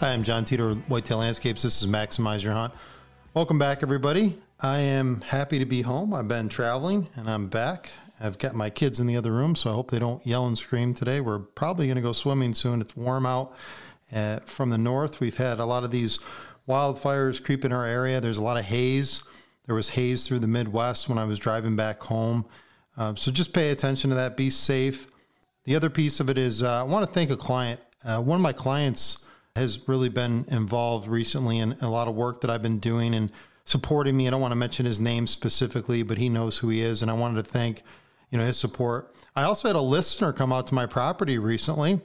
Hi, 0.00 0.12
I'm 0.12 0.24
Jon 0.24 0.44
Teater 0.44 0.74
Whitetail 0.74 1.18
Landscapes. 1.18 1.62
This 1.62 1.80
is 1.80 1.86
Maximize 1.86 2.42
Your 2.42 2.52
Hunt. 2.52 2.74
Welcome 3.32 3.60
back, 3.60 3.84
everybody. 3.84 4.36
I 4.58 4.78
am 4.78 5.20
happy 5.20 5.60
to 5.60 5.64
be 5.64 5.82
home. 5.82 6.12
I've 6.12 6.26
been 6.26 6.48
traveling 6.48 7.06
and 7.14 7.30
I'm 7.30 7.46
back. 7.46 7.90
I've 8.20 8.36
got 8.36 8.56
my 8.56 8.70
kids 8.70 8.98
in 8.98 9.06
the 9.06 9.16
other 9.16 9.30
room, 9.30 9.54
so 9.54 9.70
I 9.70 9.72
hope 9.74 9.92
they 9.92 10.00
don't 10.00 10.26
yell 10.26 10.48
and 10.48 10.58
scream 10.58 10.94
today. 10.94 11.20
We're 11.20 11.38
probably 11.38 11.86
going 11.86 11.94
to 11.94 12.02
go 12.02 12.12
swimming 12.12 12.54
soon. 12.54 12.80
It's 12.80 12.96
warm 12.96 13.24
out 13.24 13.54
uh, 14.12 14.40
from 14.40 14.70
the 14.70 14.78
north. 14.78 15.20
We've 15.20 15.36
had 15.36 15.60
a 15.60 15.64
lot 15.64 15.84
of 15.84 15.92
these 15.92 16.18
wildfires 16.68 17.42
creep 17.42 17.64
in 17.64 17.72
our 17.72 17.86
area. 17.86 18.20
There's 18.20 18.38
a 18.38 18.42
lot 18.42 18.56
of 18.56 18.64
haze. 18.64 19.22
There 19.66 19.76
was 19.76 19.90
haze 19.90 20.26
through 20.26 20.40
the 20.40 20.48
Midwest 20.48 21.08
when 21.08 21.18
I 21.18 21.24
was 21.24 21.38
driving 21.38 21.76
back 21.76 22.02
home. 22.02 22.46
Uh, 22.96 23.14
so 23.14 23.30
just 23.30 23.54
pay 23.54 23.70
attention 23.70 24.10
to 24.10 24.16
that. 24.16 24.36
Be 24.36 24.50
safe. 24.50 25.06
The 25.64 25.76
other 25.76 25.88
piece 25.88 26.18
of 26.18 26.28
it 26.28 26.36
is 26.36 26.64
uh, 26.64 26.80
I 26.80 26.82
want 26.82 27.06
to 27.06 27.12
thank 27.12 27.30
a 27.30 27.36
client. 27.36 27.80
Uh, 28.04 28.20
one 28.20 28.34
of 28.36 28.42
my 28.42 28.52
clients 28.52 29.24
has 29.56 29.86
really 29.88 30.08
been 30.08 30.44
involved 30.48 31.06
recently 31.06 31.60
in, 31.60 31.72
a 31.80 31.88
lot 31.88 32.08
of 32.08 32.14
work 32.16 32.40
that 32.40 32.50
I've 32.50 32.62
been 32.62 32.80
doing 32.80 33.14
and 33.14 33.30
supporting 33.64 34.16
me. 34.16 34.26
I 34.26 34.30
don't 34.30 34.40
want 34.40 34.50
to 34.50 34.56
mention 34.56 34.84
his 34.84 34.98
name 34.98 35.28
specifically, 35.28 36.02
but 36.02 36.18
he 36.18 36.28
knows 36.28 36.58
who 36.58 36.70
he 36.70 36.80
is, 36.80 37.02
and 37.02 37.10
I 37.10 37.14
wanted 37.14 37.44
to 37.44 37.48
thank 37.48 37.84
you 38.30 38.38
know 38.38 38.44
his 38.44 38.56
support. 38.56 39.14
I 39.36 39.44
also 39.44 39.68
had 39.68 39.76
a 39.76 39.80
listener 39.80 40.32
come 40.32 40.52
out 40.52 40.66
to 40.68 40.74
my 40.74 40.86
property 40.86 41.38
recently 41.38 42.00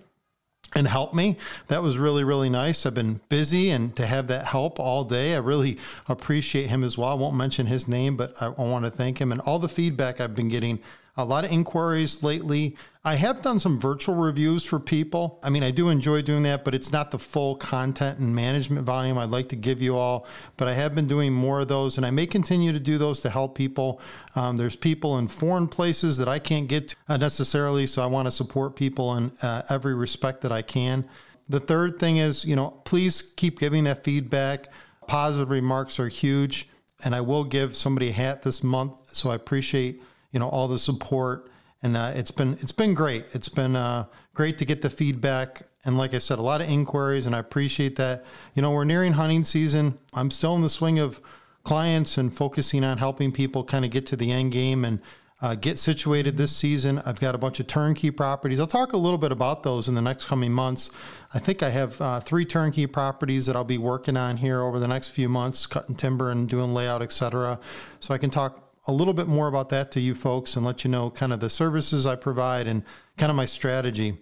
and 0.75 0.87
help 0.87 1.15
me. 1.15 1.37
That 1.69 1.81
was 1.81 1.97
really, 1.97 2.23
really 2.23 2.51
nice. 2.51 2.85
I've 2.85 2.93
been 2.93 3.21
busy 3.29 3.71
and 3.71 3.95
to 3.95 4.05
have 4.05 4.27
that 4.27 4.45
help 4.45 4.79
all 4.79 5.03
day, 5.03 5.33
I 5.33 5.39
really 5.39 5.79
appreciate 6.07 6.69
him 6.69 6.83
as 6.83 6.99
well. 6.99 7.09
I 7.09 7.15
won't 7.15 7.35
mention 7.35 7.65
his 7.65 7.87
name, 7.87 8.15
but 8.15 8.39
I 8.39 8.49
want 8.49 8.85
to 8.85 8.91
thank 8.91 9.19
him 9.19 9.31
and 9.31 9.41
all 9.41 9.57
the 9.57 9.67
feedback 9.67 10.21
I've 10.21 10.35
been 10.35 10.49
getting 10.49 10.79
a 11.19 11.25
lot 11.25 11.43
of 11.43 11.51
inquiries 11.51 12.23
lately. 12.23 12.77
I 13.03 13.15
have 13.15 13.41
done 13.41 13.59
some 13.59 13.77
virtual 13.77 14.15
reviews 14.15 14.63
for 14.63 14.79
people. 14.79 15.37
I 15.43 15.49
mean, 15.49 15.63
I 15.63 15.71
do 15.71 15.89
enjoy 15.89 16.21
doing 16.21 16.43
that, 16.43 16.63
but 16.63 16.73
it's 16.73 16.93
not 16.93 17.11
the 17.11 17.19
full 17.19 17.55
content 17.55 18.19
and 18.19 18.33
management 18.33 18.85
volume 18.85 19.17
I'd 19.17 19.29
like 19.29 19.49
to 19.49 19.57
give 19.57 19.81
you 19.81 19.97
all. 19.97 20.25
But 20.55 20.69
I 20.69 20.75
have 20.75 20.95
been 20.95 21.09
doing 21.09 21.33
more 21.33 21.59
of 21.59 21.67
those, 21.67 21.97
and 21.97 22.05
I 22.05 22.11
may 22.11 22.25
continue 22.25 22.71
to 22.71 22.79
do 22.79 22.97
those 22.97 23.19
to 23.21 23.29
help 23.29 23.57
people. 23.57 23.99
Um, 24.33 24.55
there's 24.55 24.77
people 24.77 25.17
in 25.17 25.27
foreign 25.27 25.67
places 25.67 26.17
that 26.19 26.29
I 26.29 26.39
can't 26.39 26.69
get 26.69 26.89
to 26.89 26.95
uh, 27.09 27.17
necessarily, 27.17 27.85
so 27.85 28.01
I 28.01 28.05
want 28.05 28.27
to 28.27 28.31
support 28.31 28.77
people 28.77 29.13
in 29.17 29.33
uh, 29.41 29.63
every 29.69 29.95
respect 29.95 30.39
that 30.41 30.53
I 30.53 30.61
can. 30.61 31.03
The 31.49 31.59
third 31.59 31.99
thing 31.99 32.15
is, 32.15 32.45
you 32.45 32.55
know, 32.55 32.81
please 32.85 33.21
keep 33.21 33.59
giving 33.59 33.83
that 33.83 34.05
feedback. 34.05 34.67
Positive 35.05 35.49
remarks 35.49 35.99
are 35.99 36.07
huge, 36.07 36.69
and 37.03 37.13
I 37.13 37.19
will 37.19 37.43
give 37.43 37.75
somebody 37.75 38.09
a 38.09 38.13
hat 38.13 38.43
this 38.43 38.63
month, 38.63 39.01
so 39.13 39.31
I 39.31 39.35
appreciate 39.35 40.01
you 40.31 40.39
know 40.39 40.49
all 40.49 40.67
the 40.67 40.79
support, 40.79 41.49
and 41.81 41.95
uh, 41.95 42.11
it's 42.15 42.31
been 42.31 42.57
it's 42.61 42.71
been 42.71 42.93
great. 42.93 43.25
It's 43.33 43.49
been 43.49 43.75
uh, 43.75 44.05
great 44.33 44.57
to 44.59 44.65
get 44.65 44.81
the 44.81 44.89
feedback, 44.89 45.63
and 45.85 45.97
like 45.97 46.13
I 46.13 46.17
said, 46.19 46.39
a 46.39 46.43
lot 46.43 46.61
of 46.61 46.69
inquiries, 46.69 47.25
and 47.25 47.35
I 47.35 47.39
appreciate 47.39 47.95
that. 47.97 48.25
You 48.53 48.61
know, 48.61 48.71
we're 48.71 48.85
nearing 48.85 49.13
hunting 49.13 49.43
season. 49.43 49.97
I'm 50.13 50.31
still 50.31 50.55
in 50.55 50.61
the 50.61 50.69
swing 50.69 50.99
of 50.99 51.21
clients 51.63 52.17
and 52.17 52.33
focusing 52.33 52.83
on 52.83 52.97
helping 52.97 53.31
people 53.31 53.63
kind 53.63 53.85
of 53.85 53.91
get 53.91 54.05
to 54.07 54.15
the 54.15 54.31
end 54.31 54.51
game 54.51 54.85
and 54.85 54.99
uh, 55.41 55.55
get 55.55 55.79
situated 55.79 56.37
this 56.37 56.55
season. 56.55 57.01
I've 57.05 57.19
got 57.19 57.33
a 57.33 57.37
bunch 57.37 57.59
of 57.59 57.67
turnkey 57.67 58.11
properties. 58.11 58.59
I'll 58.59 58.67
talk 58.67 58.91
a 58.93 58.97
little 58.97 59.17
bit 59.17 59.31
about 59.31 59.63
those 59.63 59.87
in 59.87 59.95
the 59.95 60.01
next 60.01 60.25
coming 60.25 60.51
months. 60.51 60.89
I 61.33 61.39
think 61.39 61.63
I 61.63 61.69
have 61.69 62.01
uh, 62.01 62.19
three 62.19 62.45
turnkey 62.45 62.87
properties 62.87 63.45
that 63.45 63.55
I'll 63.55 63.63
be 63.63 63.77
working 63.77 64.17
on 64.17 64.37
here 64.37 64.61
over 64.61 64.79
the 64.79 64.87
next 64.87 65.09
few 65.09 65.29
months, 65.29 65.65
cutting 65.65 65.95
timber 65.95 66.29
and 66.29 66.49
doing 66.49 66.73
layout, 66.73 67.01
etc. 67.01 67.59
So 67.99 68.13
I 68.13 68.17
can 68.17 68.29
talk 68.29 68.68
a 68.89 68.91
little 68.91 69.13
bit 69.13 69.27
more 69.27 69.47
about 69.47 69.69
that 69.69 69.91
to 69.91 70.01
you 70.01 70.15
folks 70.15 70.55
and 70.55 70.65
let 70.65 70.83
you 70.83 70.89
know 70.89 71.11
kind 71.11 71.31
of 71.31 71.39
the 71.39 71.49
services 71.49 72.07
I 72.07 72.15
provide 72.15 72.65
and 72.65 72.83
kind 73.17 73.29
of 73.29 73.35
my 73.35 73.45
strategy. 73.45 74.17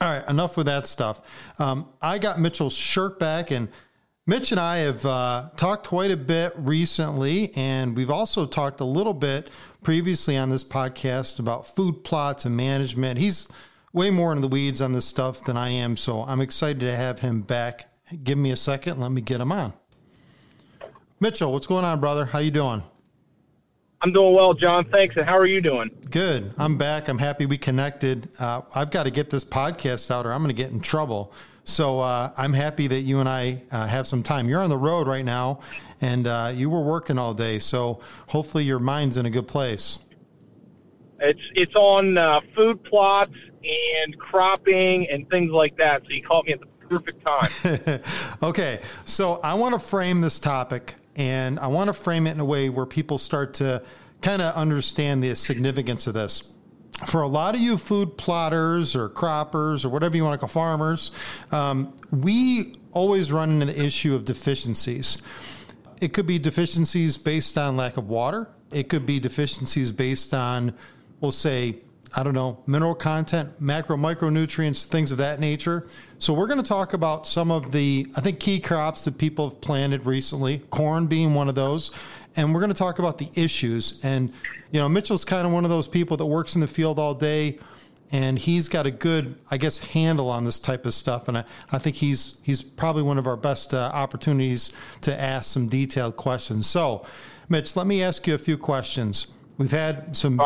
All 0.00 0.12
right, 0.12 0.28
enough 0.28 0.56
with 0.56 0.66
that 0.66 0.86
stuff. 0.86 1.20
Um, 1.58 1.88
I 2.00 2.18
got 2.18 2.38
Mitchell 2.38 2.70
Shirk 2.70 3.18
back, 3.18 3.50
and 3.50 3.68
Mitch 4.24 4.52
and 4.52 4.60
I 4.60 4.78
have 4.78 5.04
uh, 5.04 5.50
talked 5.56 5.88
quite 5.88 6.12
a 6.12 6.16
bit 6.16 6.52
recently, 6.56 7.50
and 7.56 7.96
we've 7.96 8.10
also 8.10 8.46
talked 8.46 8.78
a 8.80 8.84
little 8.84 9.14
bit 9.14 9.50
previously 9.82 10.36
on 10.36 10.50
this 10.50 10.62
podcast 10.62 11.40
about 11.40 11.74
food 11.74 12.04
plots 12.04 12.44
and 12.44 12.56
management. 12.56 13.18
He's 13.18 13.48
way 13.92 14.10
more 14.10 14.32
in 14.32 14.40
the 14.40 14.48
weeds 14.48 14.80
on 14.80 14.92
this 14.92 15.06
stuff 15.06 15.42
than 15.42 15.56
I 15.56 15.70
am, 15.70 15.96
so 15.96 16.22
I'm 16.22 16.40
excited 16.40 16.78
to 16.80 16.94
have 16.94 17.18
him 17.18 17.40
back. 17.40 17.90
Give 18.22 18.38
me 18.38 18.52
a 18.52 18.56
second, 18.56 19.00
let 19.00 19.10
me 19.10 19.20
get 19.20 19.40
him 19.40 19.50
on. 19.50 19.72
Mitchell, 21.18 21.52
what's 21.52 21.66
going 21.66 21.84
on, 21.84 21.98
brother? 21.98 22.26
How 22.26 22.38
you 22.38 22.52
doing? 22.52 22.84
I'm 24.02 24.12
doing 24.12 24.34
well, 24.34 24.54
Jon. 24.54 24.86
Thanks. 24.86 25.16
And 25.16 25.28
how 25.28 25.36
are 25.36 25.46
you 25.46 25.60
doing? 25.60 25.90
Good. 26.10 26.54
I'm 26.56 26.78
back. 26.78 27.08
I'm 27.08 27.18
happy 27.18 27.44
we 27.44 27.58
connected. 27.58 28.30
Uh, 28.38 28.62
I've 28.74 28.90
got 28.90 29.02
to 29.02 29.10
get 29.10 29.28
this 29.28 29.44
podcast 29.44 30.10
out 30.10 30.24
or 30.24 30.32
I'm 30.32 30.42
going 30.42 30.54
to 30.54 30.62
get 30.62 30.70
in 30.70 30.80
trouble. 30.80 31.34
So 31.64 32.00
uh, 32.00 32.32
I'm 32.38 32.54
happy 32.54 32.86
that 32.86 33.00
you 33.00 33.20
and 33.20 33.28
I 33.28 33.62
uh, 33.70 33.86
have 33.86 34.06
some 34.06 34.22
time. 34.22 34.48
You're 34.48 34.62
on 34.62 34.70
the 34.70 34.78
road 34.78 35.06
right 35.06 35.24
now 35.24 35.60
and 36.00 36.26
uh, 36.26 36.50
you 36.54 36.70
were 36.70 36.80
working 36.80 37.18
all 37.18 37.34
day. 37.34 37.58
So 37.58 38.00
hopefully 38.28 38.64
your 38.64 38.78
mind's 38.78 39.18
in 39.18 39.26
a 39.26 39.30
good 39.30 39.46
place. 39.46 39.98
It's, 41.18 41.42
it's 41.54 41.74
on 41.74 42.16
uh, 42.16 42.40
food 42.56 42.82
plots 42.84 43.34
and 43.62 44.18
cropping 44.18 45.10
and 45.10 45.28
things 45.28 45.50
like 45.50 45.76
that. 45.76 46.04
So 46.06 46.12
you 46.12 46.22
caught 46.22 46.46
me 46.46 46.54
at 46.54 46.60
the 46.60 46.66
perfect 46.88 47.22
time. 47.26 48.00
okay. 48.42 48.80
So 49.04 49.40
I 49.42 49.52
want 49.54 49.74
to 49.74 49.78
frame 49.78 50.22
this 50.22 50.38
topic 50.38 50.94
and 51.20 51.60
I 51.60 51.66
want 51.66 51.88
to 51.88 51.92
frame 51.92 52.26
it 52.26 52.30
in 52.30 52.40
a 52.40 52.46
way 52.46 52.70
where 52.70 52.86
people 52.86 53.18
start 53.18 53.52
to 53.54 53.82
kind 54.22 54.40
of 54.40 54.54
understand 54.54 55.22
the 55.22 55.36
significance 55.36 56.06
of 56.06 56.14
this. 56.14 56.54
For 57.04 57.20
a 57.20 57.28
lot 57.28 57.54
of 57.54 57.60
you 57.60 57.76
food 57.76 58.16
plotters 58.16 58.96
or 58.96 59.10
croppers 59.10 59.84
or 59.84 59.90
whatever 59.90 60.16
you 60.16 60.24
want 60.24 60.32
to 60.32 60.38
call 60.38 60.48
farmers, 60.48 61.12
um, 61.52 61.92
we 62.10 62.76
always 62.92 63.30
run 63.30 63.50
into 63.50 63.66
the 63.66 63.84
issue 63.84 64.14
of 64.14 64.24
deficiencies. 64.24 65.18
It 66.00 66.14
could 66.14 66.26
be 66.26 66.38
deficiencies 66.38 67.18
based 67.18 67.58
on 67.58 67.76
lack 67.76 67.98
of 67.98 68.08
water. 68.08 68.48
It 68.72 68.88
could 68.88 69.04
be 69.04 69.20
deficiencies 69.20 69.92
based 69.92 70.32
on, 70.32 70.72
we'll 71.20 71.32
say, 71.32 71.80
I 72.16 72.22
don't 72.22 72.34
know, 72.34 72.62
mineral 72.66 72.94
content, 72.94 73.60
macro, 73.60 73.96
micronutrients, 73.96 74.84
things 74.84 75.12
of 75.12 75.18
that 75.18 75.38
nature. 75.38 75.86
So 76.18 76.32
we're 76.32 76.48
going 76.48 76.62
to 76.62 76.68
talk 76.68 76.92
about 76.92 77.28
some 77.28 77.50
of 77.50 77.70
the, 77.72 78.06
I 78.16 78.20
think, 78.20 78.40
key 78.40 78.58
crops 78.60 79.04
that 79.04 79.16
people 79.16 79.48
have 79.48 79.60
planted 79.60 80.06
recently, 80.06 80.58
corn 80.70 81.06
being 81.06 81.34
one 81.34 81.48
of 81.48 81.54
those. 81.54 81.90
And 82.36 82.52
we're 82.52 82.60
going 82.60 82.72
to 82.72 82.78
talk 82.78 82.98
about 82.98 83.18
the 83.18 83.28
issues. 83.34 84.00
And, 84.02 84.32
you 84.72 84.80
know, 84.80 84.88
Mitchell's 84.88 85.24
kind 85.24 85.46
of 85.46 85.52
one 85.52 85.64
of 85.64 85.70
those 85.70 85.88
people 85.88 86.16
that 86.16 86.26
works 86.26 86.54
in 86.54 86.60
the 86.60 86.68
field 86.68 86.98
all 86.98 87.14
day 87.14 87.58
and 88.12 88.38
he's 88.38 88.68
got 88.68 88.86
a 88.86 88.90
good, 88.90 89.36
I 89.50 89.56
guess, 89.56 89.78
handle 89.78 90.30
on 90.30 90.44
this 90.44 90.58
type 90.58 90.84
of 90.84 90.94
stuff. 90.94 91.28
And 91.28 91.38
I, 91.38 91.44
I 91.70 91.78
think 91.78 91.96
he's 91.96 92.38
he's 92.42 92.62
probably 92.62 93.02
one 93.02 93.18
of 93.18 93.26
our 93.26 93.36
best 93.36 93.72
uh, 93.72 93.90
opportunities 93.94 94.72
to 95.02 95.18
ask 95.18 95.52
some 95.52 95.68
detailed 95.68 96.16
questions. 96.16 96.66
So, 96.66 97.06
Mitch, 97.48 97.76
let 97.76 97.86
me 97.86 98.02
ask 98.02 98.26
you 98.26 98.34
a 98.34 98.38
few 98.38 98.58
questions. 98.58 99.28
We've 99.60 99.70
had 99.70 100.16
some 100.16 100.40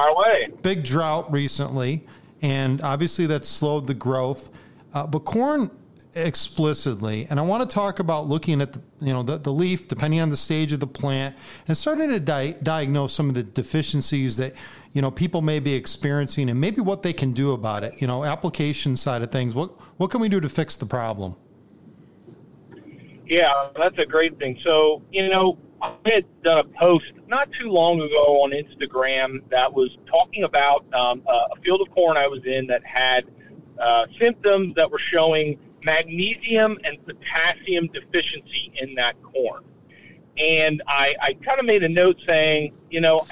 big 0.60 0.82
drought 0.82 1.30
recently, 1.30 2.04
and 2.42 2.82
obviously 2.82 3.26
that's 3.26 3.48
slowed 3.48 3.86
the 3.86 3.94
growth. 3.94 4.50
Uh, 4.92 5.06
but 5.06 5.20
corn 5.20 5.70
explicitly. 6.16 7.28
And 7.30 7.38
I 7.38 7.44
want 7.44 7.68
to 7.68 7.72
talk 7.72 8.00
about 8.00 8.26
looking 8.26 8.60
at 8.60 8.72
the, 8.72 8.82
you 9.00 9.12
know, 9.12 9.22
the, 9.22 9.38
the 9.38 9.52
leaf, 9.52 9.86
depending 9.86 10.18
on 10.18 10.30
the 10.30 10.36
stage 10.36 10.72
of 10.72 10.80
the 10.80 10.88
plant, 10.88 11.36
and 11.68 11.76
starting 11.76 12.10
to 12.10 12.18
di- 12.18 12.56
diagnose 12.60 13.12
some 13.12 13.28
of 13.28 13.36
the 13.36 13.44
deficiencies 13.44 14.36
that, 14.38 14.52
you 14.90 15.00
know, 15.00 15.12
people 15.12 15.42
may 15.42 15.60
be 15.60 15.74
experiencing 15.74 16.50
and 16.50 16.60
maybe 16.60 16.80
what 16.80 17.04
they 17.04 17.12
can 17.12 17.32
do 17.32 17.52
about 17.52 17.84
it. 17.84 17.94
You 18.00 18.08
know, 18.08 18.24
application 18.24 18.96
side 18.96 19.22
of 19.22 19.30
things. 19.30 19.54
What, 19.54 19.70
what 19.96 20.10
can 20.10 20.20
we 20.20 20.28
do 20.28 20.40
to 20.40 20.48
fix 20.48 20.74
the 20.74 20.86
problem? 20.86 21.36
Yeah, 23.28 23.52
that's 23.76 23.96
a 23.98 24.06
great 24.06 24.40
thing. 24.40 24.58
So, 24.64 25.02
you 25.12 25.28
know, 25.28 25.56
I 25.84 25.92
had 26.06 26.42
done 26.42 26.58
a 26.58 26.64
post 26.64 27.12
not 27.28 27.50
too 27.60 27.68
long 27.68 28.00
ago 28.00 28.42
on 28.42 28.52
Instagram 28.52 29.42
that 29.50 29.70
was 29.70 29.98
talking 30.06 30.44
about 30.44 30.86
um, 30.94 31.22
a 31.28 31.60
field 31.62 31.82
of 31.82 31.90
corn 31.90 32.16
I 32.16 32.26
was 32.26 32.42
in 32.46 32.66
that 32.68 32.82
had 32.86 33.26
uh, 33.78 34.06
symptoms 34.18 34.74
that 34.76 34.90
were 34.90 34.98
showing 34.98 35.58
magnesium 35.84 36.78
and 36.84 37.04
potassium 37.04 37.88
deficiency 37.88 38.72
in 38.76 38.94
that 38.94 39.22
corn. 39.22 39.62
And 40.38 40.82
I, 40.88 41.14
I 41.20 41.32
kind 41.34 41.60
of 41.60 41.66
made 41.66 41.84
a 41.84 41.88
note 41.88 42.16
saying, 42.26 42.72
you 42.88 43.02
know, 43.02 43.26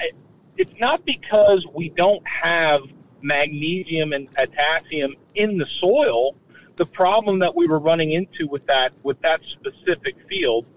it's 0.55 0.79
not 0.79 1.03
because 1.05 1.65
we 1.73 1.89
don't 1.89 2.25
have 2.27 2.81
magnesium 3.23 4.13
and 4.13 4.31
potassium 4.31 5.15
in 5.33 5.57
the 5.57 5.65
soil. 5.65 6.35
The 6.75 6.85
problem 6.85 7.39
that 7.39 7.55
we 7.55 7.65
were 7.65 7.79
running 7.79 8.11
into 8.11 8.47
with 8.47 8.65
that 8.67 8.93
with 9.01 9.19
that 9.21 9.41
specific 9.43 10.15
field 10.29 10.67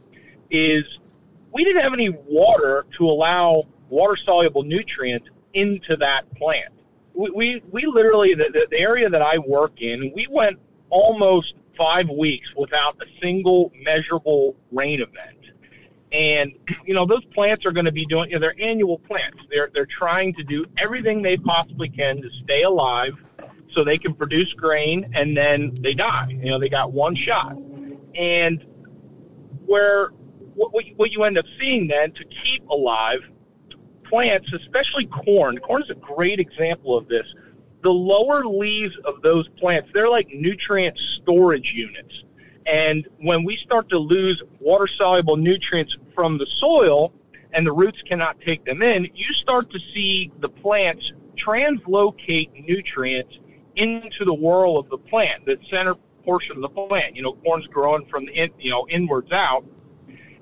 is 0.51 0.85
we 1.57 1.65
didn't 1.65 1.83
have 1.83 1.95
any 1.95 2.11
water 2.11 2.85
to 2.99 3.07
allow 3.07 3.65
water 3.89 4.15
soluble 4.15 4.63
nutrients 4.63 5.27
into 5.55 5.97
that 5.97 6.31
plant. 6.35 6.71
We, 7.15 7.31
we, 7.31 7.63
we 7.73 7.87
literally, 7.87 8.35
the, 8.35 8.67
the 8.71 8.79
area 8.79 9.09
that 9.09 9.23
I 9.23 9.39
work 9.39 9.81
in, 9.81 10.13
we 10.15 10.27
went 10.29 10.59
almost 10.91 11.55
five 11.75 12.11
weeks 12.11 12.55
without 12.55 12.99
a 13.01 13.07
single 13.23 13.73
measurable 13.83 14.55
rain 14.71 15.01
event. 15.01 15.39
And 16.13 16.53
you 16.85 16.95
know 16.95 17.05
those 17.05 17.25
plants 17.25 17.67
are 17.67 17.73
going 17.73 17.85
to 17.85 17.93
be 17.93 18.07
doing. 18.07 18.31
You 18.31 18.37
know, 18.37 18.41
they're 18.41 18.55
annual 18.61 18.99
plants. 19.01 19.39
They're 19.51 19.71
they're 19.75 19.87
trying 19.87 20.35
to 20.35 20.45
do 20.45 20.65
everything 20.79 21.21
they 21.21 21.37
possibly 21.37 21.89
can 21.89 22.23
to 22.23 22.31
stay 22.45 22.63
alive, 22.63 23.15
so 23.73 23.83
they 23.83 23.99
can 23.99 24.15
produce 24.15 24.53
grain, 24.53 25.11
and 25.15 25.37
then 25.37 25.69
they 25.81 25.95
die. 25.95 26.29
You 26.29 26.53
know, 26.53 26.61
they 26.61 26.69
got 26.69 26.93
one 26.93 27.17
shot. 27.17 27.59
And 28.15 28.65
where 29.67 30.13
what, 30.57 30.85
what 30.97 31.13
you 31.13 31.23
end 31.25 31.39
up 31.39 31.47
seeing 31.61 31.87
then 31.87 32.13
to 32.13 32.25
keep 32.25 32.67
alive 32.69 33.21
plants, 34.05 34.53
especially 34.53 35.07
corn. 35.07 35.59
Corn 35.59 35.83
is 35.83 35.91
a 35.91 35.95
great 35.95 36.41
example 36.41 36.97
of 36.97 37.09
this 37.09 37.27
the 37.87 37.93
lower 37.93 38.41
leaves 38.41 38.97
of 39.05 39.23
those 39.23 39.49
plants, 39.61 39.89
they're 39.95 40.09
like 40.09 40.29
nutrient 40.31 40.99
storage 40.99 41.73
units. 41.73 42.25
And 42.67 43.07
when 43.19 43.45
we 43.45 43.57
start 43.57 43.89
to 43.91 43.99
lose 43.99 44.43
water 44.59 44.89
soluble 44.89 45.37
nutrients 45.37 45.97
from 46.13 46.37
the 46.37 46.47
soil 46.47 47.13
and 47.53 47.65
the 47.65 47.71
roots 47.71 48.03
cannot 48.03 48.41
take 48.41 48.65
them 48.65 48.83
in, 48.83 49.09
you 49.15 49.33
start 49.33 49.71
to 49.71 49.79
see 49.95 50.33
the 50.41 50.49
plants 50.49 51.13
translocate 51.37 52.51
nutrients 52.67 53.39
into 53.77 54.25
the 54.25 54.35
whorl 54.35 54.79
of 54.79 54.89
the 54.89 54.99
plant, 54.99 55.47
the 55.47 55.57
center 55.71 55.95
portion 56.25 56.57
of 56.57 56.63
the 56.63 56.69
plant. 56.69 57.15
You 57.15 57.23
know, 57.23 57.35
corn's 57.35 57.69
growing 57.69 58.05
from 58.07 58.27
the 58.27 58.33
in, 58.33 58.51
you 58.59 58.73
know 58.73 58.89
inwards 58.89 59.31
out, 59.31 59.65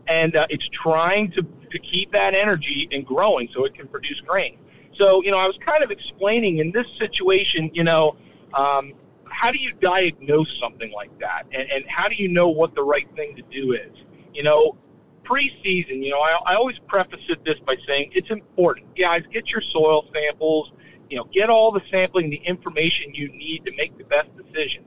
and 0.08 0.36
uh, 0.36 0.46
it's 0.50 0.68
trying 0.68 1.30
to 1.32 1.46
to 1.70 1.78
keep 1.80 2.12
that 2.12 2.34
energy 2.34 2.88
and 2.92 3.04
growing 3.04 3.48
so 3.52 3.64
it 3.64 3.74
can 3.74 3.88
produce 3.88 4.20
grain. 4.20 4.58
So, 4.96 5.22
you 5.24 5.32
know, 5.32 5.38
I 5.38 5.46
was 5.46 5.58
kind 5.66 5.82
of 5.82 5.90
explaining 5.90 6.58
in 6.58 6.70
this 6.70 6.86
situation, 6.98 7.70
you 7.74 7.82
know, 7.82 8.16
um, 8.52 8.92
how 9.28 9.50
do 9.50 9.58
you 9.58 9.72
diagnose 9.80 10.56
something 10.60 10.92
like 10.92 11.16
that? 11.18 11.46
And, 11.52 11.68
and 11.70 11.84
how 11.88 12.08
do 12.08 12.14
you 12.14 12.28
know 12.28 12.48
what 12.48 12.74
the 12.76 12.82
right 12.82 13.08
thing 13.16 13.34
to 13.34 13.42
do 13.50 13.72
is? 13.72 13.90
You 14.32 14.44
know, 14.44 14.76
preseason, 15.24 16.04
you 16.04 16.10
know, 16.10 16.20
I, 16.20 16.38
I 16.46 16.54
always 16.54 16.78
preface 16.86 17.20
it 17.28 17.44
this 17.44 17.58
by 17.60 17.76
saying 17.86 18.12
it's 18.14 18.30
important. 18.30 18.96
Guys, 18.96 19.24
get 19.32 19.50
your 19.50 19.60
soil 19.60 20.06
samples, 20.14 20.72
you 21.10 21.16
know, 21.16 21.24
get 21.32 21.50
all 21.50 21.72
the 21.72 21.82
sampling, 21.90 22.30
the 22.30 22.36
information 22.44 23.12
you 23.14 23.28
need 23.30 23.64
to 23.64 23.72
make 23.76 23.96
the 23.98 24.04
best 24.04 24.28
decisions. 24.36 24.86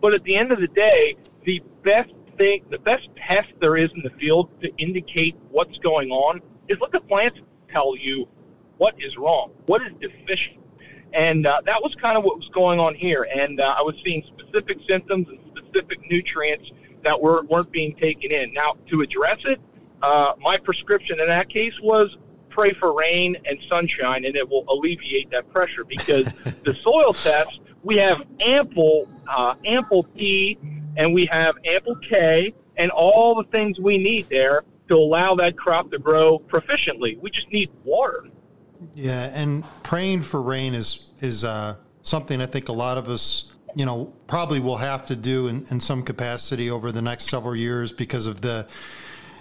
But 0.00 0.14
at 0.14 0.24
the 0.24 0.34
end 0.34 0.52
of 0.52 0.60
the 0.60 0.68
day, 0.68 1.16
the 1.44 1.62
best 1.82 2.12
the 2.38 2.78
best 2.84 3.08
test 3.16 3.48
there 3.60 3.76
is 3.76 3.90
in 3.94 4.02
the 4.02 4.10
field 4.18 4.50
to 4.62 4.74
indicate 4.76 5.36
what's 5.50 5.78
going 5.78 6.10
on 6.10 6.40
is 6.68 6.78
let 6.80 6.92
the 6.92 7.00
plants 7.00 7.38
tell 7.70 7.96
you 7.96 8.28
what 8.78 8.94
is 8.98 9.16
wrong, 9.16 9.50
what 9.66 9.82
is 9.82 9.92
deficient. 10.00 10.58
And 11.12 11.46
uh, 11.46 11.60
that 11.64 11.80
was 11.80 11.94
kind 11.94 12.18
of 12.18 12.24
what 12.24 12.36
was 12.36 12.48
going 12.48 12.80
on 12.80 12.94
here. 12.94 13.28
And 13.34 13.60
uh, 13.60 13.76
I 13.78 13.82
was 13.82 13.94
seeing 14.04 14.24
specific 14.36 14.78
symptoms 14.88 15.28
and 15.28 15.38
specific 15.56 16.00
nutrients 16.10 16.70
that 17.02 17.20
were, 17.20 17.44
weren't 17.44 17.70
being 17.70 17.94
taken 17.96 18.32
in. 18.32 18.52
Now, 18.52 18.76
to 18.88 19.02
address 19.02 19.38
it, 19.44 19.60
uh, 20.02 20.32
my 20.40 20.56
prescription 20.56 21.20
in 21.20 21.28
that 21.28 21.48
case 21.48 21.74
was 21.80 22.16
pray 22.50 22.72
for 22.72 22.92
rain 22.96 23.36
and 23.46 23.58
sunshine, 23.68 24.24
and 24.24 24.36
it 24.36 24.48
will 24.48 24.64
alleviate 24.68 25.30
that 25.30 25.50
pressure 25.52 25.84
because 25.84 26.24
the 26.64 26.74
soil 26.82 27.12
test, 27.12 27.60
we 27.82 27.96
have 27.96 28.22
ample, 28.40 29.08
uh, 29.28 29.54
ample 29.64 30.04
P 30.16 30.58
and 30.96 31.12
we 31.12 31.26
have 31.26 31.56
ample 31.64 31.96
K 31.96 32.54
and 32.76 32.90
all 32.90 33.34
the 33.34 33.48
things 33.50 33.78
we 33.78 33.98
need 33.98 34.28
there 34.28 34.64
to 34.88 34.96
allow 34.96 35.34
that 35.34 35.56
crop 35.56 35.90
to 35.90 35.98
grow 35.98 36.38
proficiently. 36.38 37.18
We 37.20 37.30
just 37.30 37.50
need 37.50 37.70
water. 37.84 38.26
Yeah, 38.94 39.30
and 39.32 39.64
praying 39.82 40.22
for 40.22 40.42
rain 40.42 40.74
is 40.74 41.10
is 41.20 41.44
uh, 41.44 41.76
something 42.02 42.40
I 42.40 42.46
think 42.46 42.68
a 42.68 42.72
lot 42.72 42.98
of 42.98 43.08
us, 43.08 43.52
you 43.74 43.86
know, 43.86 44.12
probably 44.26 44.60
will 44.60 44.76
have 44.76 45.06
to 45.06 45.16
do 45.16 45.48
in, 45.48 45.66
in 45.70 45.80
some 45.80 46.02
capacity 46.02 46.70
over 46.70 46.92
the 46.92 47.02
next 47.02 47.24
several 47.24 47.56
years 47.56 47.92
because 47.92 48.26
of 48.26 48.42
the, 48.42 48.66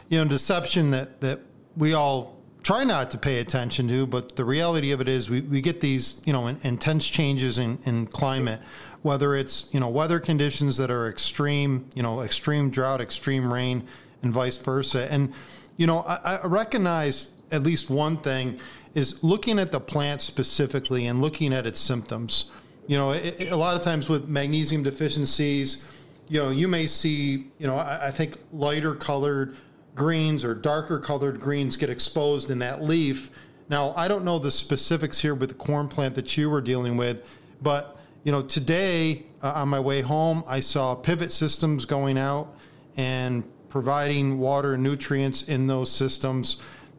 you 0.08 0.18
know, 0.18 0.30
deception 0.30 0.92
that 0.92 1.20
that 1.22 1.40
we 1.76 1.94
all 1.94 2.38
try 2.62 2.86
not 2.86 3.12
to 3.12 3.18
pay 3.18 3.40
attention 3.40 3.90
to. 3.90 4.08
But 4.08 4.38
the 4.38 4.46
reality 4.46 4.92
of 4.92 5.02
it 5.02 5.10
is, 5.10 5.30
we, 5.30 5.42
we 5.42 5.60
get 5.60 5.82
these, 5.82 6.22
you 6.26 6.32
know, 6.32 6.48
intense 6.48 7.10
changes 7.10 7.58
in, 7.58 7.80
in 7.86 8.08
climate, 8.08 8.62
whether 9.04 9.36
it's 9.36 9.72
you 9.72 9.80
know 9.80 9.90
weather 9.90 10.20
conditions 10.20 10.78
that 10.78 10.90
are 10.90 11.08
extreme, 11.08 11.88
you 11.94 12.02
know, 12.02 12.22
extreme 12.22 12.72
drought, 12.72 13.00
extreme 13.00 13.54
rain, 13.54 13.88
and 14.24 14.34
vice 14.34 14.58
versa. 14.58 15.12
And 15.12 15.32
you 15.78 15.86
know, 15.86 16.00
I, 16.00 16.40
I 16.42 16.48
recognize 16.48 17.30
at 17.52 17.62
least 17.64 17.90
one 17.90 18.18
thing 18.18 18.60
is 18.94 19.24
looking 19.24 19.60
at 19.60 19.72
the 19.72 19.80
plant 19.80 20.22
specifically 20.22 21.06
and 21.06 21.22
looking 21.22 21.54
at 21.54 21.66
its 21.66 21.80
symptoms. 21.80 22.52
You 22.88 22.98
know, 22.98 23.12
it, 23.12 23.40
it, 23.40 23.52
a 23.52 23.56
lot 23.56 23.76
of 23.76 23.82
times 23.82 24.10
with 24.10 24.28
magnesium 24.28 24.84
deficiencies, 24.84 25.88
you 26.30 26.42
know, 26.42 26.50
you 26.50 26.68
may 26.68 26.88
see, 26.88 27.48
you 27.60 27.68
know, 27.68 27.76
I, 27.76 28.08
I 28.08 28.12
think 28.12 28.38
lighter 28.52 28.96
colored 28.96 29.56
greens 29.96 30.44
or 30.44 30.54
darker 30.54 31.00
colored 31.00 31.40
greens 31.40 31.78
get 31.78 31.90
exposed 31.90 32.50
in 32.50 32.60
that 32.60 32.84
leaf. 32.84 33.30
Now, 33.70 33.94
I 33.96 34.08
don't 34.08 34.26
know 34.26 34.40
the 34.40 34.52
specifics 34.52 35.22
here 35.22 35.36
with 35.36 35.50
the 35.50 35.56
corn 35.56 35.88
plant 35.88 36.16
that 36.16 36.38
you 36.38 36.50
were 36.50 36.62
dealing 36.62 36.98
with, 36.98 37.26
but 37.62 37.98
you 38.24 38.32
know, 38.32 38.42
today 38.42 39.24
uh, 39.42 39.54
on 39.56 39.70
my 39.70 39.80
way 39.80 40.02
home, 40.02 40.44
I 40.48 40.62
saw 40.62 40.96
pivot 40.96 41.32
systems 41.32 41.86
going 41.86 42.18
out 42.18 42.56
and 42.96 43.44
providing 43.70 44.40
water 44.40 44.74
and 44.74 44.84
nutrients 44.84 45.44
in 45.44 45.68
those 45.68 45.92
systems. 45.92 46.58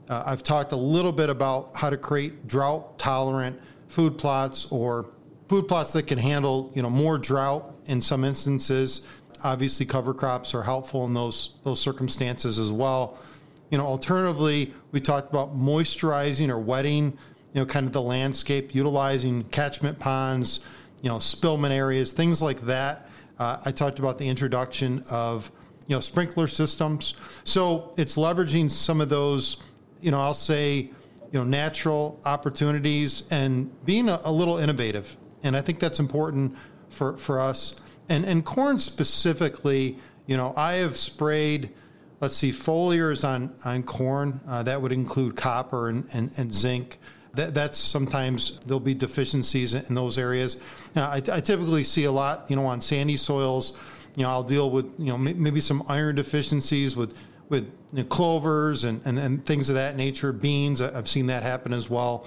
Uh, 0.08 0.22
I've 0.26 0.42
talked 0.42 0.72
a 0.72 0.76
little 0.76 1.12
bit 1.12 1.30
about 1.30 1.76
how 1.76 1.88
to 1.88 1.96
create 1.96 2.46
drought 2.46 2.98
tolerant 2.98 3.58
food 3.88 4.18
plots 4.18 4.70
or 4.70 5.10
food 5.48 5.66
plots 5.66 5.92
that 5.94 6.06
can 6.06 6.18
handle 6.18 6.72
you 6.74 6.82
know 6.82 6.90
more 6.90 7.16
drought 7.16 7.74
in 7.86 8.02
some 8.02 8.24
instances. 8.24 9.06
Obviously, 9.42 9.86
cover 9.86 10.12
crops 10.12 10.54
are 10.54 10.62
helpful 10.62 11.06
in 11.06 11.14
those 11.14 11.54
those 11.64 11.80
circumstances 11.80 12.58
as 12.58 12.70
well. 12.70 13.18
You 13.70 13.78
know, 13.78 13.86
alternatively, 13.86 14.74
we 14.92 15.00
talked 15.00 15.30
about 15.30 15.56
moisturizing 15.56 16.50
or 16.50 16.58
wetting, 16.58 17.16
you 17.54 17.60
know, 17.60 17.66
kind 17.66 17.86
of 17.86 17.92
the 17.92 18.02
landscape, 18.02 18.74
utilizing 18.74 19.44
catchment 19.44 19.98
ponds, 19.98 20.60
you 21.04 21.08
know, 21.10 21.18
spillment 21.18 21.70
areas, 21.70 22.12
things 22.12 22.42
like 22.42 22.62
that. 22.62 23.08
Uh, 23.38 23.60
I 23.64 23.70
talked 23.70 24.00
about 24.00 24.18
the 24.18 24.28
introduction 24.28 25.04
of 25.08 25.52
you 25.86 25.94
know 25.94 26.00
sprinkler 26.00 26.48
systems. 26.48 27.14
So 27.44 27.94
it's 27.96 28.16
leveraging 28.16 28.72
some 28.72 29.00
of 29.00 29.08
those 29.08 29.62
you 30.04 30.10
know, 30.10 30.20
I'll 30.20 30.34
say, 30.34 30.90
you 31.32 31.38
know, 31.38 31.44
natural 31.44 32.20
opportunities 32.26 33.22
and 33.30 33.72
being 33.86 34.10
a, 34.10 34.20
a 34.24 34.30
little 34.30 34.58
innovative. 34.58 35.16
And 35.42 35.56
I 35.56 35.62
think 35.62 35.80
that's 35.80 35.98
important 35.98 36.58
for, 36.90 37.16
for 37.16 37.40
us. 37.40 37.80
And, 38.10 38.26
and 38.26 38.44
corn 38.44 38.78
specifically, 38.78 39.98
you 40.26 40.36
know, 40.36 40.52
I 40.58 40.74
have 40.74 40.98
sprayed, 40.98 41.70
let's 42.20 42.36
see, 42.36 42.50
foliars 42.50 43.26
on, 43.26 43.54
on 43.64 43.82
corn. 43.82 44.40
Uh, 44.46 44.62
that 44.64 44.82
would 44.82 44.92
include 44.92 45.36
copper 45.36 45.88
and, 45.88 46.06
and, 46.12 46.30
and 46.36 46.54
zinc. 46.54 46.98
That, 47.36 47.54
that's 47.54 47.78
sometimes 47.78 48.60
there'll 48.60 48.80
be 48.80 48.94
deficiencies 48.94 49.74
in 49.74 49.94
those 49.94 50.18
areas. 50.18 50.60
Now, 50.94 51.08
I, 51.08 51.16
I 51.16 51.40
typically 51.40 51.84
see 51.84 52.04
a 52.04 52.12
lot, 52.12 52.46
you 52.48 52.56
know, 52.56 52.66
on 52.66 52.80
sandy 52.80 53.16
soils. 53.16 53.78
You 54.16 54.22
know, 54.22 54.30
I'll 54.30 54.44
deal 54.44 54.70
with, 54.70 54.94
you 54.98 55.06
know, 55.06 55.18
maybe 55.18 55.60
some 55.60 55.82
iron 55.88 56.14
deficiencies 56.14 56.96
with 56.96 57.14
with 57.48 57.70
you 57.92 57.98
know, 57.98 58.04
clovers 58.04 58.84
and, 58.84 59.00
and, 59.04 59.18
and 59.18 59.44
things 59.44 59.68
of 59.68 59.74
that 59.74 59.96
nature, 59.96 60.32
beans. 60.32 60.80
I've 60.80 61.08
seen 61.08 61.26
that 61.26 61.42
happen 61.42 61.72
as 61.72 61.90
well. 61.90 62.26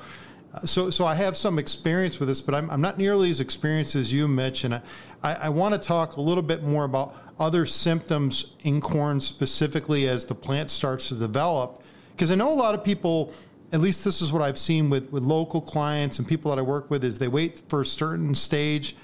Uh, 0.53 0.61
so, 0.61 0.89
so 0.89 1.05
I 1.05 1.15
have 1.15 1.35
some 1.35 1.59
experience 1.59 2.19
with 2.19 2.29
this, 2.29 2.41
but 2.41 2.55
I'm, 2.55 2.69
I'm 2.69 2.81
not 2.81 2.97
nearly 2.97 3.29
as 3.29 3.41
experienced 3.41 3.95
as 3.95 4.13
you, 4.13 4.27
Mitch. 4.27 4.63
And 4.63 4.75
I, 4.75 4.81
I 5.23 5.49
want 5.49 5.73
to 5.73 5.79
talk 5.79 6.17
a 6.17 6.21
little 6.21 6.43
bit 6.43 6.63
more 6.63 6.85
about 6.85 7.15
other 7.39 7.65
symptoms 7.65 8.55
in 8.63 8.81
corn 8.81 9.21
specifically 9.21 10.07
as 10.07 10.25
the 10.25 10.35
plant 10.35 10.71
starts 10.71 11.09
to 11.09 11.15
develop. 11.15 11.83
Because 12.11 12.31
I 12.31 12.35
know 12.35 12.51
a 12.51 12.55
lot 12.55 12.73
of 12.73 12.83
people, 12.83 13.33
at 13.71 13.81
least 13.81 14.05
this 14.05 14.21
is 14.21 14.31
what 14.31 14.41
I've 14.41 14.57
seen 14.57 14.89
with, 14.89 15.12
with 15.12 15.24
local 15.24 15.62
clients 15.62 16.19
and 16.19 16.27
people 16.27 16.51
that 16.51 16.59
I 16.59 16.62
work 16.62 16.89
with, 16.89 17.03
is 17.03 17.19
they 17.19 17.27
wait 17.27 17.63
for 17.67 17.81
a 17.81 17.86
certain 17.86 18.33
stage, 18.33 18.95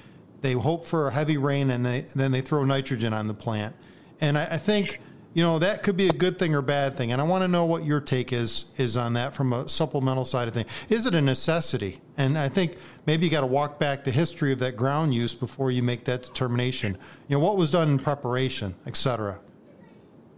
they 0.42 0.54
hope 0.54 0.86
for 0.86 1.08
a 1.08 1.12
heavy 1.12 1.38
rain, 1.38 1.70
and 1.70 1.86
they, 1.86 2.02
then 2.16 2.32
they 2.32 2.42
throw 2.42 2.64
nitrogen 2.64 3.14
on 3.14 3.28
the 3.28 3.34
plant. 3.34 3.76
And 4.22 4.38
I, 4.38 4.44
I 4.52 4.58
think 4.58 5.00
you 5.34 5.44
know 5.44 5.60
that 5.60 5.84
could 5.84 5.98
be 5.98 6.08
a 6.08 6.14
good 6.14 6.38
thing 6.38 6.54
or 6.54 6.62
bad 6.62 6.96
thing 6.96 7.12
and 7.12 7.20
i 7.20 7.24
want 7.24 7.42
to 7.42 7.48
know 7.48 7.66
what 7.66 7.84
your 7.84 8.00
take 8.00 8.32
is 8.32 8.66
is 8.78 8.96
on 8.96 9.14
that 9.14 9.36
from 9.36 9.52
a 9.52 9.68
supplemental 9.68 10.26
side 10.26 10.48
of 10.48 10.54
thing. 10.54 10.66
Is 10.90 11.06
it 11.06 11.14
a 11.14 11.22
necessity? 11.22 12.02
And 12.18 12.38
i 12.38 12.48
think 12.48 12.78
maybe 13.06 13.26
you 13.26 13.32
got 13.32 13.42
to 13.42 13.48
walk 13.48 13.80
back 13.80 14.04
the 14.04 14.12
history 14.12 14.54
of 14.54 14.60
that 14.60 14.76
ground 14.76 15.14
use 15.14 15.34
before 15.34 15.72
you 15.72 15.82
make 15.82 16.04
that 16.06 16.24
determination. 16.24 16.98
You 17.28 17.38
know 17.38 17.44
what 17.44 17.58
was 17.58 17.70
done 17.70 17.90
in 17.90 18.00
preparation 18.00 18.76
et 18.86 18.96
cetera? 18.96 19.40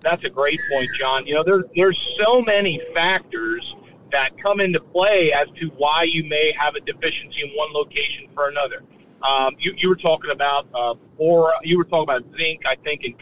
That's 0.02 0.24
a 0.24 0.30
great 0.30 0.60
point 0.72 0.90
Jon. 0.98 1.28
You 1.28 1.36
know 1.36 1.44
there, 1.44 1.66
there's 1.76 2.16
so 2.24 2.42
many 2.42 2.82
factors 2.94 3.76
that 4.16 4.38
come 4.38 4.60
into 4.60 4.80
play 4.80 5.32
as 5.34 5.48
to 5.60 5.68
why 5.78 6.04
you 6.04 6.24
may 6.24 6.54
have 6.58 6.76
a 6.76 6.82
deficiency 6.82 7.42
in 7.44 7.50
one 7.56 7.72
location 7.74 8.28
for 8.34 8.50
another 8.50 8.84
um, 9.22 9.56
you, 9.58 9.74
you, 9.78 9.90
were 9.90 9.96
talking 9.96 10.32
about 10.32 10.68
uh, 10.74 10.94
or 11.18 11.54
you 11.64 11.78
were 11.78 11.84
talking 11.84 12.04
about 12.04 12.24
zinc 12.38 12.62
i 12.66 12.76
think 12.84 13.04
in 13.04 13.16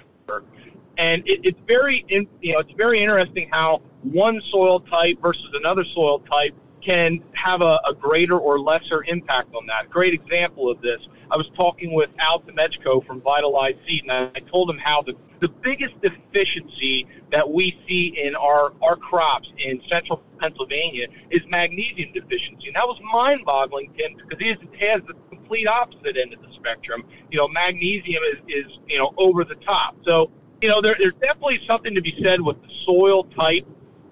and 0.98 1.28
it, 1.28 1.40
it's 1.44 1.60
very, 1.68 2.06
in, 2.10 2.28
you 2.42 2.54
know, 2.54 2.60
it's 2.60 2.74
very 2.78 3.00
interesting 3.00 3.50
how 3.52 3.82
one 4.04 4.42
soil 4.50 4.80
type 4.80 5.22
versus 5.22 5.50
another 5.54 5.84
soil 5.84 6.20
type 6.20 6.54
can 6.82 7.24
have 7.34 7.62
a, 7.62 7.80
a, 7.88 7.94
greater 7.94 8.38
or 8.38 8.60
lesser 8.60 9.06
impact 9.08 9.56
on 9.56 9.66
that. 9.68 9.86
A 9.86 9.88
Great 9.88 10.14
example 10.14 10.70
of 10.70 10.82
this. 10.82 11.00
I 11.32 11.38
was 11.38 11.50
talking 11.56 11.94
with 11.94 12.10
Al 12.20 12.42
Temechko 12.42 13.06
from 13.08 13.22
Vitalize 13.22 13.76
Seed, 13.88 14.04
and 14.04 14.12
I 14.36 14.40
told 14.42 14.70
him 14.70 14.78
how 14.78 15.02
the, 15.02 15.16
the 15.44 15.50
biggest 15.50 15.94
deficiency 16.02 17.06
that 17.30 17.48
we 17.48 17.78
see 17.86 18.18
in 18.24 18.34
our, 18.34 18.72
our 18.82 18.96
crops 18.96 19.52
in 19.58 19.82
central 19.90 20.24
Pennsylvania 20.40 21.08
is 21.32 21.42
magnesium 21.50 22.14
deficiency. 22.14 22.68
And 22.68 22.76
that 22.78 22.88
was 22.88 22.98
mind 23.14 23.44
boggling 23.46 23.94
to 23.98 24.06
him 24.06 24.16
because 24.16 24.40
he 24.40 24.86
has, 24.88 25.02
the 25.06 25.14
complete 25.30 25.68
opposite 25.68 26.16
end 26.16 26.34
of 26.34 26.42
the 26.42 26.48
spectrum. 26.56 27.04
You 27.30 27.40
know, 27.40 27.50
magnesium 27.50 28.24
is, 28.24 28.40
is 28.48 28.80
you 28.88 28.98
know, 28.98 29.14
over 29.18 29.44
the 29.44 29.56
top. 29.56 29.98
So 30.06 30.32
you 30.62 30.70
know, 30.70 30.80
there, 30.80 30.96
there's 30.98 31.16
definitely 31.22 31.60
something 31.68 31.94
to 31.94 32.02
be 32.02 32.18
said 32.24 32.40
with 32.40 32.62
the 32.62 32.70
soil 32.86 33.26
type 33.26 33.68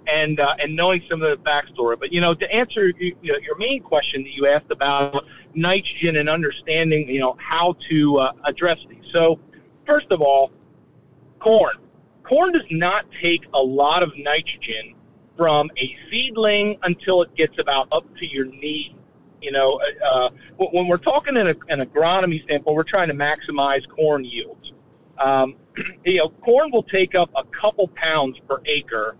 and 0.07 0.41
uh, 0.41 0.55
and 0.59 0.75
knowing 0.75 1.01
some 1.09 1.21
of 1.21 1.29
the 1.29 1.37
backstory. 1.49 1.97
But 1.97 2.11
you 2.11 2.19
know, 2.19 2.33
to 2.33 2.53
answer 2.53 2.91
you 2.99 3.15
know, 3.23 3.37
your 3.37 3.57
main 3.57 3.81
question 3.81 4.21
that 4.23 4.31
you 4.31 4.47
asked 4.47 4.69
about 4.69 5.23
nitrogen 5.53 6.17
and 6.17 6.29
understanding, 6.29 7.07
you 7.07 7.21
know, 7.21 7.37
how 7.39 7.77
to 7.89 8.17
uh, 8.17 8.31
address 8.43 8.79
these. 8.89 9.05
So, 9.13 9.39
first 9.85 10.07
of 10.11 10.21
all, 10.21 10.51
corn. 11.41 11.75
Corn 12.23 12.53
does 12.53 12.67
not 12.69 13.05
take 13.21 13.41
a 13.53 13.59
lot 13.59 14.03
of 14.03 14.11
nitrogen 14.17 14.95
from 15.37 15.69
a 15.77 15.95
seedling 16.09 16.77
until 16.83 17.21
it 17.23 17.35
gets 17.35 17.57
about 17.59 17.87
up 17.91 18.05
to 18.17 18.27
your 18.27 18.45
knee. 18.45 18.95
You 19.41 19.51
know, 19.51 19.81
uh, 20.05 20.29
when 20.57 20.87
we're 20.87 20.97
talking 20.97 21.35
in 21.35 21.47
a, 21.47 21.55
an 21.69 21.79
agronomy 21.85 22.43
standpoint, 22.43 22.75
we're 22.75 22.83
trying 22.83 23.07
to 23.07 23.15
maximize 23.15 23.87
corn 23.89 24.23
yields. 24.23 24.73
Um, 25.17 25.55
you 26.05 26.17
know, 26.17 26.29
corn 26.29 26.69
will 26.71 26.83
take 26.83 27.15
up 27.15 27.31
a 27.35 27.43
couple 27.45 27.87
pounds 27.95 28.37
per 28.47 28.61
acre 28.65 29.15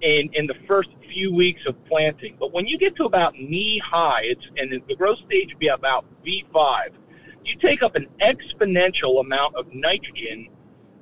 in, 0.00 0.30
in 0.34 0.46
the 0.46 0.54
first 0.68 0.90
few 1.10 1.34
weeks 1.34 1.62
of 1.66 1.82
planting. 1.86 2.36
But 2.38 2.52
when 2.52 2.66
you 2.66 2.78
get 2.78 2.94
to 2.96 3.04
about 3.04 3.34
knee 3.34 3.78
high, 3.78 4.22
it's 4.24 4.44
and 4.58 4.82
the 4.86 4.94
growth 4.94 5.18
stage 5.26 5.48
would 5.48 5.58
be 5.58 5.68
about 5.68 6.04
V5. 6.24 6.90
You 7.44 7.56
take 7.56 7.82
up 7.82 7.96
an 7.96 8.06
exponential 8.20 9.20
amount 9.20 9.56
of 9.56 9.72
nitrogen 9.74 10.48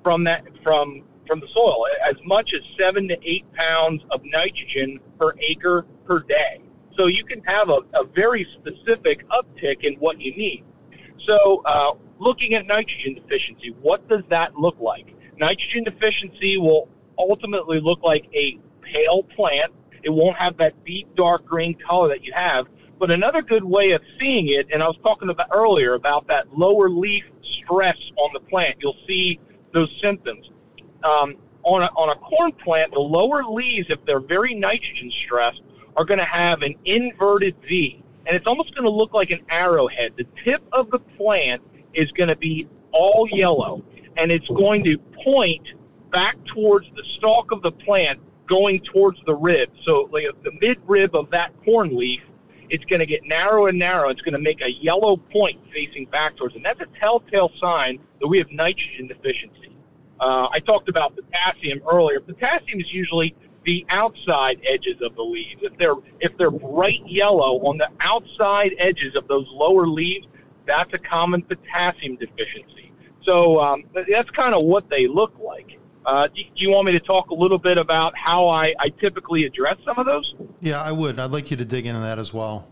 from 0.02 0.24
that 0.24 0.44
from 0.62 1.04
from 1.26 1.40
the 1.40 1.48
soil, 1.54 1.86
as 2.04 2.16
much 2.24 2.52
as 2.52 2.60
seven 2.78 3.08
to 3.08 3.16
eight 3.22 3.50
pounds 3.54 4.02
of 4.10 4.20
nitrogen 4.24 4.98
per 5.18 5.32
acre 5.38 5.86
per 6.04 6.20
day. 6.20 6.60
So 6.96 7.06
you 7.06 7.24
can 7.24 7.42
have 7.44 7.70
a, 7.70 7.78
a 7.94 8.04
very 8.04 8.46
specific 8.60 9.26
uptick 9.28 9.84
in 9.84 9.94
what 9.94 10.20
you 10.20 10.32
need. 10.36 10.64
So 11.26 11.62
uh, 11.64 11.92
looking 12.18 12.54
at 12.54 12.66
nitrogen 12.66 13.14
deficiency, 13.14 13.74
what 13.80 14.06
does 14.08 14.22
that 14.28 14.58
look 14.58 14.78
like? 14.80 15.14
Nitrogen 15.38 15.84
deficiency 15.84 16.58
will 16.58 16.88
ultimately 17.18 17.80
look 17.80 18.02
like 18.02 18.28
a 18.34 18.58
pale 18.82 19.22
plant. 19.22 19.72
It 20.02 20.10
won't 20.10 20.36
have 20.36 20.56
that 20.58 20.84
deep 20.84 21.14
dark 21.14 21.46
green 21.46 21.74
color 21.74 22.08
that 22.08 22.24
you 22.24 22.32
have. 22.34 22.66
But 22.98 23.10
another 23.10 23.42
good 23.42 23.64
way 23.64 23.92
of 23.92 24.02
seeing 24.20 24.48
it, 24.48 24.68
and 24.72 24.82
I 24.82 24.86
was 24.86 24.98
talking 25.02 25.28
about 25.28 25.48
earlier 25.52 25.94
about 25.94 26.26
that 26.28 26.56
lower 26.56 26.88
leaf 26.88 27.24
stress 27.42 27.96
on 28.16 28.30
the 28.32 28.40
plant, 28.40 28.76
you'll 28.80 28.96
see 29.08 29.40
those 29.72 29.96
symptoms. 30.00 30.50
Um, 31.04 31.36
on, 31.64 31.82
a, 31.82 31.86
on 31.96 32.10
a 32.10 32.14
corn 32.16 32.52
plant, 32.52 32.92
the 32.92 33.00
lower 33.00 33.44
leaves, 33.44 33.88
if 33.90 34.04
they're 34.04 34.20
very 34.20 34.54
nitrogen 34.54 35.10
stressed, 35.10 35.62
are 35.96 36.04
going 36.04 36.18
to 36.18 36.24
have 36.24 36.62
an 36.62 36.74
inverted 36.84 37.56
V. 37.68 38.02
And 38.26 38.36
it's 38.36 38.46
almost 38.46 38.74
going 38.74 38.84
to 38.84 38.90
look 38.90 39.14
like 39.14 39.30
an 39.30 39.40
arrowhead. 39.48 40.14
The 40.16 40.26
tip 40.44 40.62
of 40.72 40.90
the 40.90 40.98
plant 40.98 41.62
is 41.94 42.10
going 42.12 42.28
to 42.28 42.36
be 42.36 42.68
all 42.92 43.28
yellow, 43.30 43.82
and 44.16 44.30
it's 44.30 44.48
going 44.48 44.84
to 44.84 44.98
point 45.24 45.66
back 46.12 46.36
towards 46.44 46.86
the 46.94 47.02
stalk 47.04 47.52
of 47.52 47.62
the 47.62 47.72
plant, 47.72 48.20
going 48.46 48.80
towards 48.80 49.18
the 49.26 49.34
rib. 49.34 49.70
So, 49.84 50.08
like 50.12 50.26
the 50.44 50.52
mid 50.60 50.78
rib 50.86 51.14
of 51.14 51.30
that 51.30 51.52
corn 51.64 51.96
leaf, 51.96 52.22
it's 52.72 52.84
going 52.86 53.00
to 53.00 53.06
get 53.06 53.22
narrow 53.26 53.66
and 53.66 53.78
narrow. 53.78 54.08
It's 54.08 54.22
going 54.22 54.32
to 54.32 54.40
make 54.40 54.62
a 54.62 54.72
yellow 54.72 55.18
point 55.18 55.60
facing 55.72 56.06
back 56.06 56.36
towards, 56.36 56.56
and 56.56 56.64
that's 56.64 56.80
a 56.80 56.86
telltale 56.98 57.52
sign 57.60 58.00
that 58.20 58.26
we 58.26 58.38
have 58.38 58.50
nitrogen 58.50 59.06
deficiency. 59.06 59.76
Uh, 60.18 60.48
I 60.50 60.58
talked 60.58 60.88
about 60.88 61.14
potassium 61.14 61.82
earlier. 61.86 62.18
Potassium 62.20 62.80
is 62.80 62.90
usually 62.90 63.36
the 63.64 63.84
outside 63.90 64.58
edges 64.64 65.02
of 65.02 65.14
the 65.16 65.22
leaves. 65.22 65.60
If 65.62 65.76
they're 65.76 65.96
if 66.20 66.36
they're 66.38 66.50
bright 66.50 67.02
yellow 67.06 67.58
on 67.66 67.76
the 67.76 67.90
outside 68.00 68.72
edges 68.78 69.14
of 69.16 69.28
those 69.28 69.46
lower 69.50 69.86
leaves, 69.86 70.26
that's 70.66 70.92
a 70.94 70.98
common 70.98 71.42
potassium 71.42 72.16
deficiency. 72.16 72.90
So 73.22 73.60
um, 73.60 73.84
that's 73.94 74.30
kind 74.30 74.54
of 74.54 74.64
what 74.64 74.88
they 74.88 75.06
look 75.06 75.34
like. 75.38 75.78
Uh, 76.04 76.26
do, 76.28 76.42
do, 76.42 76.62
you 76.62 76.70
want 76.70 76.86
me 76.86 76.92
to 76.92 77.00
talk 77.00 77.30
a 77.30 77.34
little 77.34 77.58
bit 77.58 77.78
about 77.78 78.16
how 78.16 78.48
I, 78.48 78.74
I 78.80 78.88
typically 78.88 79.44
address 79.44 79.76
some 79.84 79.98
of 79.98 80.06
those? 80.06 80.34
Yeah, 80.60 80.82
I 80.82 80.92
would. 80.92 81.18
I'd 81.18 81.30
like 81.30 81.50
you 81.50 81.56
to 81.56 81.64
dig 81.64 81.86
into 81.86 82.00
that 82.00 82.18
as 82.18 82.32
well. 82.32 82.68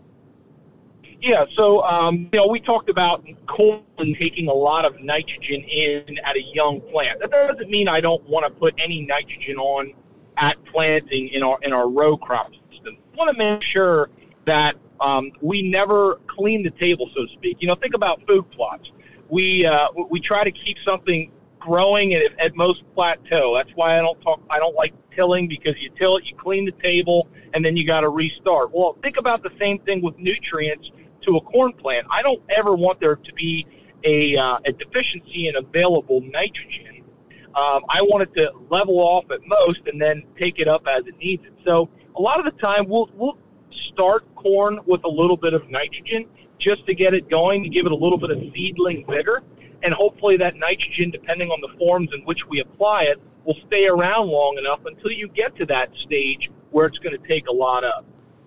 Yeah, 1.21 1.45
so 1.55 1.83
um, 1.83 2.31
you 2.33 2.39
know 2.39 2.47
we 2.47 2.61
talked 2.61 2.89
about 2.89 3.25
corn 3.47 3.83
taking 4.19 4.49
a 4.49 4.55
lot 4.55 4.87
of 4.87 5.01
nitrogen 5.01 5.63
in 5.65 6.19
at 6.25 6.37
a 6.37 6.43
young 6.55 6.81
plant. 6.81 7.21
That 7.21 7.31
doesn't 7.31 7.69
mean 7.69 7.89
I 7.89 8.01
don't 8.01 8.27
want 8.27 8.47
to 8.47 8.51
put 8.51 8.75
any 8.79 9.03
nitrogen 9.03 9.59
on 9.59 9.93
at 10.39 10.63
planting 10.65 11.29
in 11.29 11.43
our 11.43 11.59
in 11.63 11.75
our 11.75 11.91
row 11.91 12.17
crop 12.17 12.53
system. 12.73 12.97
I 13.13 13.17
want 13.17 13.31
to 13.31 13.37
make 13.37 13.63
sure 13.63 14.09
that 14.47 14.77
um, 15.01 15.31
we 15.43 15.61
never 15.61 16.21
clean 16.27 16.63
the 16.63 16.71
table, 16.71 17.11
so 17.15 17.27
to 17.27 17.33
speak. 17.35 17.59
You 17.61 17.69
know, 17.69 17.75
think 17.75 17.95
about 17.95 18.27
food 18.27 18.51
plots. 18.51 18.91
We 19.29 19.67
uh, 19.67 19.89
we 20.09 20.21
try 20.21 20.43
to 20.43 20.51
keep 20.51 20.79
something 20.87 21.31
growing 21.61 22.15
at, 22.15 22.25
at 22.41 22.57
most 22.57 22.83
plateau. 22.95 23.55
That's 23.55 23.71
why 23.75 23.99
I 23.99 24.01
don't 24.01 24.21
talk. 24.23 24.41
I 24.51 24.59
don't 24.59 24.75
like 24.75 24.95
tilling 25.15 25.47
because 25.47 25.81
you 25.81 25.91
till 25.99 26.17
it, 26.17 26.25
you 26.25 26.35
clean 26.37 26.65
the 26.65 26.73
table, 26.83 27.29
and 27.55 27.65
then 27.65 27.77
you 27.77 27.87
got 27.87 28.01
to 28.01 28.09
restart. 28.09 28.73
Well, 28.73 28.97
think 29.03 29.17
about 29.17 29.43
the 29.43 29.51
same 29.61 29.79
thing 29.81 30.03
with 30.03 30.19
nutrients 30.19 30.91
to 31.23 31.37
a 31.37 31.41
corn 31.41 31.73
plant. 31.73 32.07
I 32.11 32.23
don't 32.23 32.43
ever 32.49 32.73
want 32.73 32.99
there 33.01 33.17
to 33.17 33.33
be 33.35 33.67
a, 34.05 34.37
uh, 34.37 34.59
a 34.65 34.73
deficiency 34.73 35.49
in 35.49 35.57
available 35.57 36.23
nitrogen. 36.23 37.05
Um, 37.55 37.83
I 37.89 38.01
want 38.03 38.23
it 38.23 38.35
to 38.37 38.53
level 38.71 39.01
off 39.01 39.25
at 39.31 39.41
most 39.45 39.81
and 39.87 40.01
then 40.01 40.23
take 40.39 40.61
it 40.61 40.69
up 40.69 40.87
as 40.87 41.07
it 41.07 41.19
needs 41.19 41.45
it. 41.45 41.53
So 41.67 41.89
a 42.17 42.23
lot 42.23 42.39
of 42.39 42.45
the 42.45 42.59
time 42.63 42.89
we'll 42.89 43.11
we'll 43.15 43.39
start 43.73 44.25
corn 44.35 44.79
with 44.87 45.05
a 45.05 45.09
little 45.09 45.37
bit 45.37 45.53
of 45.53 45.69
nitrogen 45.69 46.27
just 46.59 46.87
to 46.87 46.95
get 46.95 47.15
it 47.15 47.29
going, 47.29 47.63
to 47.63 47.69
give 47.69 47.87
it 47.87 47.93
a 47.93 47.97
little 47.97 48.19
bit 48.19 48.31
of 48.31 48.39
seedling 48.55 49.05
vigor. 49.09 49.43
And 49.83 49.95
hopefully 49.95 50.37
that 50.39 50.57
nitrogen, 50.57 51.11
depending 51.11 51.51
on 51.51 51.61
the 51.61 51.77
forms 51.79 52.11
in 52.15 52.21
which 52.23 52.47
we 52.47 52.61
apply 52.61 53.05
it, 53.05 53.21
will 53.45 53.59
stay 53.67 53.87
around 53.87 54.29
long 54.29 54.59
enough 54.59 54.81
until 54.85 55.11
you 55.11 55.29
get 55.29 55.57
to 55.57 55.67
that 55.67 55.95
stage 55.97 56.51
where 56.71 56.87
it's 56.87 56.99
going 56.99 57.19
to 57.19 57.29
take 57.29 57.47
a 57.49 57.53
lot 57.53 57.85
up. 57.85 58.05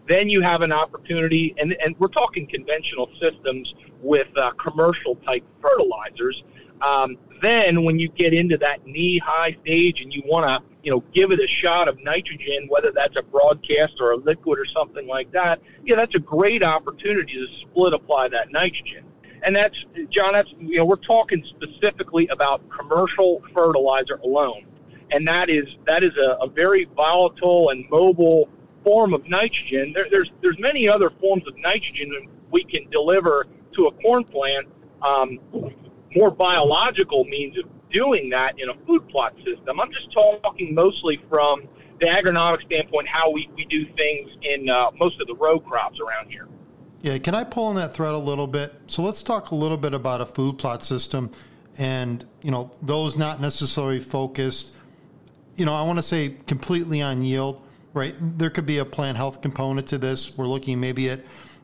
Then 0.07 0.29
you 0.29 0.41
have 0.41 0.61
an 0.61 0.71
opportunity, 0.71 1.55
and, 1.57 1.73
and 1.83 1.95
we're 1.97 2.09
talking 2.09 2.45
conventional 2.45 3.09
systems 3.21 3.73
with 4.01 4.27
uh, 4.37 4.51
commercial 4.51 5.15
type 5.15 5.43
fertilizers 5.61 6.43
um, 6.83 7.17
then 7.41 7.83
when 7.83 7.97
you 7.97 8.09
get 8.09 8.33
into 8.33 8.57
that 8.57 8.85
knee 8.85 9.17
high 9.17 9.57
stage 9.63 10.01
and 10.01 10.13
you 10.13 10.21
want 10.25 10.47
to, 10.47 10.61
you 10.83 10.91
know, 10.91 11.03
give 11.13 11.31
it 11.31 11.39
a 11.39 11.47
shot 11.47 11.87
of 11.87 11.97
nitrogen, 12.03 12.67
whether 12.67 12.91
that's 12.91 13.17
a 13.17 13.23
broadcast 13.23 13.95
or 13.99 14.11
a 14.11 14.17
liquid 14.17 14.59
or 14.59 14.65
something 14.65 15.07
like 15.07 15.31
that, 15.31 15.61
yeah, 15.85 15.95
that's 15.95 16.15
a 16.15 16.19
great 16.19 16.61
opportunity 16.61 17.33
to 17.33 17.47
split 17.61 17.93
apply 17.93 18.27
that 18.29 18.51
nitrogen. 18.51 19.05
And 19.43 19.55
that's, 19.55 19.85
Jon, 20.09 20.33
that's, 20.33 20.49
you 20.59 20.77
know, 20.77 20.85
we're 20.85 20.95
talking 20.95 21.43
specifically 21.49 22.27
about 22.27 22.61
commercial 22.69 23.41
fertilizer 23.53 24.15
alone. 24.23 24.65
And 25.11 25.27
that 25.27 25.49
is, 25.49 25.65
that 25.85 26.03
is 26.03 26.15
a, 26.17 26.37
a 26.41 26.47
very 26.47 26.85
volatile 26.95 27.69
and 27.69 27.85
mobile 27.89 28.49
form 28.83 29.13
of 29.13 29.27
nitrogen. 29.27 29.93
There, 29.93 30.07
there's 30.09 30.31
there's 30.41 30.59
many 30.59 30.87
other 30.87 31.09
forms 31.21 31.47
of 31.47 31.57
nitrogen 31.57 32.29
we 32.51 32.63
can 32.63 32.89
deliver 32.89 33.47
to 33.75 33.87
a 33.87 33.91
corn 33.91 34.23
plant. 34.23 34.67
Um, 35.01 35.39
more 36.15 36.31
biological 36.31 37.23
means 37.25 37.57
of 37.57 37.65
doing 37.89 38.29
that 38.29 38.59
in 38.59 38.69
a 38.69 38.73
food 38.85 39.07
plot 39.09 39.35
system. 39.45 39.79
I'm 39.79 39.91
just 39.91 40.11
talking 40.11 40.73
mostly 40.73 41.21
from 41.29 41.63
the 41.99 42.07
agronomic 42.07 42.61
standpoint, 42.65 43.07
how 43.07 43.31
we, 43.31 43.49
we 43.55 43.65
do 43.65 43.85
things 43.95 44.29
in 44.41 44.69
uh, 44.69 44.91
most 44.99 45.21
of 45.21 45.27
the 45.27 45.35
row 45.35 45.59
crops 45.59 45.99
around 45.99 46.29
here. 46.29 46.47
Yeah, 47.03 47.17
can 47.17 47.35
I 47.35 47.43
pull 47.43 47.65
on 47.65 47.75
that 47.75 47.93
thread 47.93 48.13
a 48.13 48.17
little 48.17 48.47
bit? 48.47 48.73
So 48.87 49.03
let's 49.03 49.21
talk 49.21 49.51
a 49.51 49.55
little 49.55 49.75
bit 49.75 49.93
about 49.93 50.21
a 50.21 50.25
food 50.25 50.57
plot 50.57 50.83
system 50.83 51.31
and, 51.77 52.25
you 52.41 52.49
know, 52.49 52.71
those 52.81 53.17
not 53.17 53.41
necessarily 53.41 53.99
focused, 53.99 54.73
you 55.57 55.65
know, 55.65 55.75
I 55.75 55.81
want 55.81 55.99
to 55.99 56.03
say 56.03 56.37
completely 56.47 57.01
on 57.01 57.21
yield, 57.21 57.61
right? 57.93 58.15
There 58.21 58.49
could 58.49 58.65
be 58.65 58.77
a 58.77 58.85
plant 58.85 59.17
health 59.17 59.41
component 59.41 59.85
to 59.87 59.97
this. 59.97 60.37
We're 60.37 60.47
looking 60.47 60.79
maybe 60.79 61.09
at, 61.09 61.19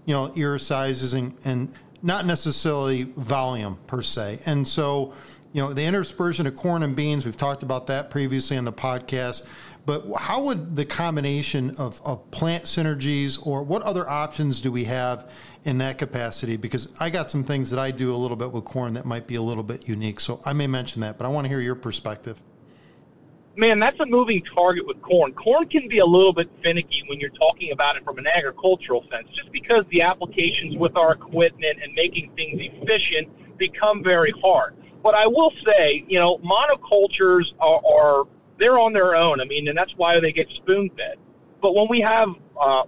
you 0.05 0.13
know, 0.13 0.33
ear 0.35 0.57
sizes 0.57 1.13
and, 1.13 1.33
and 1.45 1.71
not 2.01 2.25
necessarily 2.25 3.03
volume 3.03 3.79
per 3.87 4.01
se. 4.01 4.39
And 4.45 4.67
so, 4.67 5.13
you 5.53 5.61
know, 5.61 5.71
the 5.71 5.83
interspersion 5.83 6.47
of 6.47 6.55
corn 6.57 6.83
and 6.83 6.97
beans, 6.97 7.25
we've 7.25 7.37
talked 7.37 7.63
about 7.63 7.87
that 7.87 8.09
previously 8.11 8.57
on 8.57 8.65
the 8.65 8.73
podcast. 8.73 9.47
But 9.89 10.05
how 10.17 10.43
would 10.43 10.75
the 10.75 10.85
combination 10.85 11.71
of, 11.79 11.99
of 12.05 12.29
plant 12.29 12.65
synergies 12.65 13.43
or 13.43 13.63
what 13.63 13.81
other 13.81 14.07
options 14.07 14.59
do 14.59 14.71
we 14.71 14.83
have 14.83 15.27
in 15.63 15.79
that 15.79 15.97
capacity? 15.97 16.57
Because 16.57 16.93
I 16.99 17.09
got 17.09 17.31
some 17.31 17.43
things 17.43 17.71
that 17.71 17.79
I 17.79 17.89
do 17.89 18.13
a 18.13 18.15
little 18.15 18.37
bit 18.37 18.51
with 18.51 18.65
corn 18.65 18.93
that 18.93 19.05
might 19.05 19.25
be 19.25 19.33
a 19.33 19.41
little 19.41 19.63
bit 19.63 19.89
unique. 19.89 20.19
So 20.19 20.41
I 20.45 20.53
may 20.53 20.67
mention 20.67 21.01
that, 21.01 21.17
but 21.17 21.25
I 21.25 21.29
want 21.29 21.45
to 21.45 21.49
hear 21.49 21.59
your 21.59 21.73
perspective. 21.73 22.39
Man, 23.55 23.79
that's 23.79 23.99
a 23.99 24.05
moving 24.05 24.43
target 24.53 24.85
with 24.85 25.01
corn. 25.01 25.33
Corn 25.33 25.67
can 25.67 25.87
be 25.87 25.97
a 25.97 26.05
little 26.05 26.33
bit 26.33 26.51
finicky 26.61 27.03
when 27.07 27.19
you're 27.19 27.31
talking 27.31 27.71
about 27.71 27.95
it 27.95 28.03
from 28.03 28.19
an 28.19 28.27
agricultural 28.27 29.07
sense, 29.09 29.27
just 29.33 29.51
because 29.51 29.85
the 29.89 30.03
applications 30.03 30.77
with 30.77 30.95
our 30.97 31.13
equipment 31.13 31.79
and 31.81 31.95
making 31.95 32.31
things 32.35 32.61
efficient 32.61 33.27
become 33.57 34.03
very 34.03 34.35
hard. 34.43 34.75
But 35.01 35.15
I 35.15 35.25
will 35.25 35.51
say, 35.65 36.05
you 36.07 36.19
know, 36.19 36.37
monocultures 36.39 37.53
are, 37.59 37.81
are 37.91 38.27
they're 38.59 38.77
on 38.77 38.93
their 38.93 39.15
own. 39.15 39.41
I 39.41 39.45
mean, 39.45 39.67
and 39.67 39.77
that's 39.77 39.93
why 39.93 40.19
they 40.19 40.31
get 40.31 40.49
spoon 40.49 40.89
fed. 40.97 41.17
But 41.61 41.75
when 41.75 41.87
we 41.89 41.99
have, 42.01 42.29
uh, 42.59 42.83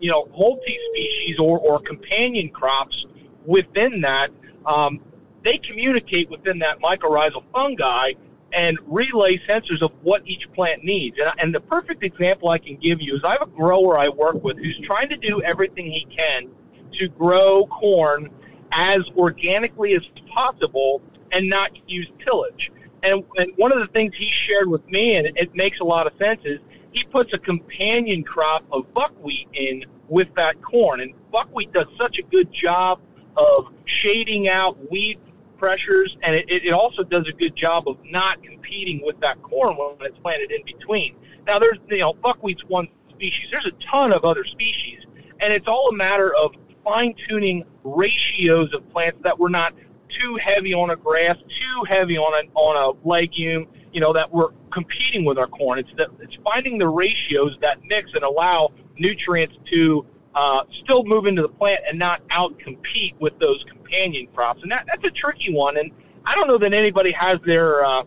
you 0.00 0.10
know, 0.10 0.28
multi 0.36 0.78
species 0.92 1.38
or, 1.38 1.58
or 1.58 1.80
companion 1.80 2.50
crops 2.50 3.06
within 3.44 4.00
that, 4.02 4.30
um, 4.66 5.00
they 5.42 5.58
communicate 5.58 6.30
within 6.30 6.58
that 6.60 6.80
mycorrhizal 6.80 7.42
fungi 7.52 8.12
and 8.52 8.78
relay 8.86 9.38
sensors 9.48 9.82
of 9.82 9.92
what 10.02 10.22
each 10.26 10.50
plant 10.52 10.84
needs. 10.84 11.18
And, 11.18 11.32
and 11.38 11.54
the 11.54 11.60
perfect 11.60 12.02
example 12.02 12.48
I 12.48 12.58
can 12.58 12.76
give 12.76 13.00
you 13.00 13.16
is 13.16 13.24
I 13.24 13.32
have 13.32 13.42
a 13.42 13.46
grower 13.46 13.98
I 13.98 14.08
work 14.08 14.42
with 14.42 14.58
who's 14.58 14.78
trying 14.84 15.08
to 15.10 15.16
do 15.16 15.42
everything 15.42 15.90
he 15.90 16.06
can 16.14 16.48
to 16.92 17.08
grow 17.08 17.66
corn 17.66 18.30
as 18.72 19.00
organically 19.16 19.94
as 19.94 20.02
possible 20.32 21.02
and 21.32 21.48
not 21.48 21.70
use 21.88 22.08
tillage. 22.24 22.72
And, 23.02 23.24
and 23.36 23.52
one 23.56 23.72
of 23.72 23.78
the 23.78 23.86
things 23.88 24.14
he 24.16 24.26
shared 24.26 24.68
with 24.68 24.86
me, 24.88 25.16
and 25.16 25.26
it 25.36 25.54
makes 25.54 25.80
a 25.80 25.84
lot 25.84 26.06
of 26.06 26.12
sense, 26.18 26.40
is 26.44 26.58
he 26.92 27.04
puts 27.04 27.32
a 27.32 27.38
companion 27.38 28.24
crop 28.24 28.64
of 28.72 28.92
buckwheat 28.94 29.48
in 29.52 29.84
with 30.08 30.28
that 30.36 30.60
corn. 30.62 31.00
And 31.00 31.12
buckwheat 31.30 31.72
does 31.72 31.86
such 31.96 32.18
a 32.18 32.22
good 32.22 32.50
job 32.52 33.00
of 33.36 33.72
shading 33.84 34.48
out 34.48 34.90
weed 34.90 35.20
pressures, 35.58 36.16
and 36.22 36.34
it, 36.34 36.46
it 36.48 36.72
also 36.72 37.02
does 37.02 37.28
a 37.28 37.32
good 37.32 37.54
job 37.54 37.88
of 37.88 37.98
not 38.04 38.42
competing 38.42 39.00
with 39.04 39.18
that 39.20 39.42
corn 39.42 39.76
when 39.76 39.96
it's 40.00 40.18
planted 40.18 40.50
in 40.50 40.64
between. 40.64 41.16
Now, 41.46 41.58
there's, 41.58 41.78
you 41.88 41.98
know, 41.98 42.14
buckwheat's 42.14 42.64
one 42.64 42.88
species. 43.10 43.46
There's 43.50 43.66
a 43.66 43.72
ton 43.72 44.12
of 44.12 44.24
other 44.24 44.44
species, 44.44 45.00
and 45.40 45.52
it's 45.52 45.66
all 45.66 45.88
a 45.88 45.94
matter 45.94 46.34
of 46.34 46.52
fine 46.84 47.14
tuning 47.28 47.64
ratios 47.84 48.72
of 48.74 48.88
plants 48.90 49.18
that 49.22 49.38
we're 49.38 49.48
not 49.48 49.74
too 50.08 50.36
heavy 50.36 50.74
on 50.74 50.90
a 50.90 50.96
grass, 50.96 51.36
too 51.48 51.84
heavy 51.88 52.16
on 52.16 52.32
a, 52.34 52.48
on 52.58 52.76
a 52.76 53.08
legume, 53.08 53.66
you 53.92 54.00
know, 54.00 54.12
that 54.12 54.32
we're 54.32 54.50
competing 54.72 55.24
with 55.24 55.38
our 55.38 55.46
corn. 55.46 55.78
It's, 55.78 55.90
the, 55.96 56.10
it's 56.20 56.36
finding 56.44 56.78
the 56.78 56.88
ratios 56.88 57.56
that 57.60 57.78
mix 57.84 58.12
and 58.14 58.22
allow 58.22 58.72
nutrients 58.98 59.56
to 59.72 60.06
uh, 60.34 60.64
still 60.82 61.04
move 61.04 61.26
into 61.26 61.42
the 61.42 61.48
plant 61.48 61.80
and 61.88 61.98
not 61.98 62.22
out 62.30 62.58
compete 62.58 63.14
with 63.18 63.38
those 63.38 63.64
companion 63.64 64.26
crops. 64.34 64.62
And 64.62 64.70
that, 64.70 64.86
that's 64.86 65.04
a 65.04 65.10
tricky 65.10 65.52
one. 65.52 65.76
And 65.78 65.90
I 66.24 66.34
don't 66.34 66.48
know 66.48 66.58
that 66.58 66.74
anybody 66.74 67.12
has 67.12 67.38
their, 67.44 67.84
uh, 67.84 68.04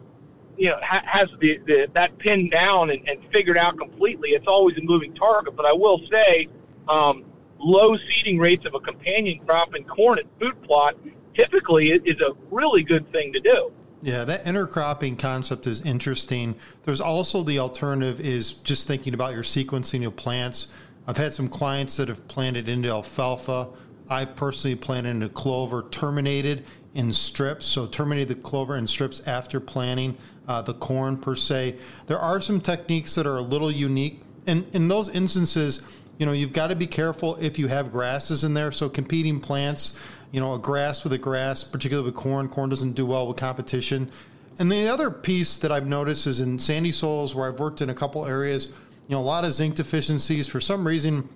you 0.57 0.69
know, 0.69 0.79
ha- 0.81 1.03
has 1.05 1.27
the, 1.39 1.59
the, 1.65 1.89
that 1.93 2.17
pinned 2.19 2.51
down 2.51 2.91
and, 2.91 3.07
and 3.09 3.19
figured 3.33 3.57
out 3.57 3.77
completely. 3.77 4.29
It's 4.29 4.47
always 4.47 4.77
a 4.77 4.81
moving 4.81 5.13
target. 5.15 5.55
But 5.55 5.65
I 5.65 5.73
will 5.73 5.99
say, 6.11 6.47
um, 6.87 7.25
low 7.63 7.95
seeding 8.09 8.37
rates 8.39 8.65
of 8.65 8.73
a 8.73 8.79
companion 8.79 9.39
crop 9.45 9.75
in 9.75 9.83
corn 9.83 10.19
at 10.19 10.25
food 10.39 10.61
plot 10.63 10.95
typically 11.41 11.89
is 11.89 12.21
a 12.21 12.33
really 12.49 12.83
good 12.83 13.11
thing 13.11 13.33
to 13.33 13.39
do. 13.39 13.71
Yeah, 14.03 14.25
that 14.25 14.45
intercropping 14.45 15.17
concept 15.19 15.67
is 15.67 15.81
interesting. 15.81 16.55
There's 16.83 17.01
also 17.01 17.43
the 17.43 17.59
alternative 17.59 18.19
is 18.19 18.53
just 18.53 18.87
thinking 18.87 19.13
about 19.13 19.33
your 19.33 19.43
sequencing 19.43 20.05
of 20.05 20.15
plants. 20.15 20.71
I've 21.07 21.17
had 21.17 21.33
some 21.33 21.47
clients 21.47 21.97
that 21.97 22.07
have 22.07 22.27
planted 22.27 22.67
into 22.67 22.89
alfalfa. 22.89 23.69
I've 24.09 24.35
personally 24.35 24.75
planted 24.75 25.09
into 25.09 25.29
clover, 25.29 25.85
terminated 25.91 26.65
in 26.93 27.13
strips, 27.13 27.65
so 27.65 27.87
terminated 27.87 28.29
the 28.29 28.35
clover 28.35 28.75
in 28.75 28.87
strips 28.87 29.25
after 29.27 29.59
planting 29.59 30.17
uh, 30.47 30.61
the 30.61 30.73
corn 30.73 31.17
per 31.17 31.35
se. 31.35 31.77
There 32.07 32.19
are 32.19 32.41
some 32.41 32.59
techniques 32.59 33.15
that 33.15 33.25
are 33.27 33.37
a 33.37 33.41
little 33.41 33.71
unique, 33.71 34.21
and 34.47 34.65
in 34.73 34.87
those 34.87 35.09
instances, 35.09 35.81
you 36.17 36.25
know, 36.25 36.33
you've 36.33 36.53
got 36.53 36.67
to 36.67 36.75
be 36.75 36.87
careful 36.87 37.35
if 37.37 37.57
you 37.57 37.67
have 37.67 37.91
grasses 37.91 38.43
in 38.43 38.53
there. 38.53 38.71
So 38.71 38.89
competing 38.89 39.39
plants 39.39 39.97
you 40.31 40.39
know, 40.39 40.53
a 40.53 40.59
grass 40.59 41.03
with 41.03 41.13
a 41.13 41.17
grass, 41.17 41.63
particularly 41.63 42.09
with 42.09 42.15
corn. 42.15 42.47
Corn 42.47 42.69
doesn't 42.69 42.93
do 42.93 43.05
well 43.05 43.27
with 43.27 43.37
competition. 43.37 44.09
And 44.59 44.71
the 44.71 44.87
other 44.87 45.11
piece 45.11 45.57
that 45.57 45.71
I've 45.71 45.87
noticed 45.87 46.27
is 46.27 46.39
in 46.39 46.59
sandy 46.59 46.91
soils 46.91 47.33
where 47.33 47.47
I've 47.47 47.59
worked 47.59 47.81
in 47.81 47.89
a 47.89 47.93
couple 47.93 48.25
areas, 48.25 48.67
you 49.07 49.15
know, 49.15 49.19
a 49.19 49.23
lot 49.23 49.43
of 49.43 49.53
zinc 49.53 49.75
deficiencies. 49.75 50.47
For 50.47 50.61
some 50.61 50.85
reason, 50.85 51.29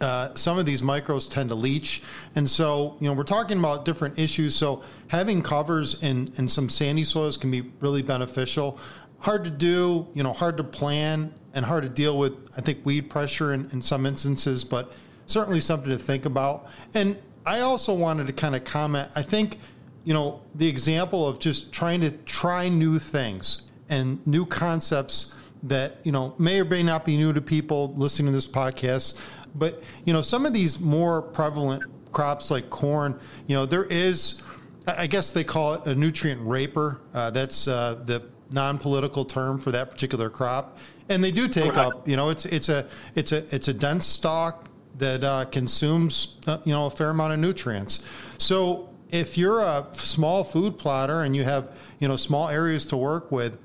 uh, 0.00 0.34
some 0.34 0.58
of 0.58 0.66
these 0.66 0.82
micros 0.82 1.30
tend 1.30 1.48
to 1.48 1.54
leach. 1.54 2.02
And 2.34 2.48
so, 2.48 2.96
you 3.00 3.08
know, 3.08 3.14
we're 3.14 3.24
talking 3.24 3.58
about 3.58 3.84
different 3.84 4.18
issues. 4.18 4.54
So 4.54 4.82
having 5.08 5.42
covers 5.42 6.02
in, 6.02 6.32
in 6.36 6.48
some 6.48 6.68
sandy 6.68 7.04
soils 7.04 7.36
can 7.36 7.50
be 7.50 7.70
really 7.80 8.02
beneficial. 8.02 8.78
Hard 9.20 9.44
to 9.44 9.50
do, 9.50 10.06
you 10.14 10.22
know, 10.22 10.32
hard 10.32 10.56
to 10.58 10.64
plan 10.64 11.34
and 11.54 11.64
hard 11.64 11.82
to 11.82 11.88
deal 11.88 12.18
with, 12.18 12.34
I 12.56 12.60
think, 12.60 12.84
weed 12.84 13.10
pressure 13.10 13.52
in, 13.52 13.68
in 13.72 13.82
some 13.82 14.06
instances, 14.06 14.64
but 14.64 14.92
certainly 15.26 15.60
something 15.60 15.90
to 15.90 15.98
think 15.98 16.24
about. 16.24 16.66
And 16.94 17.18
I 17.48 17.60
also 17.60 17.94
wanted 17.94 18.26
to 18.26 18.34
kind 18.34 18.54
of 18.54 18.64
comment. 18.64 19.10
I 19.16 19.22
think, 19.22 19.58
you 20.04 20.12
know, 20.12 20.42
the 20.54 20.68
example 20.68 21.26
of 21.26 21.38
just 21.38 21.72
trying 21.72 22.02
to 22.02 22.10
try 22.10 22.68
new 22.68 22.98
things 22.98 23.62
and 23.88 24.24
new 24.26 24.44
concepts 24.44 25.34
that, 25.62 25.96
you 26.04 26.12
know, 26.12 26.34
may 26.38 26.60
or 26.60 26.66
may 26.66 26.82
not 26.82 27.06
be 27.06 27.16
new 27.16 27.32
to 27.32 27.40
people 27.40 27.94
listening 27.96 28.26
to 28.26 28.32
this 28.32 28.46
podcast. 28.46 29.18
But, 29.54 29.82
you 30.04 30.12
know, 30.12 30.20
some 30.20 30.44
of 30.44 30.52
these 30.52 30.78
more 30.78 31.22
prevalent 31.22 31.82
crops 32.12 32.50
like 32.50 32.68
corn, 32.68 33.18
you 33.46 33.56
know, 33.56 33.64
there 33.64 33.84
is, 33.84 34.42
I 34.86 35.06
guess 35.06 35.32
they 35.32 35.42
call 35.42 35.72
it 35.72 35.86
a 35.86 35.94
nutrient 35.94 36.42
raper. 36.42 37.00
Uh, 37.14 37.30
that's 37.30 37.66
uh, 37.66 37.94
the 38.04 38.24
non-political 38.50 39.24
term 39.24 39.58
for 39.58 39.70
that 39.72 39.90
particular 39.90 40.28
crop, 40.28 40.76
and 41.08 41.24
they 41.24 41.30
do 41.30 41.48
take 41.48 41.78
up. 41.78 42.06
You 42.06 42.16
know, 42.16 42.28
it's 42.28 42.44
it's 42.46 42.68
a 42.68 42.86
it's 43.14 43.32
a 43.32 43.54
it's 43.54 43.68
a 43.68 43.74
dense 43.74 44.06
stalk 44.06 44.68
that 44.96 45.22
uh, 45.22 45.44
consumes 45.46 46.38
uh, 46.46 46.58
you 46.64 46.72
know 46.72 46.86
a 46.86 46.90
fair 46.90 47.10
amount 47.10 47.32
of 47.32 47.38
nutrients. 47.38 48.04
So 48.38 48.88
if 49.10 49.38
you're 49.38 49.60
a 49.60 49.86
small 49.92 50.44
food 50.44 50.78
plotter 50.78 51.22
and 51.22 51.34
you 51.34 51.44
have 51.44 51.70
you 51.98 52.08
know 52.08 52.16
small 52.16 52.48
areas 52.48 52.84
to 52.86 52.96
work 52.96 53.30
with, 53.30 53.58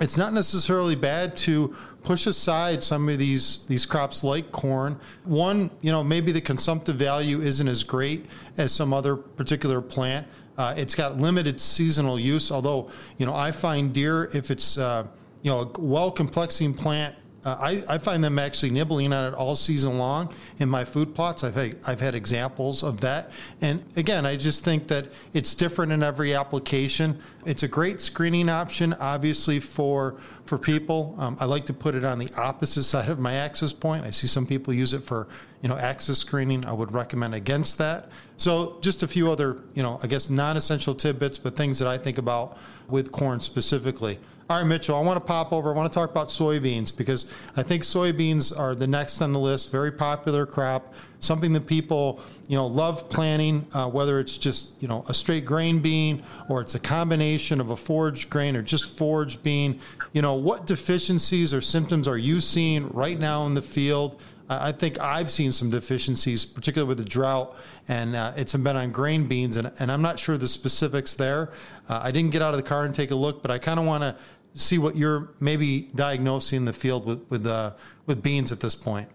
it's 0.00 0.16
not 0.16 0.32
necessarily 0.32 0.94
bad 0.94 1.36
to 1.38 1.74
push 2.02 2.26
aside 2.26 2.82
some 2.82 3.08
of 3.08 3.18
these 3.18 3.64
these 3.66 3.86
crops 3.86 4.24
like 4.24 4.50
corn. 4.52 4.98
One, 5.24 5.70
you 5.80 5.92
know, 5.92 6.02
maybe 6.02 6.32
the 6.32 6.40
consumptive 6.40 6.96
value 6.96 7.40
isn't 7.40 7.68
as 7.68 7.82
great 7.82 8.26
as 8.56 8.72
some 8.72 8.92
other 8.92 9.16
particular 9.16 9.80
plant. 9.80 10.26
Uh, 10.58 10.74
it's 10.76 10.94
got 10.94 11.16
limited 11.16 11.60
seasonal 11.60 12.18
use, 12.18 12.50
although 12.50 12.90
you 13.16 13.26
know 13.26 13.34
I 13.34 13.52
find 13.52 13.92
deer 13.92 14.30
if 14.34 14.50
it's 14.50 14.76
uh, 14.78 15.06
you 15.42 15.50
know 15.50 15.60
a 15.60 15.80
well 15.80 16.10
complexing 16.10 16.74
plant 16.74 17.14
uh, 17.44 17.56
I, 17.58 17.82
I, 17.94 17.98
find 17.98 18.22
them 18.22 18.38
actually 18.38 18.70
nibbling 18.70 19.12
on 19.12 19.32
it 19.32 19.36
all 19.36 19.56
season 19.56 19.98
long 19.98 20.32
in 20.58 20.68
my 20.68 20.84
food 20.84 21.12
plots. 21.12 21.42
I've 21.42 21.56
had, 21.56 21.76
I've 21.84 22.00
had 22.00 22.14
examples 22.14 22.84
of 22.84 23.00
that. 23.00 23.32
And 23.60 23.84
again, 23.96 24.24
I 24.24 24.36
just 24.36 24.62
think 24.62 24.86
that 24.88 25.08
it's 25.32 25.52
different 25.52 25.90
in 25.90 26.04
every 26.04 26.34
application. 26.34 27.18
It's 27.44 27.64
a 27.64 27.68
great 27.68 28.00
screening 28.00 28.48
option, 28.48 28.92
obviously, 28.94 29.58
for 29.58 30.14
for 30.52 30.58
people. 30.58 31.14
Um, 31.16 31.38
I 31.40 31.46
like 31.46 31.64
to 31.64 31.72
put 31.72 31.94
it 31.94 32.04
on 32.04 32.18
the 32.18 32.28
opposite 32.36 32.82
side 32.92 33.08
of 33.08 33.18
my 33.18 33.32
access 33.32 33.72
point. 33.72 34.04
I 34.04 34.10
see 34.10 34.26
some 34.26 34.44
people 34.44 34.74
use 34.74 34.92
it 34.92 35.02
for, 35.02 35.26
you 35.62 35.68
know, 35.70 35.78
access 35.78 36.18
screening. 36.18 36.66
I 36.66 36.74
would 36.74 36.92
recommend 36.92 37.34
against 37.34 37.78
that. 37.78 38.10
So 38.36 38.76
just 38.82 39.02
a 39.02 39.08
few 39.08 39.30
other, 39.30 39.62
you 39.72 39.82
know, 39.82 39.98
I 40.02 40.08
guess 40.08 40.28
non-essential 40.28 40.94
tidbits, 40.94 41.38
but 41.38 41.56
things 41.56 41.78
that 41.78 41.88
I 41.88 41.96
think 41.96 42.18
about 42.18 42.58
with 42.86 43.12
corn 43.12 43.40
specifically. 43.40 44.18
All 44.50 44.58
right, 44.58 44.66
Mitchell, 44.66 44.94
I 44.94 45.00
want 45.00 45.16
to 45.16 45.24
pop 45.24 45.54
over. 45.54 45.72
I 45.72 45.74
want 45.74 45.90
to 45.90 45.98
talk 45.98 46.10
about 46.10 46.28
soybeans 46.28 46.94
because 46.94 47.32
I 47.56 47.62
think 47.62 47.84
soybeans 47.84 48.54
are 48.58 48.74
the 48.74 48.86
next 48.86 49.22
on 49.22 49.32
the 49.32 49.38
list. 49.38 49.72
Very 49.72 49.90
popular 49.90 50.44
crop, 50.44 50.92
something 51.20 51.54
that 51.54 51.66
people, 51.66 52.20
you 52.48 52.56
know, 52.56 52.66
love 52.66 53.08
planting. 53.08 53.66
Uh, 53.72 53.88
whether 53.88 54.20
it's 54.20 54.36
just 54.36 54.82
you 54.82 54.88
know 54.88 55.06
a 55.08 55.14
straight 55.14 55.46
grain 55.46 55.78
bean 55.78 56.22
or 56.50 56.60
it's 56.60 56.74
a 56.74 56.80
combination 56.80 57.60
of 57.60 57.70
a 57.70 57.76
forage 57.76 58.28
grain 58.28 58.54
or 58.54 58.60
just 58.60 58.98
forage 58.98 59.42
bean. 59.42 59.80
You 60.12 60.20
know, 60.20 60.34
what 60.34 60.66
deficiencies 60.66 61.54
or 61.54 61.60
symptoms 61.60 62.06
are 62.06 62.18
you 62.18 62.40
seeing 62.40 62.88
right 62.90 63.18
now 63.18 63.46
in 63.46 63.54
the 63.54 63.62
field? 63.62 64.20
I 64.48 64.72
think 64.72 65.00
I've 65.00 65.30
seen 65.30 65.52
some 65.52 65.70
deficiencies, 65.70 66.44
particularly 66.44 66.88
with 66.88 66.98
the 66.98 67.04
drought, 67.04 67.56
and 67.88 68.14
uh, 68.14 68.32
it's 68.36 68.54
been 68.54 68.76
on 68.76 68.92
grain 68.92 69.26
beans, 69.26 69.56
and, 69.56 69.72
and 69.78 69.90
I'm 69.90 70.02
not 70.02 70.18
sure 70.18 70.36
the 70.36 70.48
specifics 70.48 71.14
there. 71.14 71.52
Uh, 71.88 72.00
I 72.02 72.10
didn't 72.10 72.32
get 72.32 72.42
out 72.42 72.52
of 72.52 72.56
the 72.56 72.68
car 72.68 72.84
and 72.84 72.94
take 72.94 73.10
a 73.10 73.14
look, 73.14 73.40
but 73.40 73.50
I 73.50 73.58
kind 73.58 73.80
of 73.80 73.86
want 73.86 74.02
to 74.02 74.16
see 74.54 74.78
what 74.78 74.96
you're 74.96 75.30
maybe 75.40 75.82
diagnosing 75.94 76.58
in 76.58 76.64
the 76.66 76.72
field 76.72 77.06
with 77.06 77.24
with 77.30 77.46
uh, 77.46 77.72
with 78.06 78.22
beans 78.22 78.52
at 78.52 78.60
this 78.60 78.74
point. 78.74 79.08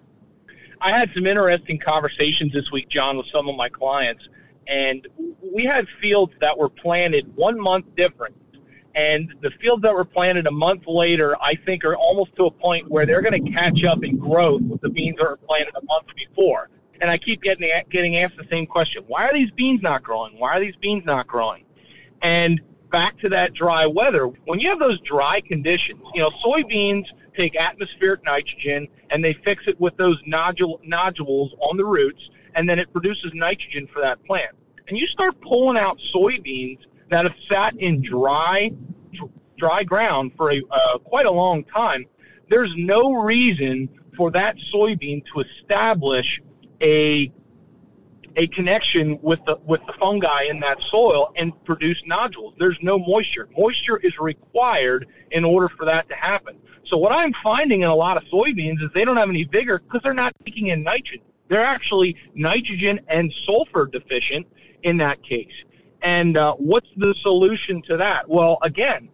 I 0.81 0.97
had 0.97 1.11
some 1.13 1.27
interesting 1.27 1.79
conversations 1.79 2.53
this 2.53 2.71
week, 2.71 2.89
Jon, 2.89 3.17
with 3.17 3.27
some 3.27 3.47
of 3.47 3.55
my 3.55 3.69
clients, 3.69 4.27
and 4.67 5.07
we 5.41 5.65
had 5.65 5.87
fields 6.01 6.33
that 6.41 6.57
were 6.57 6.69
planted 6.69 7.35
one 7.35 7.59
month 7.59 7.85
different. 7.95 8.35
And 8.97 9.31
the 9.41 9.51
fields 9.61 9.83
that 9.83 9.93
were 9.93 10.03
planted 10.03 10.47
a 10.47 10.51
month 10.51 10.87
later, 10.87 11.37
I 11.39 11.53
think, 11.53 11.85
are 11.85 11.95
almost 11.95 12.35
to 12.37 12.45
a 12.45 12.51
point 12.51 12.89
where 12.89 13.05
they're 13.05 13.21
going 13.21 13.45
to 13.45 13.51
catch 13.51 13.83
up 13.83 14.03
in 14.03 14.17
growth 14.17 14.63
with 14.63 14.81
the 14.81 14.89
beans 14.89 15.17
that 15.19 15.29
were 15.29 15.37
planted 15.37 15.75
a 15.75 15.85
month 15.85 16.07
before. 16.15 16.69
And 16.99 17.11
I 17.11 17.19
keep 17.19 17.43
getting 17.43 17.69
getting 17.91 18.17
asked 18.17 18.37
the 18.37 18.47
same 18.49 18.65
question: 18.65 19.03
Why 19.05 19.27
are 19.27 19.33
these 19.33 19.51
beans 19.51 19.83
not 19.83 20.01
growing? 20.01 20.39
Why 20.39 20.57
are 20.57 20.59
these 20.59 20.75
beans 20.77 21.05
not 21.05 21.27
growing? 21.27 21.63
And 22.23 22.59
back 22.89 23.19
to 23.19 23.29
that 23.29 23.53
dry 23.53 23.85
weather. 23.85 24.25
When 24.45 24.59
you 24.59 24.67
have 24.69 24.79
those 24.79 24.99
dry 25.01 25.41
conditions, 25.41 26.01
you 26.15 26.21
know, 26.21 26.31
soybeans 26.43 27.05
take 27.37 27.55
atmospheric 27.55 28.23
nitrogen 28.25 28.87
and 29.11 29.23
they 29.23 29.33
fix 29.45 29.67
it 29.67 29.79
with 29.79 29.95
those 29.97 30.19
nodule, 30.25 30.81
nodules 30.83 31.53
on 31.59 31.77
the 31.77 31.85
roots, 31.85 32.31
and 32.55 32.67
then 32.67 32.79
it 32.79 32.91
produces 32.91 33.31
nitrogen 33.35 33.85
for 33.93 34.01
that 34.01 34.23
plant. 34.25 34.55
And 34.87 34.97
you 34.97 35.05
start 35.05 35.39
pulling 35.41 35.77
out 35.77 35.99
soybeans 36.15 36.79
that 37.09 37.25
have 37.25 37.35
sat 37.49 37.75
in 37.77 38.01
dry, 38.01 38.71
dry 39.57 39.83
ground 39.83 40.31
for 40.35 40.51
a 40.51 40.61
uh, 40.71 40.97
quite 40.99 41.25
a 41.25 41.31
long 41.31 41.63
time. 41.63 42.05
There's 42.49 42.73
no 42.75 43.13
reason 43.13 43.89
for 44.15 44.31
that 44.31 44.57
soybean 44.57 45.23
to 45.33 45.41
establish 45.41 46.41
a 46.81 47.31
a 48.37 48.47
connection 48.47 49.19
with 49.21 49.39
the 49.45 49.57
with 49.65 49.81
the 49.87 49.93
fungi 49.99 50.43
in 50.43 50.59
that 50.59 50.81
soil 50.81 51.33
and 51.35 51.51
produce 51.65 52.01
nodules. 52.05 52.53
There's 52.59 52.77
no 52.81 52.99
moisture. 52.99 53.49
Moisture 53.57 53.97
is 53.97 54.17
required 54.19 55.07
in 55.31 55.43
order 55.43 55.69
for 55.69 55.85
that 55.85 56.07
to 56.09 56.15
happen. 56.15 56.57
So 56.85 56.97
what 56.97 57.11
I'm 57.11 57.33
finding 57.43 57.81
in 57.81 57.89
a 57.89 57.95
lot 57.95 58.15
of 58.15 58.23
soybeans 58.25 58.81
is 58.81 58.89
they 58.93 59.03
don't 59.03 59.17
have 59.17 59.29
any 59.29 59.43
vigor 59.43 59.79
because 59.79 60.01
they're 60.03 60.13
not 60.13 60.33
taking 60.45 60.67
in 60.67 60.83
nitrogen. 60.83 61.25
They're 61.49 61.65
actually 61.65 62.15
nitrogen 62.35 62.99
and 63.07 63.33
sulfur 63.45 63.87
deficient 63.87 64.47
in 64.83 64.97
that 64.97 65.21
case. 65.23 65.51
And 66.01 66.37
uh, 66.37 66.53
what's 66.53 66.89
the 66.97 67.13
solution 67.15 67.81
to 67.83 67.97
that? 67.97 68.29
Well, 68.29 68.57
again, 68.61 69.09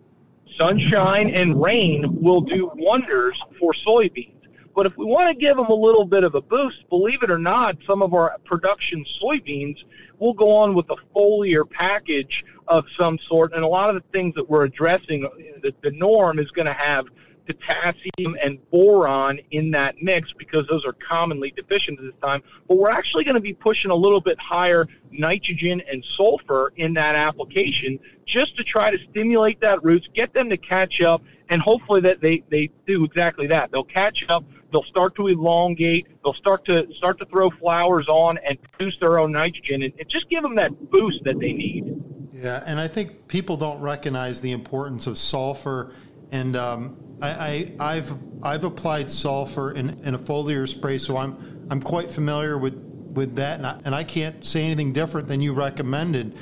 sunshine 0.57 1.29
and 1.29 1.61
rain 1.61 2.21
will 2.21 2.41
do 2.41 2.71
wonders 2.75 3.39
for 3.59 3.73
soybeans. 3.73 4.29
But 4.75 4.87
if 4.87 4.97
we 4.97 5.05
want 5.05 5.29
to 5.29 5.35
give 5.35 5.55
them 5.55 5.67
a 5.67 5.75
little 5.75 6.05
bit 6.05 6.23
of 6.23 6.35
a 6.35 6.41
boost, 6.41 6.89
believe 6.89 7.21
it 7.21 7.29
or 7.29 7.37
not, 7.37 7.77
some 7.85 8.01
of 8.01 8.13
our 8.13 8.37
production 8.43 9.05
soybeans 9.21 9.77
will 10.17 10.33
go 10.33 10.55
on 10.55 10.73
with 10.73 10.89
a 10.89 10.95
foliar 11.15 11.69
package 11.69 12.43
of 12.67 12.85
some 12.97 13.19
sort. 13.27 13.53
And 13.53 13.63
a 13.63 13.67
lot 13.67 13.89
of 13.89 13.95
the 13.95 14.09
things 14.11 14.33
that 14.35 14.49
we're 14.49 14.63
addressing, 14.63 15.21
the, 15.61 15.73
the 15.83 15.91
norm 15.91 16.39
is 16.39 16.49
going 16.51 16.65
to 16.65 16.73
have 16.73 17.05
potassium 17.45 18.37
and 18.41 18.59
boron 18.71 19.39
in 19.51 19.71
that 19.71 19.95
mix 20.01 20.33
because 20.33 20.65
those 20.67 20.85
are 20.85 20.93
commonly 20.93 21.51
deficient 21.55 21.99
at 21.99 22.05
this 22.05 22.13
time. 22.21 22.41
But 22.67 22.77
we're 22.77 22.91
actually 22.91 23.23
going 23.23 23.35
to 23.35 23.41
be 23.41 23.53
pushing 23.53 23.91
a 23.91 23.95
little 23.95 24.21
bit 24.21 24.39
higher 24.39 24.87
nitrogen 25.11 25.81
and 25.89 26.03
sulfur 26.03 26.73
in 26.75 26.93
that 26.93 27.15
application 27.15 27.99
just 28.25 28.55
to 28.57 28.63
try 28.63 28.89
to 28.91 28.97
stimulate 29.09 29.59
that 29.61 29.83
roots, 29.83 30.07
get 30.13 30.33
them 30.33 30.49
to 30.49 30.57
catch 30.57 31.01
up, 31.01 31.21
and 31.49 31.61
hopefully 31.61 32.01
that 32.01 32.21
they, 32.21 32.43
they 32.49 32.69
do 32.87 33.03
exactly 33.03 33.47
that. 33.47 33.71
They'll 33.71 33.83
catch 33.83 34.25
up, 34.29 34.43
they'll 34.71 34.83
start 34.83 35.15
to 35.15 35.27
elongate, 35.27 36.07
they'll 36.23 36.33
start 36.33 36.65
to 36.65 36.87
start 36.95 37.19
to 37.19 37.25
throw 37.25 37.49
flowers 37.49 38.07
on 38.07 38.37
and 38.39 38.57
produce 38.61 38.97
their 38.99 39.19
own 39.19 39.31
nitrogen 39.31 39.83
and, 39.83 39.93
and 39.99 40.07
just 40.07 40.29
give 40.29 40.41
them 40.41 40.55
that 40.55 40.89
boost 40.89 41.23
that 41.25 41.39
they 41.39 41.53
need. 41.53 42.01
Yeah, 42.31 42.63
and 42.65 42.79
I 42.79 42.87
think 42.87 43.27
people 43.27 43.57
don't 43.57 43.81
recognize 43.81 44.41
the 44.41 44.51
importance 44.51 45.05
of 45.05 45.17
sulfur 45.17 45.93
and 46.31 46.55
um, 46.55 46.97
I, 47.21 47.71
I, 47.79 47.95
have 47.95 48.17
I've 48.41 48.63
applied 48.63 49.09
sulfur 49.09 49.71
in, 49.71 49.89
in 50.03 50.15
a 50.15 50.19
foliar 50.19 50.67
spray, 50.67 50.97
so 50.97 51.17
I'm 51.17 51.65
I'm 51.69 51.81
quite 51.81 52.11
familiar 52.11 52.57
with 52.57 52.75
with 53.13 53.35
that, 53.35 53.57
and 53.57 53.67
I, 53.67 53.79
and 53.85 53.95
I 53.95 54.03
can't 54.03 54.43
say 54.43 54.65
anything 54.65 54.91
different 54.91 55.27
than 55.27 55.41
you 55.41 55.53
recommended. 55.53 56.37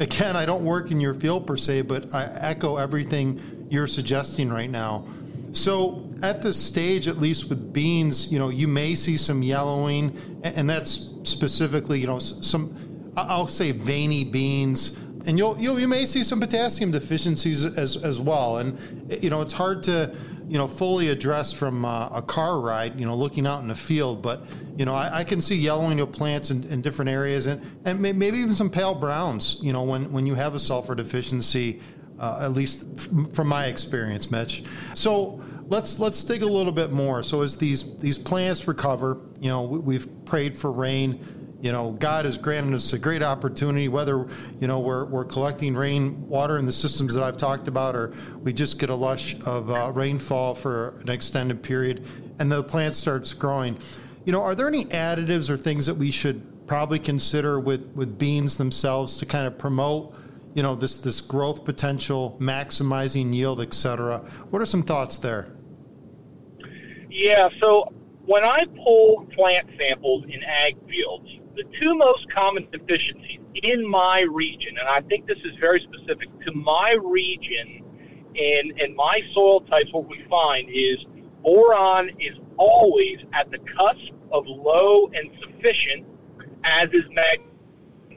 Again, 0.00 0.36
I 0.36 0.46
don't 0.46 0.64
work 0.64 0.90
in 0.90 1.00
your 1.00 1.14
field 1.14 1.46
per 1.46 1.56
se, 1.56 1.82
but 1.82 2.14
I 2.14 2.24
echo 2.24 2.76
everything 2.76 3.66
you're 3.70 3.86
suggesting 3.86 4.50
right 4.50 4.70
now. 4.70 5.06
So 5.52 6.08
at 6.22 6.40
this 6.40 6.56
stage, 6.62 7.08
at 7.08 7.18
least 7.18 7.48
with 7.48 7.72
beans, 7.72 8.32
you 8.32 8.38
know, 8.38 8.48
you 8.48 8.68
may 8.68 8.94
see 8.94 9.16
some 9.16 9.42
yellowing, 9.42 10.40
and 10.42 10.70
that's 10.70 11.14
specifically, 11.24 12.00
you 12.00 12.06
know, 12.06 12.18
some 12.18 13.12
I'll 13.16 13.48
say 13.48 13.72
veiny 13.72 14.24
beans 14.24 14.98
and 15.26 15.38
you'll, 15.38 15.58
you'll 15.58 15.78
you 15.78 15.88
may 15.88 16.06
see 16.06 16.22
some 16.22 16.40
potassium 16.40 16.90
deficiencies 16.90 17.64
as 17.64 18.02
as 18.02 18.20
well. 18.20 18.58
And 18.58 18.78
you 19.22 19.30
know 19.30 19.40
it's 19.40 19.52
hard 19.52 19.82
to 19.84 20.14
you 20.48 20.58
know 20.58 20.68
fully 20.68 21.08
address 21.08 21.52
from 21.52 21.84
uh, 21.84 22.08
a 22.08 22.22
car 22.22 22.60
ride, 22.60 22.98
you 22.98 23.06
know, 23.06 23.14
looking 23.14 23.46
out 23.46 23.60
in 23.62 23.68
the 23.68 23.74
field. 23.74 24.22
But 24.22 24.42
you 24.76 24.84
know 24.84 24.94
I, 24.94 25.20
I 25.20 25.24
can 25.24 25.40
see 25.40 25.56
yellowing 25.56 26.00
of 26.00 26.12
plants 26.12 26.50
in, 26.50 26.64
in, 26.64 26.82
different 26.82 27.10
areas, 27.10 27.46
and 27.46 27.62
and 27.84 28.00
maybe 28.00 28.38
even 28.38 28.54
some 28.54 28.70
pale 28.70 28.94
browns. 28.94 29.58
You 29.62 29.72
know 29.72 29.82
when 29.82 30.12
when 30.12 30.26
you 30.26 30.34
have 30.34 30.54
a 30.54 30.58
sulfur 30.58 30.94
deficiency, 30.94 31.80
uh, 32.18 32.40
at 32.42 32.52
least 32.52 32.84
from 33.32 33.48
my 33.48 33.66
experience, 33.66 34.30
Mitch. 34.30 34.64
So 34.94 35.42
let's 35.68 35.98
let's 35.98 36.22
dig 36.24 36.42
a 36.42 36.46
little 36.46 36.72
bit 36.72 36.92
more. 36.92 37.22
So 37.22 37.42
as 37.42 37.56
these 37.56 37.96
these 37.96 38.18
plants 38.18 38.66
recover, 38.66 39.22
you 39.40 39.50
know 39.50 39.62
we, 39.62 39.78
we've 39.78 40.24
prayed 40.24 40.56
for 40.56 40.70
rain 40.70 41.41
you 41.62 41.70
know, 41.70 41.92
God 41.92 42.24
has 42.24 42.36
granted 42.36 42.74
us 42.74 42.92
a 42.92 42.98
great 42.98 43.22
opportunity, 43.22 43.88
whether, 43.88 44.26
you 44.58 44.66
know, 44.66 44.80
we're, 44.80 45.04
we're 45.04 45.24
collecting 45.24 45.76
rain 45.76 46.28
water 46.28 46.56
in 46.56 46.64
the 46.64 46.72
systems 46.72 47.14
that 47.14 47.22
I've 47.22 47.36
talked 47.36 47.68
about, 47.68 47.94
or 47.94 48.12
we 48.40 48.52
just 48.52 48.80
get 48.80 48.90
a 48.90 48.94
lush 48.94 49.36
of 49.46 49.70
uh, 49.70 49.92
rainfall 49.94 50.56
for 50.56 51.00
an 51.02 51.08
extended 51.08 51.62
period 51.62 52.04
and 52.40 52.50
the 52.50 52.64
plant 52.64 52.96
starts 52.96 53.32
growing. 53.32 53.78
You 54.24 54.32
know, 54.32 54.42
are 54.42 54.56
there 54.56 54.66
any 54.66 54.86
additives 54.86 55.50
or 55.50 55.56
things 55.56 55.86
that 55.86 55.94
we 55.94 56.10
should 56.10 56.66
probably 56.66 56.98
consider 56.98 57.60
with, 57.60 57.88
with 57.94 58.18
beans 58.18 58.58
themselves 58.58 59.18
to 59.18 59.26
kind 59.26 59.46
of 59.46 59.56
promote, 59.56 60.16
you 60.54 60.64
know, 60.64 60.74
this, 60.74 60.96
this 60.96 61.20
growth 61.20 61.64
potential, 61.64 62.36
maximizing 62.40 63.32
yield, 63.32 63.60
et 63.60 63.72
cetera? 63.72 64.18
What 64.50 64.60
are 64.60 64.66
some 64.66 64.82
thoughts 64.82 65.18
there? 65.18 65.52
Yeah, 67.08 67.50
so 67.60 67.92
when 68.26 68.42
I 68.42 68.64
pull 68.82 69.28
plant 69.32 69.68
samples 69.78 70.24
in 70.24 70.42
ag 70.42 70.76
fields, 70.88 71.28
the 71.54 71.64
two 71.80 71.94
most 71.94 72.30
common 72.30 72.66
deficiencies 72.70 73.40
in 73.62 73.86
my 73.86 74.20
region, 74.30 74.78
and 74.78 74.88
I 74.88 75.00
think 75.02 75.26
this 75.26 75.38
is 75.44 75.52
very 75.60 75.80
specific 75.80 76.28
to 76.46 76.52
my 76.52 76.96
region 77.02 77.84
and, 78.40 78.80
and 78.80 78.94
my 78.96 79.22
soil 79.32 79.60
types, 79.60 79.92
what 79.92 80.08
we 80.08 80.24
find 80.30 80.68
is 80.70 80.98
boron 81.42 82.10
is 82.18 82.38
always 82.56 83.18
at 83.32 83.50
the 83.50 83.58
cusp 83.58 84.12
of 84.30 84.46
low 84.46 85.10
and 85.14 85.30
sufficient, 85.42 86.06
as 86.64 86.88
is 86.92 87.04
mag. 87.10 87.40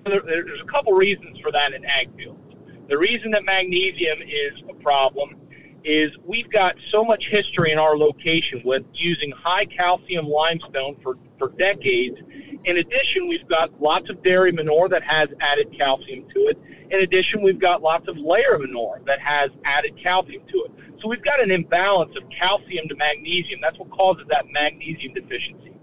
There's 0.06 0.62
a 0.62 0.72
couple 0.72 0.94
reasons 0.94 1.40
for 1.40 1.52
that 1.52 1.74
in 1.74 1.84
ag 1.86 2.16
fields. 2.16 2.40
The 2.88 2.98
reason 2.98 3.32
that 3.32 3.44
magnesium 3.44 4.20
is 4.22 4.54
a 4.70 4.74
problem 4.76 5.36
is 5.84 6.12
we've 6.26 6.50
got 6.50 6.76
so 6.92 7.04
much 7.04 7.28
history 7.30 7.72
in 7.72 7.78
our 7.78 7.98
location 7.98 8.62
with 8.64 8.84
using 8.94 9.32
high 9.32 9.66
calcium 9.66 10.28
limestone 10.28 10.96
for, 11.02 11.16
for 11.38 11.50
decades 11.50 12.18
in 12.66 12.78
addition, 12.78 13.28
we've 13.28 13.48
got 13.48 13.80
lots 13.80 14.10
of 14.10 14.24
dairy 14.24 14.52
manure 14.52 14.90
that 14.90 15.04
has 15.04 15.30
added 15.40 15.74
calcium 15.78 16.28
to 16.34 16.40
it. 16.48 16.58
In 16.90 17.02
addition, 17.02 17.42
we've 17.42 17.60
got 17.60 17.82
lots 17.82 18.08
of 18.08 18.18
layer 18.18 18.58
manure 18.58 19.02
that 19.06 19.20
has 19.20 19.52
added 19.66 19.98
calcium 20.02 20.42
to 20.52 20.58
it. 20.66 20.72
So 21.02 21.08
we've 21.08 21.24
got 21.24 21.42
an 21.42 21.52
imbalance 21.52 22.16
of 22.18 22.24
calcium 22.30 22.88
to 22.88 22.96
magnesium. 22.96 23.60
That's 23.62 23.78
what 23.78 23.92
causes 23.92 24.26
that 24.30 24.46
magnesium 24.52 25.14
deficiency. 25.14 25.74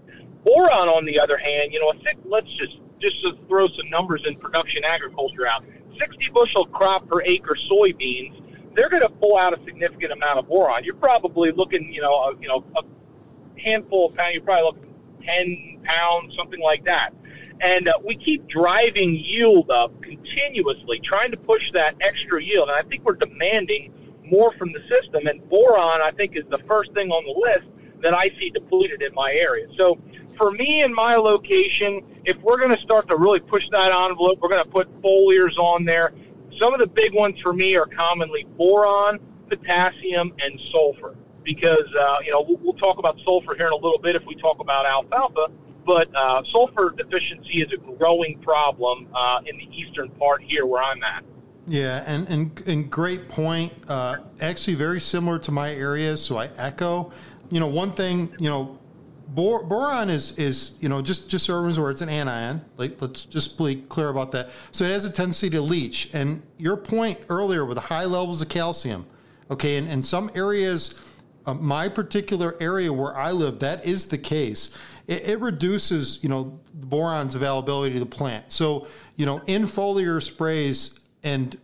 Boron, 0.43 0.89
on 0.89 1.05
the 1.05 1.19
other 1.19 1.37
hand, 1.37 1.71
you 1.71 1.79
know, 1.79 1.89
a 1.89 1.95
let's 2.25 2.51
just 2.53 2.77
just 2.99 3.17
throw 3.47 3.67
some 3.67 3.89
numbers 3.89 4.23
in 4.25 4.35
production 4.37 4.83
agriculture 4.83 5.47
out. 5.47 5.63
60 5.99 6.29
bushel 6.33 6.65
crop 6.65 7.07
per 7.07 7.21
acre 7.21 7.55
soybeans, 7.69 8.33
they're 8.75 8.89
going 8.89 9.01
to 9.01 9.09
pull 9.09 9.37
out 9.37 9.57
a 9.57 9.63
significant 9.63 10.11
amount 10.11 10.39
of 10.39 10.47
boron. 10.47 10.83
You're 10.83 10.95
probably 10.95 11.51
looking, 11.51 11.93
you 11.93 12.01
know, 12.01 12.13
a, 12.13 12.33
you 12.41 12.47
know, 12.47 12.63
a 12.77 13.61
handful 13.61 14.09
of 14.09 14.15
pounds. 14.15 14.33
You're 14.35 14.43
probably 14.43 14.63
looking 14.63 14.92
10 15.25 15.81
pounds, 15.83 16.35
something 16.35 16.59
like 16.59 16.85
that. 16.85 17.13
And 17.61 17.87
uh, 17.87 17.93
we 18.03 18.15
keep 18.15 18.47
driving 18.47 19.15
yield 19.15 19.71
up 19.71 20.01
continuously, 20.01 20.99
trying 20.99 21.31
to 21.31 21.37
push 21.37 21.71
that 21.71 21.95
extra 22.01 22.43
yield. 22.43 22.69
And 22.69 22.77
I 22.77 22.83
think 22.83 23.03
we're 23.05 23.15
demanding 23.15 23.93
more 24.29 24.53
from 24.57 24.71
the 24.73 24.81
system. 24.89 25.27
And 25.27 25.47
boron, 25.49 26.01
I 26.01 26.11
think, 26.11 26.35
is 26.35 26.43
the 26.49 26.59
first 26.67 26.93
thing 26.93 27.09
on 27.09 27.23
the 27.25 27.39
list 27.39 27.69
that 28.01 28.13
I 28.13 28.29
see 28.39 28.49
depleted 28.49 29.01
in 29.01 29.13
my 29.13 29.33
area. 29.33 29.67
So 29.77 29.99
for 30.37 30.51
me 30.51 30.83
in 30.83 30.93
my 30.93 31.15
location, 31.15 32.01
if 32.25 32.37
we're 32.41 32.57
going 32.57 32.75
to 32.75 32.81
start 32.81 33.07
to 33.09 33.15
really 33.15 33.39
push 33.39 33.69
that 33.71 33.91
envelope, 33.91 34.39
we're 34.41 34.49
going 34.49 34.63
to 34.63 34.69
put 34.69 34.89
foliars 35.01 35.57
on 35.57 35.85
there. 35.85 36.13
Some 36.59 36.73
of 36.73 36.79
the 36.79 36.87
big 36.87 37.13
ones 37.13 37.39
for 37.41 37.53
me 37.53 37.75
are 37.75 37.85
commonly 37.85 38.45
boron, 38.57 39.19
potassium, 39.49 40.33
and 40.41 40.59
sulfur. 40.71 41.15
Because 41.43 41.87
uh, 41.99 42.17
you 42.23 42.31
know 42.31 42.41
we'll, 42.47 42.57
we'll, 42.57 42.73
talk 42.73 42.97
about 42.97 43.17
sulfur 43.23 43.55
here 43.55 43.67
in 43.67 43.73
a 43.73 43.77
little 43.77 43.99
bit 43.99 44.15
if 44.15 44.25
we 44.25 44.35
talk 44.35 44.59
about 44.59 44.85
alfalfa, 44.85 45.47
but 45.85 46.13
uh, 46.15 46.43
sulfur 46.43 46.93
deficiency 46.95 47.61
is 47.61 47.71
a 47.73 47.77
growing 47.77 48.39
problem 48.39 49.07
uh, 49.13 49.41
in 49.45 49.57
the 49.57 49.67
eastern 49.75 50.09
part 50.11 50.41
here 50.41 50.65
where 50.65 50.81
I'm 50.81 51.03
at. 51.03 51.23
Yeah, 51.67 52.03
and 52.07 52.27
and, 52.29 52.63
and 52.67 52.89
great 52.89 53.29
point. 53.29 53.73
Uh, 53.87 54.17
actually, 54.41 54.75
very 54.75 54.99
similar 54.99 55.39
to 55.39 55.51
my 55.51 55.71
area, 55.71 56.17
so 56.17 56.37
I 56.37 56.49
echo. 56.57 57.11
You 57.51 57.59
know, 57.59 57.67
one 57.67 57.91
thing 57.91 58.33
you 58.39 58.49
know 58.49 58.79
Bor- 59.33 59.63
boron 59.63 60.09
is 60.09 60.37
is 60.37 60.73
you 60.79 60.89
know 60.89 61.01
just 61.01 61.29
just 61.29 61.45
so 61.45 61.53
everyone's 61.53 61.77
aware 61.77 61.89
it's 61.89 62.01
an 62.01 62.09
anion. 62.09 62.61
Like 62.77 63.01
let's 63.01 63.25
just 63.25 63.57
be 63.57 63.75
clear 63.75 64.09
about 64.09 64.31
that. 64.33 64.49
So 64.71 64.85
it 64.85 64.91
has 64.91 65.05
a 65.05 65.11
tendency 65.11 65.49
to 65.51 65.61
leach. 65.61 66.09
And 66.13 66.43
your 66.57 66.77
point 66.77 67.25
earlier 67.29 67.65
with 67.65 67.77
high 67.77 68.05
levels 68.05 68.41
of 68.41 68.49
calcium, 68.49 69.07
okay, 69.49 69.77
and 69.77 69.87
in 69.87 70.03
some 70.03 70.29
areas, 70.35 71.01
uh, 71.45 71.53
my 71.53 71.89
particular 71.89 72.55
area 72.59 72.91
where 72.91 73.15
I 73.15 73.31
live, 73.31 73.59
that 73.59 73.85
is 73.85 74.07
the 74.07 74.17
case. 74.17 74.77
It, 75.07 75.27
it 75.29 75.39
reduces 75.39 76.23
you 76.23 76.29
know 76.29 76.59
the 76.73 76.85
boron's 76.85 77.35
availability 77.35 77.93
to 77.95 77.99
the 77.99 78.05
plant. 78.05 78.51
So 78.51 78.87
you 79.15 79.25
know 79.25 79.41
in 79.45 79.63
foliar 79.63 80.21
sprays 80.21 80.99
and 81.23 81.57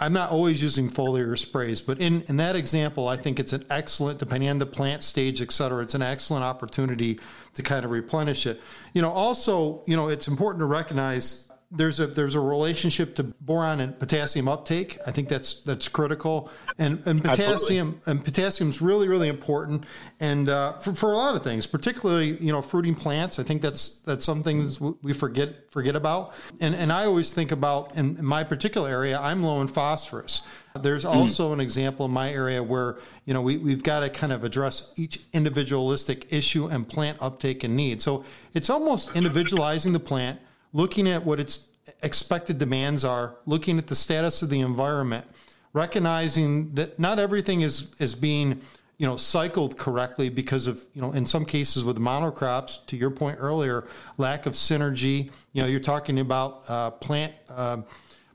I'm 0.00 0.14
not 0.14 0.30
always 0.30 0.62
using 0.62 0.88
foliar 0.88 1.36
sprays, 1.36 1.82
but 1.82 2.00
in, 2.00 2.22
in 2.22 2.38
that 2.38 2.56
example, 2.56 3.06
I 3.06 3.18
think 3.18 3.38
it's 3.38 3.52
an 3.52 3.66
excellent, 3.68 4.18
depending 4.18 4.48
on 4.48 4.56
the 4.56 4.64
plant 4.64 5.02
stage, 5.02 5.42
et 5.42 5.52
cetera, 5.52 5.82
it's 5.82 5.94
an 5.94 6.00
excellent 6.00 6.42
opportunity 6.42 7.20
to 7.52 7.62
kind 7.62 7.84
of 7.84 7.90
replenish 7.90 8.46
it. 8.46 8.62
You 8.94 9.02
know, 9.02 9.10
also, 9.10 9.82
you 9.86 9.94
know, 9.94 10.08
it's 10.08 10.26
important 10.26 10.60
to 10.60 10.66
recognize 10.66 11.52
there's 11.74 12.00
a 12.00 12.06
there's 12.06 12.34
a 12.34 12.40
relationship 12.40 13.14
to 13.16 13.24
boron 13.24 13.80
and 13.80 13.98
potassium 13.98 14.48
uptake. 14.48 14.98
I 15.06 15.10
think 15.10 15.28
that's 15.28 15.62
that's 15.62 15.88
critical, 15.88 16.50
and 16.78 17.02
and 17.06 17.22
potassium 17.22 17.96
Absolutely. 17.98 18.12
and 18.12 18.24
potassium 18.24 18.70
is 18.70 18.80
really 18.80 19.08
really 19.08 19.28
important, 19.28 19.84
and 20.20 20.48
uh, 20.48 20.74
for, 20.74 20.94
for 20.94 21.12
a 21.12 21.16
lot 21.16 21.34
of 21.34 21.42
things, 21.42 21.66
particularly 21.66 22.36
you 22.38 22.52
know 22.52 22.62
fruiting 22.62 22.94
plants. 22.94 23.38
I 23.38 23.42
think 23.42 23.62
that's 23.62 24.00
that's 24.00 24.24
some 24.24 24.42
things 24.42 24.80
we 24.80 25.12
forget 25.12 25.70
forget 25.70 25.96
about, 25.96 26.32
and 26.60 26.74
and 26.74 26.92
I 26.92 27.04
always 27.04 27.32
think 27.32 27.50
about 27.52 27.94
in 27.96 28.24
my 28.24 28.44
particular 28.44 28.88
area, 28.88 29.18
I'm 29.18 29.42
low 29.42 29.60
in 29.60 29.68
phosphorus. 29.68 30.42
There's 30.80 31.04
mm. 31.04 31.14
also 31.14 31.50
mm. 31.50 31.54
an 31.54 31.60
example 31.60 32.06
in 32.06 32.12
my 32.12 32.30
area 32.30 32.62
where 32.62 32.98
you 33.24 33.34
know 33.34 33.42
we 33.42 33.56
we've 33.56 33.82
got 33.82 34.00
to 34.00 34.10
kind 34.10 34.32
of 34.32 34.44
address 34.44 34.92
each 34.96 35.20
individualistic 35.32 36.32
issue 36.32 36.66
and 36.66 36.88
plant 36.88 37.18
uptake 37.20 37.64
and 37.64 37.76
need. 37.76 38.00
So 38.02 38.24
it's 38.52 38.70
almost 38.70 39.14
individualizing 39.16 39.92
the 39.92 40.00
plant 40.00 40.40
looking 40.74 41.08
at 41.08 41.24
what 41.24 41.40
its 41.40 41.68
expected 42.02 42.58
demands 42.58 43.04
are, 43.04 43.36
looking 43.46 43.78
at 43.78 43.86
the 43.86 43.94
status 43.94 44.42
of 44.42 44.50
the 44.50 44.60
environment, 44.60 45.24
recognizing 45.72 46.74
that 46.74 46.98
not 46.98 47.18
everything 47.18 47.62
is 47.62 47.94
is 47.98 48.14
being 48.14 48.60
you 48.98 49.06
know 49.06 49.16
cycled 49.16 49.78
correctly 49.78 50.28
because 50.28 50.66
of 50.66 50.84
you 50.92 51.00
know 51.00 51.12
in 51.12 51.24
some 51.24 51.46
cases 51.46 51.84
with 51.84 51.98
monocrops 51.98 52.84
to 52.86 52.96
your 52.96 53.10
point 53.10 53.38
earlier 53.40 53.86
lack 54.18 54.44
of 54.44 54.52
synergy. 54.52 55.30
You 55.52 55.62
know 55.62 55.68
you're 55.68 55.80
talking 55.80 56.18
about 56.20 56.64
uh, 56.68 56.90
plant 56.90 57.32
uh, 57.48 57.78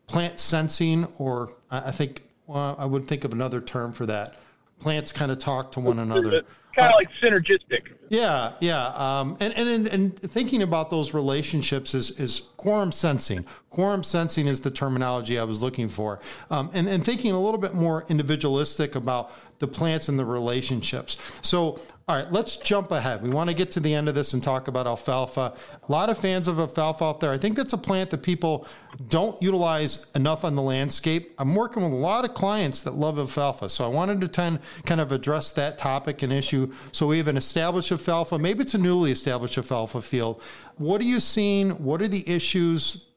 plant 0.07 0.39
sensing 0.39 1.05
or 1.19 1.53
i 1.69 1.91
think 1.91 2.23
well, 2.47 2.75
i 2.79 2.85
would 2.85 3.07
think 3.07 3.23
of 3.23 3.33
another 3.33 3.61
term 3.61 3.93
for 3.93 4.07
that. 4.07 4.39
Plants 4.79 5.11
kind 5.11 5.29
of 5.29 5.39
talk 5.39 5.73
to 5.73 5.81
one 5.81 5.99
another 5.99 6.45
kind 6.79 6.93
of 6.93 6.95
like 6.95 7.09
synergistic. 7.21 7.93
Yeah, 8.09 8.53
yeah. 8.59 8.87
Um, 8.87 9.37
and, 9.39 9.53
and 9.53 9.87
and 9.87 10.19
thinking 10.19 10.61
about 10.61 10.89
those 10.89 11.13
relationships 11.13 11.93
is 11.93 12.19
is 12.19 12.41
quorum 12.57 12.91
sensing. 12.91 13.45
Quorum 13.69 14.03
sensing 14.03 14.47
is 14.47 14.61
the 14.61 14.71
terminology 14.71 15.37
I 15.37 15.43
was 15.43 15.61
looking 15.61 15.89
for. 15.89 16.19
Um, 16.49 16.71
and 16.73 16.89
and 16.89 17.05
thinking 17.05 17.31
a 17.33 17.39
little 17.39 17.59
bit 17.59 17.73
more 17.73 18.05
individualistic 18.09 18.95
about 18.95 19.31
the 19.59 19.67
plants 19.67 20.09
and 20.09 20.17
the 20.17 20.25
relationships. 20.25 21.17
So, 21.41 21.79
all 22.09 22.15
right, 22.15 22.31
let's 22.31 22.57
jump 22.57 22.89
ahead. 22.89 23.21
We 23.21 23.29
want 23.29 23.51
to 23.51 23.55
get 23.55 23.69
to 23.71 23.79
the 23.79 23.93
end 23.93 24.09
of 24.09 24.15
this 24.15 24.33
and 24.33 24.41
talk 24.41 24.67
about 24.67 24.87
alfalfa. 24.87 25.53
A 25.87 25.91
lot 25.91 26.09
of 26.09 26.17
fans 26.17 26.47
of 26.47 26.57
alfalfa 26.57 27.03
out 27.03 27.19
there. 27.19 27.31
I 27.31 27.37
think 27.37 27.55
that's 27.55 27.73
a 27.73 27.77
plant 27.77 28.09
that 28.09 28.23
people 28.23 28.65
don't 29.09 29.39
utilize 29.39 30.07
enough 30.15 30.43
on 30.43 30.55
the 30.55 30.61
landscape. 30.63 31.35
I'm 31.37 31.53
working 31.53 31.83
with 31.83 31.91
a 31.91 31.95
lot 31.95 32.25
of 32.25 32.33
clients 32.33 32.81
that 32.81 32.95
love 32.95 33.19
alfalfa. 33.19 33.69
So 33.69 33.85
I 33.85 33.89
wanted 33.89 34.21
to 34.21 34.27
ten, 34.27 34.59
kind 34.87 34.99
of 34.99 35.11
address 35.11 35.51
that 35.51 35.77
topic 35.77 36.23
and 36.23 36.33
issue. 36.33 36.73
So 36.91 37.05
we 37.05 37.19
have 37.19 37.27
an 37.27 37.37
established 37.37 37.91
alfalfa, 37.91 38.39
maybe 38.39 38.61
it's 38.61 38.73
a 38.73 38.79
newly 38.79 39.11
established 39.11 39.59
alfalfa 39.59 40.01
field. 40.01 40.41
What 40.77 41.01
are 41.01 41.05
you 41.05 41.19
seeing? 41.19 41.69
What 41.83 42.01
are 42.01 42.07
the 42.07 42.27
issues? 42.27 43.09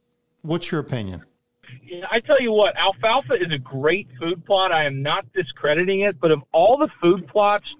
What's 0.43 0.71
your 0.71 0.83
opinion? 0.83 1.25
I 2.11 2.21
tell 2.21 2.43
you 2.43 2.53
what, 2.53 2.77
alfalfa 2.77 3.41
is 3.43 3.55
a 3.55 3.59
great 3.59 4.09
food 4.21 4.45
plot. 4.45 4.71
I 4.71 4.85
am 4.85 5.01
not 5.01 5.25
discrediting 5.33 6.01
it, 6.01 6.21
but 6.21 6.31
of 6.31 6.43
all 6.53 6.77
the 6.77 6.89
food 7.01 7.27
plots, 7.27 7.75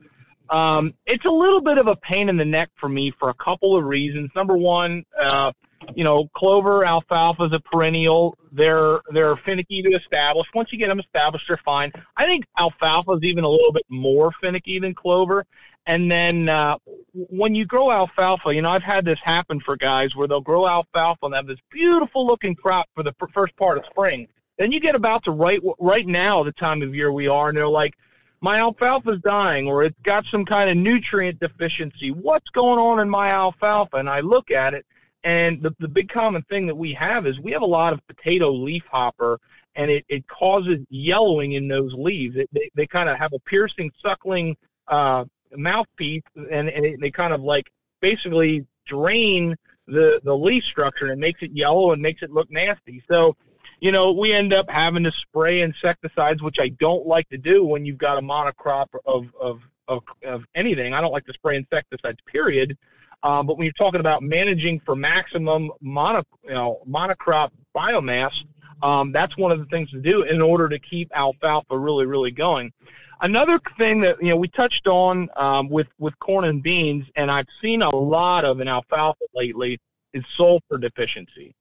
um, 0.53 0.93
it's 1.07 1.25
a 1.25 1.31
little 1.31 1.63
bit 1.63 1.79
of 1.79 1.87
a 1.87 1.97
pain 1.97 2.29
in 2.29 2.37
the 2.37 2.45
neck 2.45 2.71
for 2.79 2.89
me 2.89 3.11
for 3.19 3.31
a 3.31 3.35
couple 3.35 3.75
of 3.75 3.85
reasons. 3.85 4.31
Number 4.37 4.57
one, 4.57 5.05
uh, 5.19 5.51
you 5.95 6.05
know, 6.05 6.29
clover, 6.37 6.85
alfalfa 6.85 7.45
is 7.45 7.53
a 7.53 7.61
perennial. 7.61 8.37
They're 8.53 9.01
they're 9.11 9.37
finicky 9.37 9.83
to 9.83 9.91
establish. 9.97 10.47
Once 10.55 10.71
you 10.71 10.79
get 10.79 10.89
them 10.89 11.01
established, 11.01 11.47
they're 11.49 11.61
fine. 11.65 11.91
I 12.19 12.27
think 12.27 12.45
alfalfa 12.59 13.13
is 13.13 13.23
even 13.23 13.45
a 13.45 13.49
little 13.49 13.73
bit 13.73 13.85
more 13.89 14.31
finicky 14.43 14.79
than 14.79 14.95
clover. 14.95 15.47
And 15.87 16.11
then 16.11 16.49
uh, 16.49 16.77
when 17.13 17.55
you 17.55 17.65
grow 17.65 17.91
alfalfa, 17.91 18.55
you 18.55 18.63
know, 18.63 18.71
I've 18.71 18.83
had 18.83 19.05
this 19.05 19.19
happen 19.25 19.59
for 19.59 19.77
guys 19.77 20.15
where 20.15 20.29
they'll 20.29 20.41
grow 20.41 20.69
alfalfa 20.69 21.27
and 21.27 21.35
have 21.35 21.47
this 21.47 21.59
beautiful 21.71 22.27
looking 22.27 22.55
crop 22.55 22.89
for 22.95 23.03
the 23.03 23.15
first 23.35 23.57
part 23.57 23.79
of 23.79 23.85
spring. 23.87 24.29
Then 24.59 24.71
you 24.71 24.79
get 24.79 24.95
about 24.95 25.25
to 25.25 25.33
right 25.33 25.61
right 25.81 26.07
now, 26.07 26.45
the 26.45 26.53
time 26.53 26.83
of 26.83 26.95
year 26.95 27.11
we 27.11 27.27
are, 27.27 27.49
and 27.49 27.57
they're 27.57 27.67
like, 27.67 27.95
my 28.43 28.59
alfalfa's 28.59 29.21
dying, 29.21 29.69
or 29.69 29.85
it's 29.85 29.99
got 30.03 30.27
some 30.27 30.45
kind 30.45 30.69
of 30.69 30.77
nutrient 30.77 31.39
deficiency. 31.39 32.11
What's 32.11 32.51
going 32.51 32.79
on 32.79 32.99
in 32.99 33.09
my 33.09 33.31
alfalfa? 33.31 33.97
And 33.97 34.11
I 34.11 34.19
look 34.21 34.51
at 34.51 34.75
it, 34.75 34.85
and 35.23 35.63
the, 35.63 35.75
the 35.79 35.87
big 35.87 36.09
common 36.09 36.43
thing 36.43 36.67
that 36.67 36.75
we 36.75 36.93
have 36.95 37.27
is 37.27 37.39
we 37.39 37.53
have 37.53 37.63
a 37.63 37.67
lot 37.67 37.93
of 37.93 38.05
potato 38.09 38.51
leaf 38.51 38.83
hopper, 38.91 39.39
and 39.77 39.91
it, 39.91 40.05
it 40.09 40.27
causes 40.27 40.81
yellowing 40.91 41.53
in 41.53 41.69
those 41.69 41.95
leaves. 41.95 42.37
It, 42.37 42.51
they 42.53 42.69
they 42.75 42.87
kind 42.87 43.09
of 43.09 43.17
have 43.17 43.33
a 43.33 43.39
piercing, 43.39 43.93
suckling 44.03 44.57
uh, 44.89 45.25
mouthpiece, 45.57 46.25
and, 46.35 46.69
and 46.69 46.85
it, 46.85 47.01
they 47.01 47.13
kind 47.13 47.33
of 47.33 47.43
like 47.43 47.71
basically 48.01 48.67
drain 48.87 49.57
the 49.87 50.21
the 50.25 50.37
leaf 50.37 50.65
structure, 50.65 51.05
and 51.05 51.13
it 51.13 51.19
makes 51.19 51.43
it 51.43 51.53
yellow 51.53 51.93
and 51.93 52.03
makes 52.03 52.23
it 52.23 52.33
look 52.33 52.51
nasty. 52.51 53.05
So, 53.09 53.37
you 53.83 53.91
know, 53.91 54.13
we 54.13 54.33
end 54.33 54.53
up 54.53 54.71
having 54.71 55.03
to 55.03 55.11
spray 55.11 55.61
insecticides, 55.61 56.41
which 56.41 56.61
I 56.61 56.69
don't 56.69 57.05
like 57.05 57.29
to 57.31 57.37
do 57.37 57.65
when 57.65 57.85
you've 57.85 57.99
got 57.99 58.17
a 58.17 58.21
monocrop 58.21 58.87
of 59.05 59.27
of 59.39 59.61
of, 59.89 60.05
of 60.25 60.45
anything. 60.55 60.95
I 60.95 61.01
don't 61.01 61.11
like 61.11 61.27
to 61.27 61.33
spray 61.33 61.57
insecticides, 61.57 62.19
period. 62.25 62.79
Um, 63.25 63.45
but 63.45 63.59
when 63.59 63.65
you're 63.65 63.73
talking 63.73 63.99
about 63.99 64.23
managing 64.23 64.79
for 64.87 64.95
maximum 64.95 65.73
mono, 65.81 66.23
you 66.45 66.55
know, 66.55 66.81
monocrop 66.89 67.51
biomass, 67.77 68.45
um, 68.85 69.11
that's 69.11 69.37
one 69.37 69.51
of 69.51 69.59
the 69.59 69.67
things 69.67 69.91
to 69.91 70.01
do 70.01 70.23
in 70.23 70.41
order 70.41 70.69
to 70.69 70.79
keep 70.79 71.11
alfalfa 71.13 71.77
really, 71.77 72.07
really 72.07 72.31
going. 72.31 72.73
Another 73.21 73.61
thing 73.79 74.01
that 74.03 74.23
you 74.23 74.29
know 74.29 74.37
we 74.37 74.47
touched 74.47 74.87
on 74.87 75.29
um, 75.35 75.69
with 75.69 75.89
with 75.99 76.17
corn 76.21 76.45
and 76.45 76.63
beans, 76.63 77.05
and 77.17 77.33
I've 77.33 77.49
seen 77.61 77.83
a 77.83 77.91
lot 77.91 78.45
of 78.45 78.61
in 78.61 78.69
alfalfa 78.69 79.25
lately, 79.35 79.81
is 80.13 80.23
sulfur 80.37 80.79
deficiency. 80.79 81.53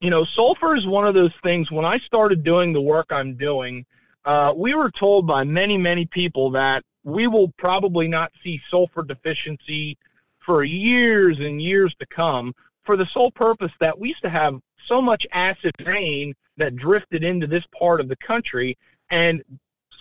You 0.00 0.10
know, 0.10 0.24
sulfur 0.24 0.76
is 0.76 0.86
one 0.86 1.06
of 1.06 1.14
those 1.14 1.32
things. 1.42 1.70
When 1.70 1.84
I 1.84 1.98
started 1.98 2.44
doing 2.44 2.72
the 2.72 2.80
work 2.80 3.06
I'm 3.10 3.34
doing, 3.34 3.86
uh, 4.24 4.52
we 4.54 4.74
were 4.74 4.90
told 4.90 5.26
by 5.26 5.44
many 5.44 5.78
many 5.78 6.04
people 6.04 6.50
that 6.50 6.84
we 7.04 7.26
will 7.26 7.48
probably 7.56 8.08
not 8.08 8.32
see 8.42 8.60
sulfur 8.68 9.02
deficiency 9.02 9.96
for 10.38 10.64
years 10.64 11.38
and 11.40 11.62
years 11.62 11.94
to 12.00 12.06
come. 12.06 12.54
For 12.84 12.96
the 12.96 13.06
sole 13.06 13.30
purpose 13.30 13.72
that 13.80 13.98
we 13.98 14.08
used 14.08 14.22
to 14.22 14.30
have 14.30 14.60
so 14.86 15.00
much 15.00 15.26
acid 15.32 15.72
rain 15.84 16.34
that 16.56 16.76
drifted 16.76 17.24
into 17.24 17.46
this 17.46 17.64
part 17.76 18.00
of 18.00 18.08
the 18.08 18.16
country, 18.16 18.76
and 19.10 19.42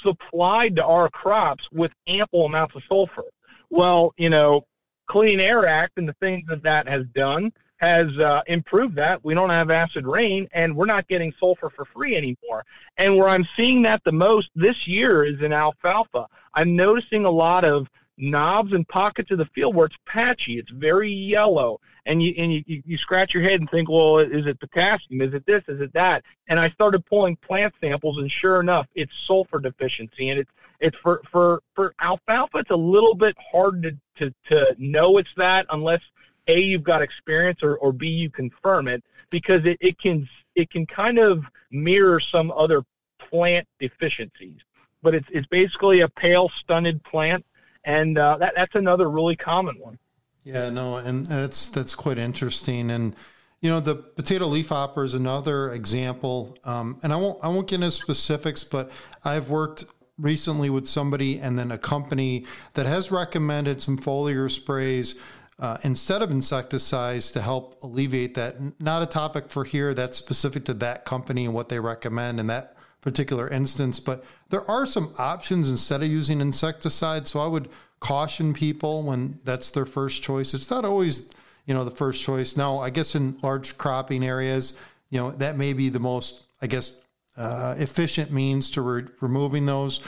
supplied 0.02 0.76
to 0.76 0.86
our 0.86 1.10
crops 1.10 1.70
with 1.72 1.92
ample 2.08 2.46
amounts 2.46 2.76
of 2.76 2.84
sulfur. 2.88 3.24
Well, 3.70 4.14
you 4.18 4.30
know, 4.30 4.66
Clean 5.08 5.40
Air 5.40 5.68
Act 5.68 5.98
and 5.98 6.08
the 6.08 6.14
things 6.14 6.44
that 6.48 6.64
that 6.64 6.88
has 6.88 7.06
done 7.14 7.52
has 7.78 8.08
uh, 8.18 8.42
improved 8.48 8.96
that. 8.96 9.24
We 9.24 9.34
don't 9.34 9.50
have 9.50 9.70
acid 9.70 10.08
rain, 10.08 10.48
and 10.54 10.76
we're 10.76 10.86
not 10.86 11.08
getting 11.08 11.34
sulfur 11.40 11.70
for 11.70 11.86
free 11.86 12.16
anymore. 12.16 12.66
And 12.98 13.18
where 13.18 13.28
I'm 13.28 13.48
seeing 13.56 13.82
that 13.84 14.04
the 14.04 14.12
most 14.12 14.50
this 14.56 14.88
year 14.88 15.24
is 15.26 15.42
in 15.42 15.52
alfalfa. 15.52 16.28
I'm 16.54 16.76
noticing 16.76 17.26
a 17.26 17.32
lot 17.32 17.66
of 17.66 17.88
knobs 18.18 18.72
and 18.74 18.88
pockets 18.88 19.32
of 19.32 19.38
the 19.38 19.46
field 19.48 19.76
where 19.76 19.88
it's 19.88 19.98
patchy. 20.06 20.58
It's 20.58 20.72
very 20.72 21.12
yellow, 21.12 21.80
and 22.06 22.24
you 22.24 22.34
and 22.38 22.54
you, 22.54 22.64
you 22.66 22.98
scratch 22.98 23.34
your 23.34 23.44
head 23.44 23.60
and 23.60 23.70
think, 23.70 23.90
well, 23.90 24.20
is 24.20 24.46
it 24.46 24.60
potassium? 24.60 25.22
Is 25.22 25.34
it 25.34 25.46
this? 25.46 25.64
Is 25.68 25.82
it 25.82 25.94
that? 25.94 26.24
And 26.48 26.60
I 26.60 26.70
started 26.70 27.06
pulling 27.06 27.36
plant 27.38 27.74
samples, 27.82 28.18
and 28.18 28.32
sure 28.32 28.60
enough, 28.60 28.88
it's 28.96 29.12
sulfur 29.26 29.60
deficiency, 29.60 30.30
and 30.30 30.40
it's 30.40 30.52
it's 30.80 30.98
for 30.98 31.22
for 31.32 31.62
for 31.76 31.94
alfalfa. 32.00 32.60
It's 32.60 32.72
a 32.72 32.76
little 32.76 33.16
bit 33.16 33.36
hard 33.52 33.84
to 33.84 33.98
to 34.18 34.34
to 34.50 34.76
know 34.78 35.18
it's 35.18 35.34
that 35.38 35.66
unless 35.70 36.02
a 36.48 36.60
you've 36.60 36.84
got 36.84 37.02
experience 37.02 37.64
or 37.64 37.78
or 37.78 37.92
b 37.92 38.08
you 38.08 38.30
confirm 38.30 38.88
it 38.88 39.04
because 39.30 39.66
it, 39.66 39.78
it 39.82 40.00
can 40.00 40.28
it 40.56 40.70
can 40.70 40.86
kind 40.86 41.20
of 41.20 41.44
mirror 41.72 42.20
some 42.20 42.52
other 42.52 42.84
plant 43.18 43.68
deficiencies. 43.80 44.60
But 45.02 45.16
it's 45.16 45.28
it's 45.32 45.48
basically 45.48 46.02
a 46.02 46.10
pale 46.10 46.50
stunted 46.50 47.04
plant, 47.04 47.46
and 47.84 48.18
uh, 48.18 48.38
that 48.38 48.54
that's 48.56 48.76
another 48.76 49.10
really 49.10 49.36
common 49.36 49.80
one. 49.80 50.00
Yeah, 50.44 50.70
no, 50.70 50.98
and 50.98 51.26
that's 51.26 51.70
that's 51.70 51.96
quite 51.96 52.18
interesting. 52.18 52.92
And 52.92 53.16
you 53.62 53.70
know, 53.70 53.80
the 53.80 53.96
potato 53.96 54.46
leaf 54.46 54.70
hopper 54.70 55.04
is 55.04 55.14
another 55.14 55.72
example. 55.72 56.58
Um, 56.64 57.00
and 57.04 57.12
I 57.14 57.16
won't 57.18 57.44
I 57.44 57.48
won't 57.48 57.68
get 57.68 57.76
into 57.76 57.92
specifics, 57.92 58.64
but 58.64 58.92
I've 59.24 59.50
worked 59.50 59.86
recently 60.18 60.70
with 60.70 60.88
somebody 60.88 61.40
and 61.40 61.60
then 61.60 61.72
a 61.72 61.78
company 61.78 62.46
that 62.74 62.86
has 62.86 63.12
recommended 63.12 63.82
some 63.82 63.98
foliar 63.98 64.50
sprays 64.50 65.20
uh, 65.60 65.78
instead 65.84 66.22
of 66.22 66.32
insecticides 66.32 67.32
to 67.32 67.42
help 67.42 67.82
alleviate 67.82 68.36
that. 68.36 68.58
Not 68.80 69.02
a 69.02 69.06
topic 69.06 69.50
for 69.50 69.64
here 69.64 69.94
that's 69.94 70.18
specific 70.18 70.66
to 70.66 70.74
that 70.76 71.06
company 71.06 71.46
and 71.46 71.54
what 71.54 71.70
they 71.70 71.80
recommend 71.80 72.40
in 72.40 72.48
that 72.48 72.76
particular 73.02 73.48
instance, 73.48 74.00
but 74.00 74.26
there 74.50 74.70
are 74.70 74.86
some 74.86 75.14
options 75.18 75.70
instead 75.70 76.02
of 76.02 76.10
using 76.10 76.42
insecticides. 76.42 77.32
So 77.32 77.40
I 77.40 77.48
would 77.48 77.70
caution 78.00 78.54
people 78.54 79.04
when 79.04 79.40
that's 79.44 79.72
their 79.72 79.86
first 79.86 80.24
choice. 80.24 80.54
It's 80.54 80.70
not 80.70 80.86
always, 80.86 81.30
you 81.66 81.74
know, 81.74 81.84
the 81.84 81.92
first 81.92 82.22
choice. 82.22 82.58
Now, 82.58 82.80
I 82.80 82.90
guess 82.90 83.16
in 83.16 83.38
large 83.42 83.78
cropping 83.78 84.26
areas, 84.26 84.78
you 85.10 85.20
know, 85.20 85.32
that 85.32 85.56
may 85.56 85.74
be 85.74 85.90
the 85.90 86.00
most, 86.00 86.44
I 86.62 86.68
guess, 86.68 87.00
uh, 87.38 87.76
efficient 87.78 88.32
means 88.32 88.70
to 88.72 88.82
re- 88.82 89.06
removing 89.22 89.66
those. 89.66 90.02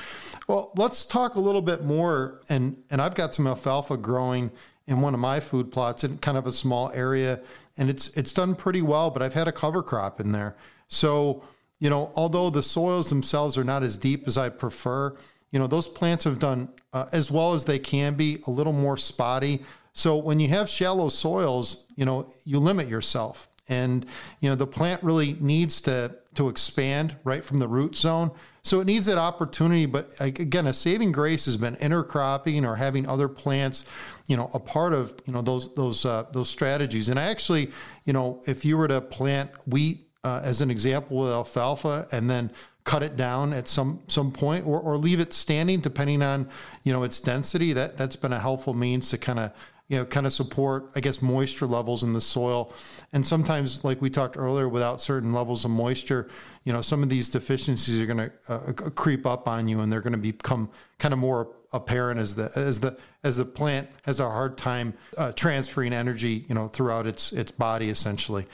Well, 0.47 0.71
let's 0.75 1.05
talk 1.05 1.36
a 1.36 1.39
little 1.39 1.62
bit 1.62 1.83
more. 1.83 2.41
And 2.49 2.77
and 2.89 3.01
I've 3.01 3.15
got 3.15 3.36
some 3.36 3.47
alfalfa 3.47 3.97
growing 3.97 4.51
in 4.88 5.02
one 5.02 5.13
of 5.13 5.19
my 5.19 5.39
food 5.39 5.71
plots 5.71 6.04
in 6.04 6.17
kind 6.17 6.38
of 6.38 6.47
a 6.47 6.52
small 6.52 6.91
area, 6.91 7.41
and 7.78 7.89
it's 7.89 8.10
it's 8.17 8.32
done 8.32 8.56
pretty 8.56 8.82
well. 8.82 9.10
But 9.10 9.21
I've 9.21 9.34
had 9.34 9.47
a 9.47 9.52
cover 9.52 9.84
crop 9.84 10.19
in 10.19 10.32
there, 10.32 10.56
so 10.88 11.43
you 11.80 11.89
know, 11.89 12.12
although 12.15 12.50
the 12.50 12.63
soils 12.63 13.10
themselves 13.10 13.58
are 13.58 13.63
not 13.63 13.84
as 13.84 13.97
deep 13.97 14.28
as 14.28 14.38
I 14.38 14.50
prefer, 14.50 15.15
you 15.52 15.60
know, 15.60 15.67
those 15.67 15.88
plants 15.88 16.23
have 16.23 16.39
done 16.39 16.69
uh, 16.93 17.06
as 17.12 17.30
well 17.30 17.54
as 17.54 17.65
they 17.65 17.80
can 17.80 18.15
be, 18.15 18.41
a 18.47 18.52
little 18.52 18.73
more 18.73 18.97
spotty. 18.97 19.63
So 19.93 20.17
when 20.17 20.39
you 20.39 20.47
have 20.50 20.69
shallow 20.69 21.10
soils, 21.10 21.86
you 21.95 22.06
know, 22.06 22.34
you 22.43 22.60
limit 22.60 22.88
yourself. 22.88 23.47
And, 23.69 24.06
you 24.39 24.50
know, 24.50 24.56
the 24.56 24.67
plant 24.67 25.04
really 25.04 25.34
needs 25.39 25.82
to 25.82 26.15
to 26.36 26.50
expand 26.50 27.15
right 27.23 27.43
from 27.43 27.60
the 27.60 27.67
root 27.67 27.95
zone. 27.95 28.32
So 28.67 28.82
it 28.82 28.86
needs 28.86 29.06
that 29.06 29.17
opportunity. 29.17 29.86
But 29.86 30.12
again, 30.19 30.67
a 30.67 30.73
saving 30.73 31.13
grace 31.13 31.45
has 31.45 31.56
been 31.56 31.77
intercropping 31.77 32.67
or 32.67 32.75
having 32.75 33.08
other 33.08 33.30
plants, 33.30 33.86
you 34.27 34.36
know, 34.36 34.49
a 34.53 34.60
part 34.60 34.93
of 34.93 35.15
you 35.25 35.34
know 35.34 35.41
those 35.41 35.73
those 35.75 36.06
uh, 36.06 36.25
those 36.34 36.49
strategies. 36.49 37.08
And 37.08 37.17
I 37.19 37.23
actually, 37.23 37.71
you 38.03 38.13
know, 38.13 38.41
if 38.45 38.65
you 38.65 38.77
were 38.77 38.88
to 38.89 38.99
plant 38.99 39.51
wheat 39.65 40.08
uh, 40.23 40.41
as 40.43 40.62
an 40.62 40.69
example 40.69 41.17
with 41.17 41.32
alfalfa, 41.32 42.08
and 42.12 42.30
then 42.30 42.51
cut 42.84 43.03
it 43.03 43.15
down 43.15 43.53
at 43.53 43.67
some 43.67 44.01
some 44.08 44.32
point, 44.32 44.65
or, 44.67 44.80
or 44.80 44.97
leave 44.97 45.21
it 45.21 45.34
standing, 45.34 45.80
depending 45.80 46.21
on 46.21 46.49
you 46.84 46.91
know 46.91 47.03
its 47.03 47.19
density. 47.21 47.71
That 47.71 47.97
that's 47.97 48.17
been 48.17 48.34
a 48.34 48.39
helpful 48.39 48.73
means 48.73 49.10
to 49.12 49.17
kind 49.17 49.39
of 49.39 49.51
you 49.88 49.97
know, 49.97 50.06
kind 50.06 50.26
of 50.26 50.34
support, 50.34 50.91
I 50.95 51.00
guess, 51.00 51.21
moisture 51.21 51.65
levels 51.65 52.04
in 52.04 52.13
the 52.13 52.21
soil. 52.21 52.73
And 53.13 53.26
sometimes, 53.26 53.84
like 53.86 54.02
we 54.02 54.10
talked 54.10 54.36
earlier, 54.38 54.67
without 54.67 55.02
certain 55.02 55.32
levels 55.32 55.63
of 55.63 55.71
moisture, 55.71 56.30
you 56.63 56.73
know, 56.73 56.82
some 56.82 57.04
of 57.04 57.10
these 57.10 57.30
deficiencies 57.30 58.02
are 58.02 58.06
going 58.06 58.30
to 58.30 58.32
uh, 58.50 58.73
creep 58.91 59.26
up 59.26 59.47
on 59.47 59.67
you, 59.67 59.80
and 59.80 59.91
they're 59.91 60.02
going 60.02 60.13
to 60.13 60.19
become 60.19 60.69
kind 61.00 61.13
of 61.13 61.19
more 61.19 61.50
apparent 61.73 62.19
as 62.19 62.36
the 62.36 62.52
as 62.56 62.80
the 62.82 62.97
as 63.23 63.38
the 63.38 63.45
plant 63.45 63.89
has 64.04 64.19
a 64.19 64.30
hard 64.30 64.58
time 64.58 64.93
uh, 65.17 65.32
transferring 65.34 65.93
energy, 65.93 66.45
you 66.50 66.56
know, 66.56 66.67
throughout 66.67 67.08
its 67.08 67.32
its 67.32 67.52
body, 67.52 67.89
essentially. 67.89 68.45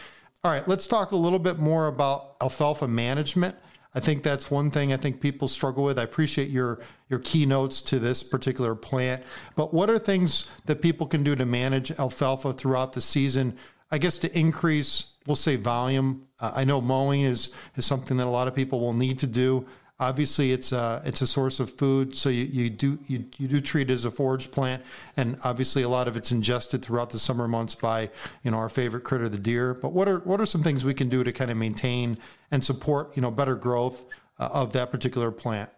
All 0.43 0.51
right, 0.51 0.67
let's 0.67 0.85
talk 0.85 1.11
a 1.11 1.15
little 1.15 1.39
bit 1.39 1.57
more 1.57 1.87
about 1.87 2.35
alfalfa 2.41 2.87
management. 2.87 3.55
I 3.95 3.99
think 3.99 4.23
that's 4.23 4.49
one 4.49 4.71
thing 4.71 4.91
I 4.91 4.97
think 4.97 5.21
people 5.21 5.47
struggle 5.47 5.83
with. 5.83 5.99
I 5.99 6.03
appreciate 6.03 6.49
your 6.49 6.79
your 7.09 7.19
keynotes 7.19 7.81
to 7.83 7.99
this 7.99 8.23
particular 8.23 8.73
plant, 8.75 9.23
but 9.55 9.73
what 9.73 9.89
are 9.89 9.99
things 9.99 10.49
that 10.65 10.81
people 10.81 11.05
can 11.05 11.23
do 11.23 11.35
to 11.35 11.45
manage 11.45 11.91
alfalfa 11.99 12.53
throughout 12.53 12.93
the 12.93 13.01
season? 13.01 13.55
I 13.91 13.99
guess 13.99 14.17
to 14.19 14.37
increase, 14.37 15.13
we'll 15.27 15.35
say 15.35 15.55
volume. 15.55 16.27
Uh, 16.39 16.53
I 16.55 16.63
know 16.63 16.81
mowing 16.81 17.21
is 17.21 17.53
is 17.75 17.85
something 17.85 18.17
that 18.17 18.25
a 18.25 18.31
lot 18.31 18.47
of 18.47 18.55
people 18.55 18.79
will 18.79 18.93
need 18.93 19.19
to 19.19 19.27
do. 19.27 19.67
Obviously, 19.99 20.51
it's 20.51 20.71
a 20.71 21.03
it's 21.05 21.21
a 21.21 21.27
source 21.27 21.59
of 21.59 21.71
food, 21.71 22.17
so 22.17 22.27
you, 22.27 22.45
you 22.45 22.69
do 22.69 22.99
you, 23.05 23.25
you 23.37 23.47
do 23.47 23.61
treat 23.61 23.91
it 23.91 23.93
as 23.93 24.05
a 24.05 24.11
forage 24.11 24.49
plant, 24.49 24.81
and 25.15 25.37
obviously 25.43 25.83
a 25.83 25.89
lot 25.89 26.07
of 26.07 26.17
it's 26.17 26.31
ingested 26.31 26.83
throughout 26.83 27.11
the 27.11 27.19
summer 27.19 27.47
months 27.47 27.75
by 27.75 28.09
you 28.41 28.49
know 28.49 28.57
our 28.57 28.69
favorite 28.69 29.03
critter, 29.03 29.29
the 29.29 29.37
deer. 29.37 29.75
But 29.75 29.93
what 29.93 30.09
are 30.09 30.19
what 30.19 30.41
are 30.41 30.47
some 30.47 30.63
things 30.63 30.83
we 30.83 30.95
can 30.95 31.09
do 31.09 31.23
to 31.23 31.31
kind 31.31 31.51
of 31.51 31.57
maintain 31.57 32.17
and 32.49 32.65
support 32.65 33.15
you 33.15 33.21
know 33.21 33.29
better 33.29 33.55
growth 33.55 34.03
uh, 34.39 34.49
of 34.51 34.73
that 34.73 34.91
particular 34.91 35.29
plant? 35.29 35.69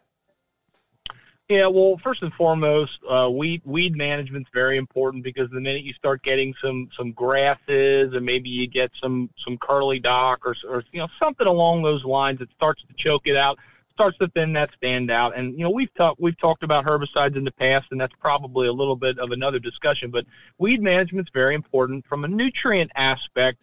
Yeah, 1.50 1.68
well, 1.68 2.00
first 2.02 2.24
and 2.24 2.34
foremost, 2.34 2.98
uh, 3.08 3.30
weed 3.30 3.62
weed 3.66 3.98
management's 3.98 4.50
very 4.54 4.78
important 4.78 5.24
because 5.24 5.50
the 5.52 5.60
minute 5.60 5.84
you 5.84 5.94
start 5.94 6.24
getting 6.24 6.56
some 6.64 6.90
some 6.98 7.12
grasses 7.12 8.14
and 8.14 8.26
maybe 8.26 8.50
you 8.50 8.66
get 8.66 8.92
some 9.00 9.30
some 9.38 9.58
curly 9.58 10.00
dock 10.00 10.48
or 10.48 10.56
or 10.68 10.84
you 10.94 11.00
know 11.00 11.10
something 11.22 11.46
along 11.46 11.84
those 11.84 12.06
lines, 12.06 12.40
it 12.40 12.50
starts 12.56 12.82
to 12.88 12.94
choke 12.96 13.28
it 13.28 13.36
out 13.36 13.60
starts 13.96 14.18
to 14.18 14.28
thin 14.28 14.54
that 14.54 14.70
stand 14.76 15.10
out. 15.10 15.36
And 15.36 15.58
you 15.58 15.64
know, 15.64 15.70
we've 15.70 15.94
talked 15.96 16.20
we've 16.20 16.38
talked 16.38 16.64
about 16.64 16.86
herbicides 16.86 17.36
in 17.36 17.44
the 17.46 17.52
past, 17.52 17.88
and 17.92 18.00
that's 18.00 18.14
probably 18.20 18.68
a 18.68 18.74
little 18.74 18.96
bit 18.96 19.18
of 19.18 19.32
another 19.32 19.58
discussion. 19.58 20.12
But 20.12 20.26
weed 20.58 20.82
management 20.82 21.28
is 21.28 21.32
very 21.34 21.56
important 21.56 22.06
from 22.06 22.26
a 22.26 22.28
nutrient 22.28 22.92
aspect. 22.96 23.60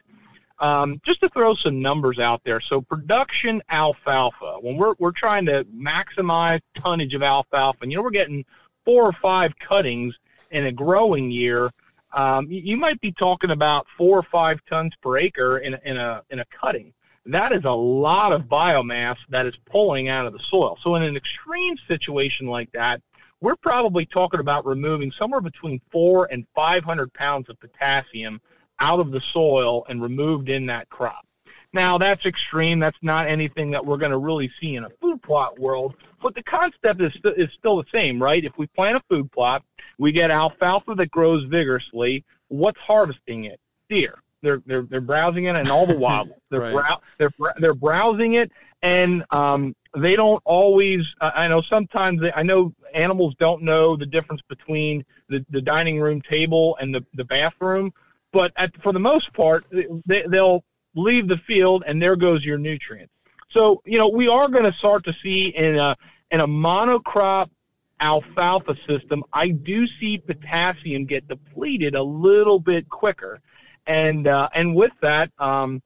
Um, 0.59 1.01
just 1.05 1.21
to 1.21 1.29
throw 1.29 1.55
some 1.55 1.83
numbers 1.83 2.19
out 2.19 2.43
there, 2.45 2.61
so 2.61 2.81
production 2.81 3.63
alfalfa, 3.69 4.59
when 4.61 4.77
we're 4.77 4.95
we're 4.99 5.13
trying 5.13 5.45
to 5.47 5.65
maximize 5.65 6.61
tonnage 6.75 7.15
of 7.15 7.23
alfalfa, 7.23 7.79
and 7.83 7.93
you 7.93 7.99
know 7.99 8.03
we're 8.03 8.11
getting 8.11 8.45
four 8.85 9.05
or 9.05 9.13
five 9.13 9.53
cuttings 9.59 10.15
in 10.51 10.67
a 10.67 10.73
growing 10.73 11.31
year. 11.31 11.71
Um, 12.15 12.51
you, 12.51 12.61
you 12.61 12.77
might 12.77 13.01
be 13.01 13.13
talking 13.13 13.51
about 13.51 13.87
four 13.97 14.19
or 14.19 14.23
five 14.23 14.61
tons 14.69 14.93
per 15.03 15.19
acre 15.19 15.59
in, 15.59 15.77
in 15.85 15.97
a 15.97 16.23
in 16.31 16.41
a 16.41 16.45
cutting 16.47 16.93
that 17.27 17.53
is 17.53 17.65
a 17.65 17.71
lot 17.71 18.33
of 18.33 18.43
biomass 18.43 19.17
that 19.29 19.47
is 19.47 19.55
pulling 19.71 20.09
out 20.09 20.27
of 20.27 20.33
the 20.33 20.41
soil. 20.41 20.79
So 20.83 20.97
in 20.97 21.03
an 21.03 21.17
extreme 21.17 21.77
situation 21.87 22.47
like 22.47 22.71
that, 22.73 23.01
we're 23.41 23.57
probably 23.57 24.07
talking 24.07 24.41
about 24.41 24.67
removing 24.67 25.13
somewhere 25.13 25.41
between 25.41 25.81
four 25.91 26.27
and 26.31 26.47
500 26.55 27.13
pounds 27.13 27.49
of 27.49 27.59
potassium 27.61 28.41
out 28.81 29.01
of 29.01 29.11
the 29.11 29.21
soil 29.21 29.85
and 29.89 30.03
removed 30.03 30.49
in 30.49 30.67
that 30.67 30.89
crop. 30.91 31.27
Now 31.73 31.97
that's 31.97 32.27
extreme. 32.27 32.79
That's 32.79 32.99
not 33.03 33.29
anything 33.29 33.71
that 33.71 33.85
we're 33.85 33.97
going 33.97 34.13
to 34.13 34.19
really 34.19 34.51
see 34.61 34.77
in 34.77 34.85
a 34.85 34.91
food 35.01 35.23
plot 35.23 35.59
world. 35.59 35.95
But 36.23 36.35
the 36.35 36.43
concept 36.43 37.01
is, 37.01 37.13
st- 37.15 37.39
is 37.39 37.51
still 37.59 37.77
the 37.77 37.89
same, 37.93 38.23
right? 38.23 38.45
If 38.45 38.53
we 38.59 38.67
plant 38.67 38.97
a 38.97 39.03
food 39.09 39.33
plot, 39.33 39.65
we 39.99 40.13
get 40.13 40.31
alfalfa 40.31 40.95
that 40.97 41.11
grows 41.11 41.45
vigorously. 41.45 42.25
What's 42.49 42.81
harvesting 42.81 43.45
it? 43.45 43.59
Deer. 43.89 44.19
They're 44.43 44.63
they're 44.67 44.83
they're 44.83 45.01
browsing 45.01 45.45
it 45.45 45.57
and 45.57 45.71
all 45.71 45.87
the 45.87 45.97
while 45.99 46.29
they're 46.51 46.61
right. 46.61 46.73
brow- 46.73 47.01
they're 47.19 47.55
they're 47.59 47.75
browsing 47.75 48.35
it 48.35 48.51
and 48.83 49.25
um, 49.31 49.75
they 49.97 50.17
don't 50.17 50.43
always. 50.45 51.07
Uh, 51.21 51.31
I 51.35 51.49
know 51.49 51.63
sometimes 51.63 52.21
they, 52.21 52.33
I 52.33 52.43
know 52.43 52.75
animals 52.95 53.35
don't 53.39 53.63
know 53.63 53.97
the 53.97 54.07
difference 54.07 54.43
between 54.49 55.05
the, 55.29 55.45
the 55.51 55.61
dining 55.61 56.01
room 56.01 56.21
table 56.21 56.77
and 56.81 56.95
the, 56.95 57.05
the 57.15 57.25
bathroom, 57.25 57.93
but 58.33 58.53
at, 58.57 58.71
for 58.83 58.93
the 58.93 59.01
most 59.01 59.33
part, 59.33 59.65
they, 60.07 60.25
they'll 60.29 60.65
leave 60.95 61.29
the 61.29 61.39
field 61.39 61.85
and 61.87 62.03
there 62.03 62.17
goes 62.17 62.45
your 62.45 62.59
nutrients. 62.59 63.13
So 63.51 63.83
you 63.85 63.99
know 63.99 64.09
we 64.09 64.29
are 64.29 64.49
going 64.49 64.65
to 64.65 64.77
start 64.77 65.05
to 65.05 65.15
see 65.23 65.49
in 65.49 65.79
a 65.79 65.97
in 66.31 66.41
a 66.41 66.47
monocrop 66.47 67.51
alfalfa 68.03 68.77
system, 68.87 69.23
I 69.33 69.49
do 69.49 69.87
see 69.87 70.19
potassium 70.19 71.07
get 71.07 71.29
depleted 71.29 71.95
a 71.95 72.03
little 72.03 72.59
bit 72.59 72.89
quicker. 72.91 73.41
And 73.87 74.27
uh, 74.27 74.49
and 74.55 74.75
with 74.75 74.93
that, 75.01 75.31
um, 75.39 75.83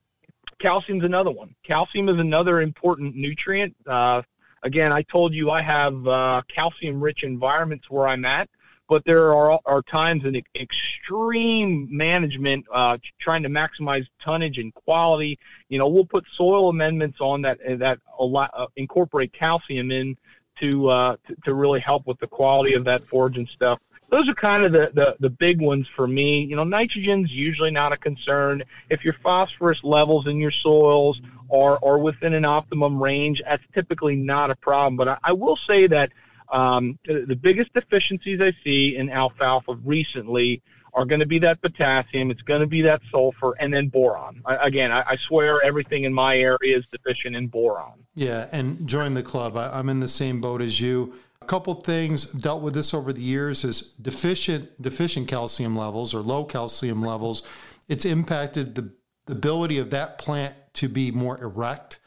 calcium's 0.59 1.05
another 1.05 1.31
one. 1.31 1.55
Calcium 1.63 2.09
is 2.09 2.19
another 2.19 2.61
important 2.61 3.17
nutrient. 3.17 3.75
Uh, 3.87 4.23
again, 4.63 4.93
I 4.93 5.03
told 5.03 5.33
you 5.35 5.51
I 5.51 5.63
have 5.63 6.07
uh, 6.07 6.43
calcium-rich 6.55 7.23
environments 7.23 7.89
where 7.91 8.07
I'm 8.09 8.25
at. 8.25 8.49
but 8.89 9.05
there 9.05 9.35
are, 9.35 9.59
are 9.65 9.83
times 9.83 10.25
in 10.25 10.41
extreme 10.55 11.89
management, 11.91 12.65
uh, 12.73 12.97
trying 13.19 13.43
to 13.43 13.49
maximize 13.49 14.07
tonnage 14.23 14.59
and 14.59 14.73
quality. 14.75 15.39
You 15.69 15.79
know, 15.79 15.89
we'll 15.89 16.05
put 16.07 16.25
soil 16.33 16.69
amendments 16.69 17.19
on 17.21 17.43
that 17.43 17.59
that 17.79 17.99
uh, 18.19 18.67
incorporate 18.77 19.33
calcium 19.33 19.91
in 19.91 20.17
to, 20.61 20.89
uh, 20.89 21.17
to 21.27 21.37
to 21.45 21.55
really 21.55 21.81
help 21.81 22.07
with 22.07 22.19
the 22.19 22.27
quality 22.27 22.75
of 22.75 22.85
that 22.85 23.05
forage 23.05 23.37
and 23.37 23.49
stuff 23.49 23.79
those 24.11 24.29
are 24.29 24.35
kind 24.35 24.65
of 24.65 24.73
the, 24.73 24.91
the, 24.95 25.17
the 25.21 25.31
big 25.31 25.61
ones 25.61 25.87
for 25.95 26.07
me. 26.07 26.45
You 26.45 26.57
know, 26.57 26.65
nitrogen's 26.65 27.31
usually 27.31 27.71
not 27.71 27.93
a 27.93 27.97
concern. 27.97 28.63
If 28.89 29.05
your 29.05 29.15
phosphorus 29.23 29.83
levels 29.83 30.27
in 30.27 30.39
your 30.39 30.51
soils 30.51 31.21
are, 31.53 31.79
are 31.83 31.99
within 31.99 32.35
an 32.35 32.45
optimum 32.45 33.03
range, 33.03 33.43
that's 33.45 33.65
typically 33.75 34.17
not 34.17 34.51
a 34.51 34.57
problem. 34.57 34.97
But 34.97 35.09
I, 35.09 35.19
I 35.25 35.33
will 35.33 35.57
say 35.57 35.87
that 35.89 36.13
um, 36.51 36.99
the, 37.05 37.37
biggest 37.41 37.73
deficiencies 37.73 38.41
I 38.41 38.53
see 38.63 38.97
in 38.97 39.11
alfalfa 39.11 39.75
recently 39.85 40.63
are 40.95 41.05
going 41.05 41.21
to 41.21 41.27
be 41.27 41.39
that 41.41 41.61
potassium, 41.61 42.31
it's 42.31 42.41
going 42.43 42.61
to 42.61 42.67
be 42.67 42.81
that 42.83 43.03
sulfur, 43.11 43.55
and 43.59 43.75
then 43.75 43.89
boron. 43.89 44.41
I, 44.47 44.67
again, 44.67 44.93
I, 44.93 45.03
I, 45.07 45.17
swear 45.17 45.59
everything 45.63 46.05
in 46.05 46.15
my 46.15 46.39
area 46.39 46.79
is 46.79 46.87
deficient 46.91 47.37
in 47.37 47.49
boron. 47.49 48.07
Yeah, 48.15 48.49
and 48.51 48.87
join 48.87 49.13
the 49.13 49.23
club. 49.23 49.57
I, 49.59 49.69
I'm 49.79 49.91
in 49.91 50.01
the 50.01 50.09
same 50.09 50.41
boat 50.41 50.63
as 50.63 50.81
you. 50.81 51.15
Couple 51.47 51.75
things 51.75 52.27
dealt 52.27 52.63
with 52.63 52.75
this 52.75 52.93
over 52.93 53.13
the 53.13 53.23
years 53.23 53.65
is 53.65 53.81
deficient 53.81 54.83
deficient 54.83 55.29
calcium 55.29 55.77
levels 55.77 56.13
or 56.13 56.21
low 56.21 56.45
calcium 56.45 57.03
levels. 57.03 57.43
It's 57.89 58.05
impacted 58.05 58.75
the, 58.75 58.93
the 59.27 59.35
ability 59.35 59.79
of 59.79 59.91
that 59.91 60.19
plant 60.19 60.55
to 60.75 60.89
be 60.89 61.11
more 61.11 61.41
erect. 61.41 62.01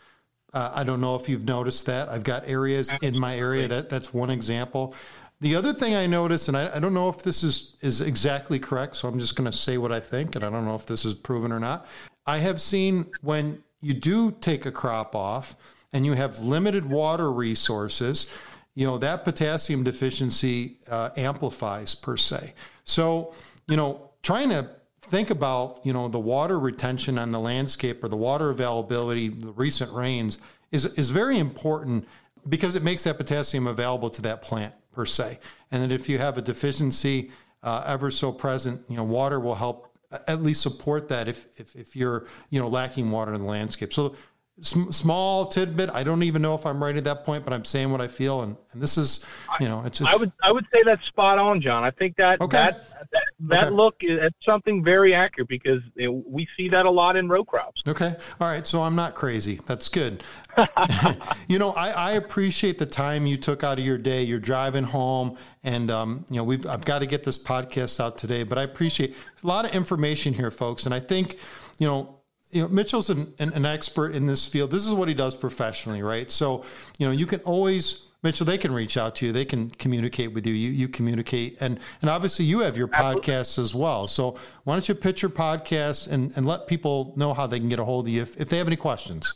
Uh, 0.54 0.72
I 0.74 0.84
don't 0.84 1.00
know 1.00 1.16
if 1.16 1.30
you've 1.30 1.46
noticed 1.46 1.86
that. 1.86 2.10
I've 2.10 2.24
got 2.24 2.48
areas 2.48 2.92
in 3.02 3.18
my 3.18 3.38
area 3.38 3.68
that 3.68 3.90
that's 3.90 4.14
one 4.14 4.30
example. 4.30 4.94
The 5.42 5.56
other 5.56 5.74
thing 5.74 5.96
I 5.96 6.06
noticed, 6.06 6.50
and 6.50 6.58
I, 6.58 6.76
I 6.76 6.80
don't 6.80 6.94
know 6.94 7.08
if 7.08 7.24
this 7.24 7.44
is 7.44 7.78
is 7.82 8.02
exactly 8.02 8.60
correct, 8.60 8.98
so 8.98 9.08
I'm 9.08 9.20
just 9.20 9.36
going 9.36 9.50
to 9.50 9.56
say 9.58 9.78
what 9.78 9.92
I 9.92 10.02
think, 10.02 10.36
and 10.36 10.44
I 10.44 10.50
don't 10.50 10.66
know 10.66 10.76
if 10.76 10.86
this 10.86 11.06
is 11.06 11.16
proven 11.16 11.52
or 11.52 11.60
not. 11.60 11.88
I 12.26 12.40
have 12.40 12.60
seen 12.60 13.06
when 13.22 13.64
you 13.80 13.94
do 13.94 14.32
take 14.32 14.66
a 14.66 14.72
crop 14.72 15.16
off 15.16 15.56
and 15.94 16.06
you 16.06 16.14
have 16.14 16.40
limited 16.40 16.86
water 16.86 17.32
resources, 17.32 18.28
you 18.76 18.86
know, 18.86 18.98
that 18.98 19.24
potassium 19.24 19.84
deficiency 19.84 20.78
uh, 20.90 21.10
amplifies 21.18 21.96
per 21.96 22.16
se. 22.16 22.54
So, 22.84 23.34
you 23.68 23.78
know, 23.78 24.12
trying 24.24 24.50
to 24.50 24.70
think 25.02 25.30
about, 25.30 25.80
you 25.84 25.92
know, 25.92 26.08
the 26.08 26.20
water 26.20 26.60
retention 26.60 27.18
on 27.18 27.32
the 27.32 27.40
landscape 27.40 28.04
or 28.04 28.08
the 28.08 28.18
water 28.18 28.50
availability, 28.50 29.30
the 29.30 29.52
recent 29.54 29.92
rains 29.92 30.38
is, 30.72 30.86
is 30.98 31.10
very 31.10 31.40
important 31.40 32.08
because 32.48 32.76
it 32.76 32.84
makes 32.84 33.04
that 33.04 33.18
potassium 33.18 33.68
available 33.68 34.10
to 34.10 34.22
that 34.22 34.42
plant 34.42 34.74
per 34.94 35.06
se. 35.06 35.40
And 35.72 35.82
then 35.82 35.92
if 35.92 36.08
you 36.08 36.18
have 36.20 36.38
a 36.38 36.42
deficiency 36.42 37.32
uh, 37.64 37.84
ever 37.86 38.12
so 38.12 38.32
present, 38.32 38.82
you 38.88 38.96
know, 38.96 39.04
water 39.04 39.40
will 39.40 39.56
help 39.56 39.90
at 40.28 40.42
least 40.42 40.62
support 40.62 41.08
that 41.10 41.28
if, 41.28 41.46
if, 41.60 41.76
if 41.76 41.96
you're, 41.96 42.26
you 42.50 42.60
know, 42.60 42.68
lacking 42.68 43.12
water 43.12 43.34
in 43.34 43.42
the 43.42 43.48
landscape. 43.48 43.94
So 43.94 44.16
small 44.62 45.46
tidbit. 45.46 45.90
I 45.94 46.04
don't 46.04 46.24
even 46.24 46.42
know 46.42 46.56
if 46.56 46.66
I'm 46.66 46.82
right 46.82 46.96
at 46.96 47.04
that 47.06 47.26
point, 47.26 47.44
but 47.44 47.54
I'm 47.54 47.66
saying 47.66 47.92
what 47.92 48.02
I 48.02 48.08
feel, 48.08 48.42
and, 48.42 48.58
and 48.72 48.82
this 48.82 48.98
is, 48.98 49.26
you 49.60 49.68
know, 49.68 49.84
it's, 49.86 50.02
it's, 50.02 50.14
I 50.14 50.18
would 50.18 50.32
I 50.44 50.52
would 50.52 50.66
say 50.74 50.84
that's 50.84 51.06
spot 51.06 51.40
on, 51.40 51.62
Jon. 51.62 51.84
I 51.84 51.92
think 51.92 52.18
that 52.18 52.42
okay. 52.42 52.58
that 52.58 52.90
that, 53.12 53.24
that 53.40 53.64
okay. 53.68 53.76
look 53.76 53.96
is 54.02 54.32
something 54.46 54.84
very 54.84 55.14
accurate 55.14 55.48
because 55.48 55.82
we 55.96 56.48
see 56.58 56.70
that 56.70 56.86
a 56.86 56.92
lot 56.92 57.16
in 57.16 57.30
row 57.30 57.44
crops. 57.44 57.82
Okay, 57.88 58.16
all 58.40 58.48
right. 58.48 58.66
So 58.68 58.82
I'm 58.82 58.96
not 58.96 59.16
crazy. 59.16 59.60
That's 59.66 59.90
good. 59.90 60.24
you 61.48 61.60
know, 61.60 61.72
I, 61.72 61.90
I 61.90 62.12
appreciate 62.14 62.80
the 62.80 62.86
time 62.86 63.26
you 63.26 63.38
took 63.38 63.64
out 63.64 63.80
of 63.80 63.86
your 63.86 63.98
day. 63.98 64.24
You're 64.24 64.40
driving 64.40 64.84
home, 64.84 65.38
and 65.64 65.90
um, 65.90 66.26
you 66.30 66.38
know, 66.38 66.44
we've 66.44 66.66
I've 66.66 66.86
got 66.86 67.00
to 67.00 67.06
get 67.06 67.24
this 67.24 67.38
podcast 67.38 68.00
out 68.00 68.18
today, 68.18 68.44
but 68.44 68.58
I 68.58 68.64
appreciate 68.64 69.16
a 69.44 69.48
lot 69.48 69.66
of 69.66 69.74
information 69.74 70.34
here, 70.34 70.52
folks, 70.52 70.86
and 70.86 70.94
I 70.94 71.00
think 71.00 71.38
you 71.80 71.88
know 71.88 72.19
you 72.52 72.64
know, 72.64 72.68
Mitchell's 72.68 73.10
an, 73.10 73.34
an, 73.40 73.54
an, 73.54 73.66
expert 73.66 74.16
in 74.16 74.26
this 74.26 74.48
field. 74.48 74.72
This 74.72 74.86
is 74.88 74.94
what 74.94 75.08
he 75.08 75.14
does 75.14 75.36
professionally, 75.36 76.02
right? 76.02 76.32
So, 76.32 76.66
you 76.98 77.06
know, 77.06 77.12
you 77.12 77.26
can 77.26 77.42
always 77.42 78.08
Mitchell. 78.24 78.46
They 78.46 78.58
can 78.58 78.74
reach 78.74 78.98
out 78.98 79.16
to 79.18 79.28
you. 79.28 79.32
They 79.32 79.46
can 79.46 79.70
communicate 79.70 80.34
with 80.34 80.46
you. 80.46 80.54
You 80.54 80.72
you 80.72 80.88
communicate, 80.88 81.58
and 81.62 81.80
and 82.02 82.10
obviously 82.10 82.46
you 82.46 82.60
have 82.60 82.76
your 82.76 82.90
Absolutely. 82.92 83.22
podcast 83.22 83.60
as 83.60 83.74
well. 83.76 84.08
So 84.08 84.38
why 84.64 84.74
don't 84.74 84.88
you 84.90 84.96
pitch 84.96 85.22
your 85.22 85.32
podcast 85.32 86.10
and 86.10 86.34
and 86.36 86.48
let 86.48 86.68
people 86.68 87.14
know 87.16 87.34
how 87.34 87.48
they 87.48 87.60
can 87.60 87.70
get 87.70 87.80
a 87.80 87.86
hold 87.86 88.08
of 88.08 88.14
you 88.14 88.22
if, 88.22 88.40
if 88.40 88.50
they 88.50 88.58
have 88.58 88.68
any 88.68 88.76
questions. 88.76 89.34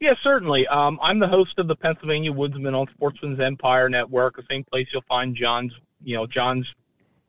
Yeah, 0.00 0.12
certainly. 0.22 0.66
Um, 0.66 0.98
I'm 1.00 1.18
the 1.18 1.28
host 1.28 1.58
of 1.58 1.68
the 1.68 1.76
Pennsylvania 1.76 2.30
Woodsman 2.30 2.74
on 2.74 2.86
Sportsmen's 2.88 3.40
Empire 3.40 3.88
Network, 3.88 4.36
the 4.36 4.44
same 4.50 4.62
place 4.64 4.88
you'll 4.92 5.02
find 5.08 5.34
Jon's, 5.34 5.72
you 6.02 6.16
know, 6.16 6.26
Jon's 6.26 6.66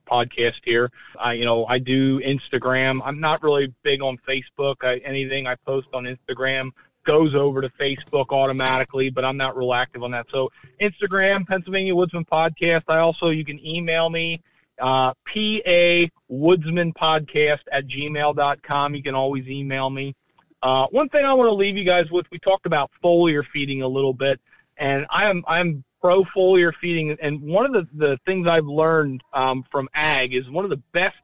podcast 0.09 0.61
here. 0.63 0.91
I, 1.19 1.33
you 1.33 1.45
know, 1.45 1.65
I 1.65 1.79
do 1.79 2.19
Instagram. 2.21 2.99
I'm 3.03 3.19
not 3.19 3.43
really 3.43 3.73
big 3.83 4.01
on 4.01 4.17
Facebook. 4.27 4.75
I, 4.81 4.97
anything 4.97 5.47
I 5.47 5.55
post 5.55 5.87
on 5.93 6.05
Instagram 6.05 6.69
goes 7.05 7.35
over 7.35 7.61
to 7.61 7.69
Facebook 7.69 8.31
automatically, 8.31 9.09
but 9.09 9.23
I'm 9.23 9.37
not 9.37 9.57
real 9.57 9.73
active 9.73 10.03
on 10.03 10.11
that. 10.11 10.27
So 10.31 10.49
Instagram, 10.81 11.47
Pennsylvania 11.47 11.95
Woodsman 11.95 12.25
Podcast. 12.25 12.83
I 12.87 12.97
also, 12.97 13.29
you 13.29 13.45
can 13.45 13.65
email 13.65 14.09
me, 14.09 14.41
uh, 14.79 15.13
PA 15.25 16.05
Woodsman 16.27 16.93
Podcast 16.93 17.61
at 17.71 17.87
gmail.com. 17.87 18.95
You 18.95 19.03
can 19.03 19.15
always 19.15 19.47
email 19.47 19.89
me. 19.89 20.15
Uh, 20.61 20.87
one 20.91 21.07
thing 21.09 21.23
I 21.23 21.33
want 21.33 21.47
to 21.47 21.53
leave 21.53 21.77
you 21.77 21.83
guys 21.83 22.11
with, 22.11 22.25
we 22.31 22.39
talked 22.39 22.65
about 22.65 22.91
foliar 23.03 23.43
feeding 23.45 23.83
a 23.83 23.87
little 23.87 24.13
bit, 24.13 24.39
and 24.77 25.05
I'm 25.09 25.43
I'm 25.47 25.83
pro 26.01 26.23
foliar 26.23 26.73
feeding. 26.73 27.17
And 27.21 27.41
one 27.41 27.65
of 27.65 27.73
the, 27.73 27.87
the 27.93 28.19
things 28.25 28.47
I've 28.47 28.65
learned 28.65 29.21
um, 29.33 29.63
from 29.71 29.89
ag 29.93 30.33
is 30.33 30.49
one 30.49 30.63
of 30.63 30.69
the 30.69 30.81
best 30.93 31.17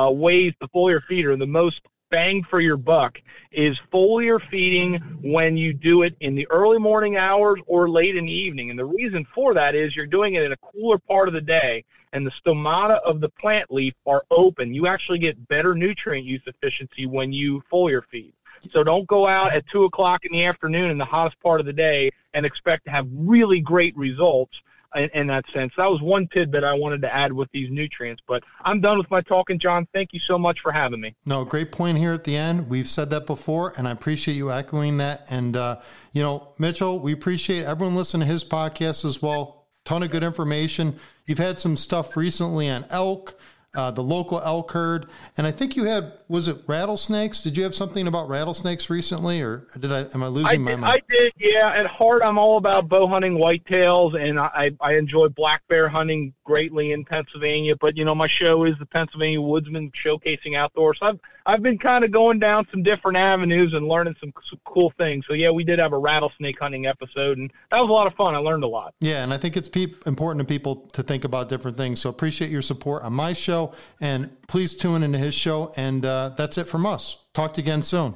uh, 0.00 0.10
ways 0.10 0.52
to 0.60 0.68
foliar 0.68 1.00
feed 1.08 1.26
or 1.26 1.36
the 1.36 1.46
most 1.46 1.80
bang 2.10 2.42
for 2.42 2.60
your 2.60 2.76
buck 2.76 3.20
is 3.52 3.78
foliar 3.92 4.40
feeding 4.50 4.96
when 5.22 5.56
you 5.56 5.72
do 5.72 6.02
it 6.02 6.14
in 6.20 6.34
the 6.34 6.46
early 6.50 6.78
morning 6.78 7.16
hours 7.16 7.60
or 7.66 7.88
late 7.88 8.16
in 8.16 8.26
the 8.26 8.32
evening. 8.32 8.70
And 8.70 8.78
the 8.78 8.84
reason 8.84 9.26
for 9.32 9.54
that 9.54 9.74
is 9.74 9.94
you're 9.94 10.06
doing 10.06 10.34
it 10.34 10.42
in 10.42 10.52
a 10.52 10.56
cooler 10.56 10.98
part 10.98 11.28
of 11.28 11.34
the 11.34 11.40
day 11.40 11.84
and 12.12 12.26
the 12.26 12.32
stomata 12.44 13.00
of 13.02 13.20
the 13.20 13.28
plant 13.28 13.70
leaf 13.70 13.94
are 14.06 14.24
open. 14.30 14.74
You 14.74 14.86
actually 14.86 15.20
get 15.20 15.48
better 15.48 15.74
nutrient 15.74 16.26
use 16.26 16.42
efficiency 16.46 17.06
when 17.06 17.32
you 17.32 17.62
foliar 17.72 18.02
feed. 18.10 18.32
So 18.72 18.84
don't 18.84 19.06
go 19.06 19.26
out 19.26 19.52
at 19.52 19.64
two 19.68 19.84
o'clock 19.84 20.24
in 20.24 20.32
the 20.32 20.44
afternoon 20.44 20.90
in 20.90 20.98
the 20.98 21.04
hottest 21.04 21.40
part 21.40 21.60
of 21.60 21.66
the 21.66 21.72
day 21.72 22.10
and 22.34 22.44
expect 22.44 22.84
to 22.84 22.90
have 22.90 23.06
really 23.12 23.60
great 23.60 23.96
results 23.96 24.60
in, 24.94 25.08
in, 25.14 25.26
that 25.28 25.44
sense. 25.52 25.72
That 25.76 25.90
was 25.90 26.00
one 26.00 26.28
tidbit 26.28 26.64
I 26.64 26.74
wanted 26.74 27.02
to 27.02 27.14
add 27.14 27.32
with 27.32 27.48
these 27.52 27.70
nutrients. 27.70 28.22
But 28.26 28.42
I'm 28.62 28.80
done 28.80 28.98
with 28.98 29.10
my 29.10 29.20
talking, 29.20 29.58
Jon. 29.58 29.86
Thank 29.92 30.12
you 30.12 30.20
so 30.20 30.38
much 30.38 30.60
for 30.60 30.72
having 30.72 31.00
me. 31.00 31.14
No, 31.26 31.44
great 31.44 31.72
point 31.72 31.98
here 31.98 32.12
at 32.12 32.24
the 32.24 32.36
end. 32.36 32.68
We've 32.68 32.88
said 32.88 33.10
that 33.10 33.26
before, 33.26 33.72
and 33.76 33.86
I 33.86 33.92
appreciate 33.92 34.34
you 34.34 34.50
echoing 34.50 34.96
that. 34.98 35.26
And, 35.30 35.56
uh, 35.56 35.80
you 36.12 36.22
know, 36.22 36.54
Mitchell, 36.58 36.98
we 36.98 37.12
appreciate 37.12 37.64
everyone 37.64 37.94
listening 37.94 38.26
to 38.26 38.32
his 38.32 38.44
podcast 38.44 39.04
as 39.04 39.22
well. 39.22 39.66
Ton 39.84 40.02
of 40.02 40.10
good 40.10 40.22
information. 40.22 40.98
You've 41.26 41.38
had 41.38 41.58
some 41.58 41.76
stuff 41.76 42.16
recently 42.16 42.68
on 42.68 42.84
elk 42.90 43.38
uh, 43.74 43.90
the 43.90 44.02
local 44.02 44.40
elk 44.40 44.72
herd, 44.72 45.06
and 45.36 45.46
I 45.46 45.52
think 45.52 45.76
you 45.76 45.84
had 45.84 46.12
was 46.28 46.48
it 46.48 46.58
rattlesnakes? 46.66 47.40
Did 47.40 47.56
you 47.56 47.62
have 47.62 47.74
something 47.74 48.06
about 48.08 48.28
rattlesnakes 48.28 48.90
recently, 48.90 49.40
or 49.40 49.66
did 49.78 49.92
I 49.92 50.06
am 50.12 50.22
I 50.22 50.26
losing 50.26 50.46
I 50.46 50.58
my 50.58 50.70
did, 50.72 50.80
mind? 50.80 50.92
I 50.92 51.14
did, 51.14 51.32
yeah. 51.38 51.72
At 51.72 51.86
heart, 51.86 52.22
I'm 52.24 52.38
all 52.38 52.56
about 52.56 52.88
bow 52.88 53.06
hunting 53.06 53.38
whitetails, 53.38 54.20
and 54.20 54.40
I 54.40 54.72
I 54.80 54.94
enjoy 54.94 55.28
black 55.28 55.62
bear 55.68 55.88
hunting 55.88 56.32
greatly 56.44 56.90
in 56.90 57.04
Pennsylvania. 57.04 57.76
But 57.76 57.96
you 57.96 58.04
know, 58.04 58.14
my 58.14 58.26
show 58.26 58.64
is 58.64 58.76
the 58.78 58.86
Pennsylvania 58.86 59.40
Woodsman 59.40 59.92
Showcasing 59.92 60.56
Outdoors. 60.56 60.98
So 60.98 61.06
I've 61.06 61.20
I've 61.46 61.62
been 61.62 61.78
kind 61.78 62.04
of 62.04 62.10
going 62.10 62.38
down 62.38 62.66
some 62.70 62.82
different 62.82 63.16
avenues 63.16 63.74
and 63.74 63.88
learning 63.88 64.16
some, 64.20 64.32
some, 64.48 64.60
cool 64.64 64.92
things. 64.98 65.24
So 65.26 65.34
yeah, 65.34 65.50
we 65.50 65.64
did 65.64 65.78
have 65.78 65.92
a 65.92 65.98
rattlesnake 65.98 66.58
hunting 66.58 66.86
episode, 66.86 67.38
and 67.38 67.52
that 67.70 67.80
was 67.80 67.88
a 67.88 67.92
lot 67.92 68.06
of 68.06 68.14
fun. 68.14 68.34
I 68.34 68.38
learned 68.38 68.64
a 68.64 68.68
lot. 68.68 68.94
Yeah, 69.00 69.22
and 69.24 69.32
I 69.32 69.38
think 69.38 69.56
it's 69.56 69.68
pe- 69.68 69.94
important 70.06 70.46
to 70.46 70.52
people 70.52 70.76
to 70.92 71.02
think 71.02 71.24
about 71.24 71.48
different 71.48 71.76
things. 71.76 72.00
So 72.00 72.10
appreciate 72.10 72.50
your 72.50 72.62
support 72.62 73.02
on 73.02 73.12
my 73.12 73.32
show, 73.32 73.72
and 74.00 74.30
please 74.46 74.74
tune 74.74 75.02
into 75.02 75.18
his 75.18 75.34
show. 75.34 75.72
And 75.76 76.04
uh, 76.04 76.30
that's 76.36 76.58
it 76.58 76.64
from 76.64 76.86
us. 76.86 77.18
Talk 77.34 77.54
to 77.54 77.60
you 77.60 77.64
again 77.64 77.82
soon. 77.82 78.14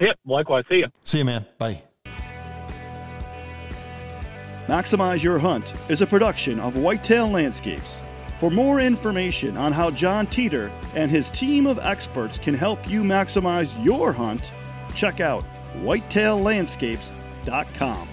Yep. 0.00 0.18
Likewise. 0.26 0.64
See 0.68 0.78
you. 0.78 0.88
See 1.04 1.18
you, 1.18 1.24
man. 1.24 1.46
Bye. 1.58 1.82
Maximize 4.68 5.22
Your 5.22 5.38
Hunt 5.38 5.72
is 5.88 6.02
a 6.02 6.06
production 6.06 6.60
of 6.60 6.76
Whitetail 6.76 7.26
Landscapes. 7.26 7.96
For 8.38 8.50
more 8.50 8.80
information 8.80 9.56
on 9.56 9.72
how 9.72 9.90
Jon 9.90 10.26
Teater 10.28 10.70
and 10.94 11.10
his 11.10 11.28
team 11.30 11.66
of 11.66 11.80
experts 11.80 12.38
can 12.38 12.54
help 12.54 12.88
you 12.88 13.02
maximize 13.02 13.84
your 13.84 14.12
hunt, 14.12 14.52
check 14.94 15.18
out 15.20 15.44
whitetaillandscapes.com. 15.78 18.08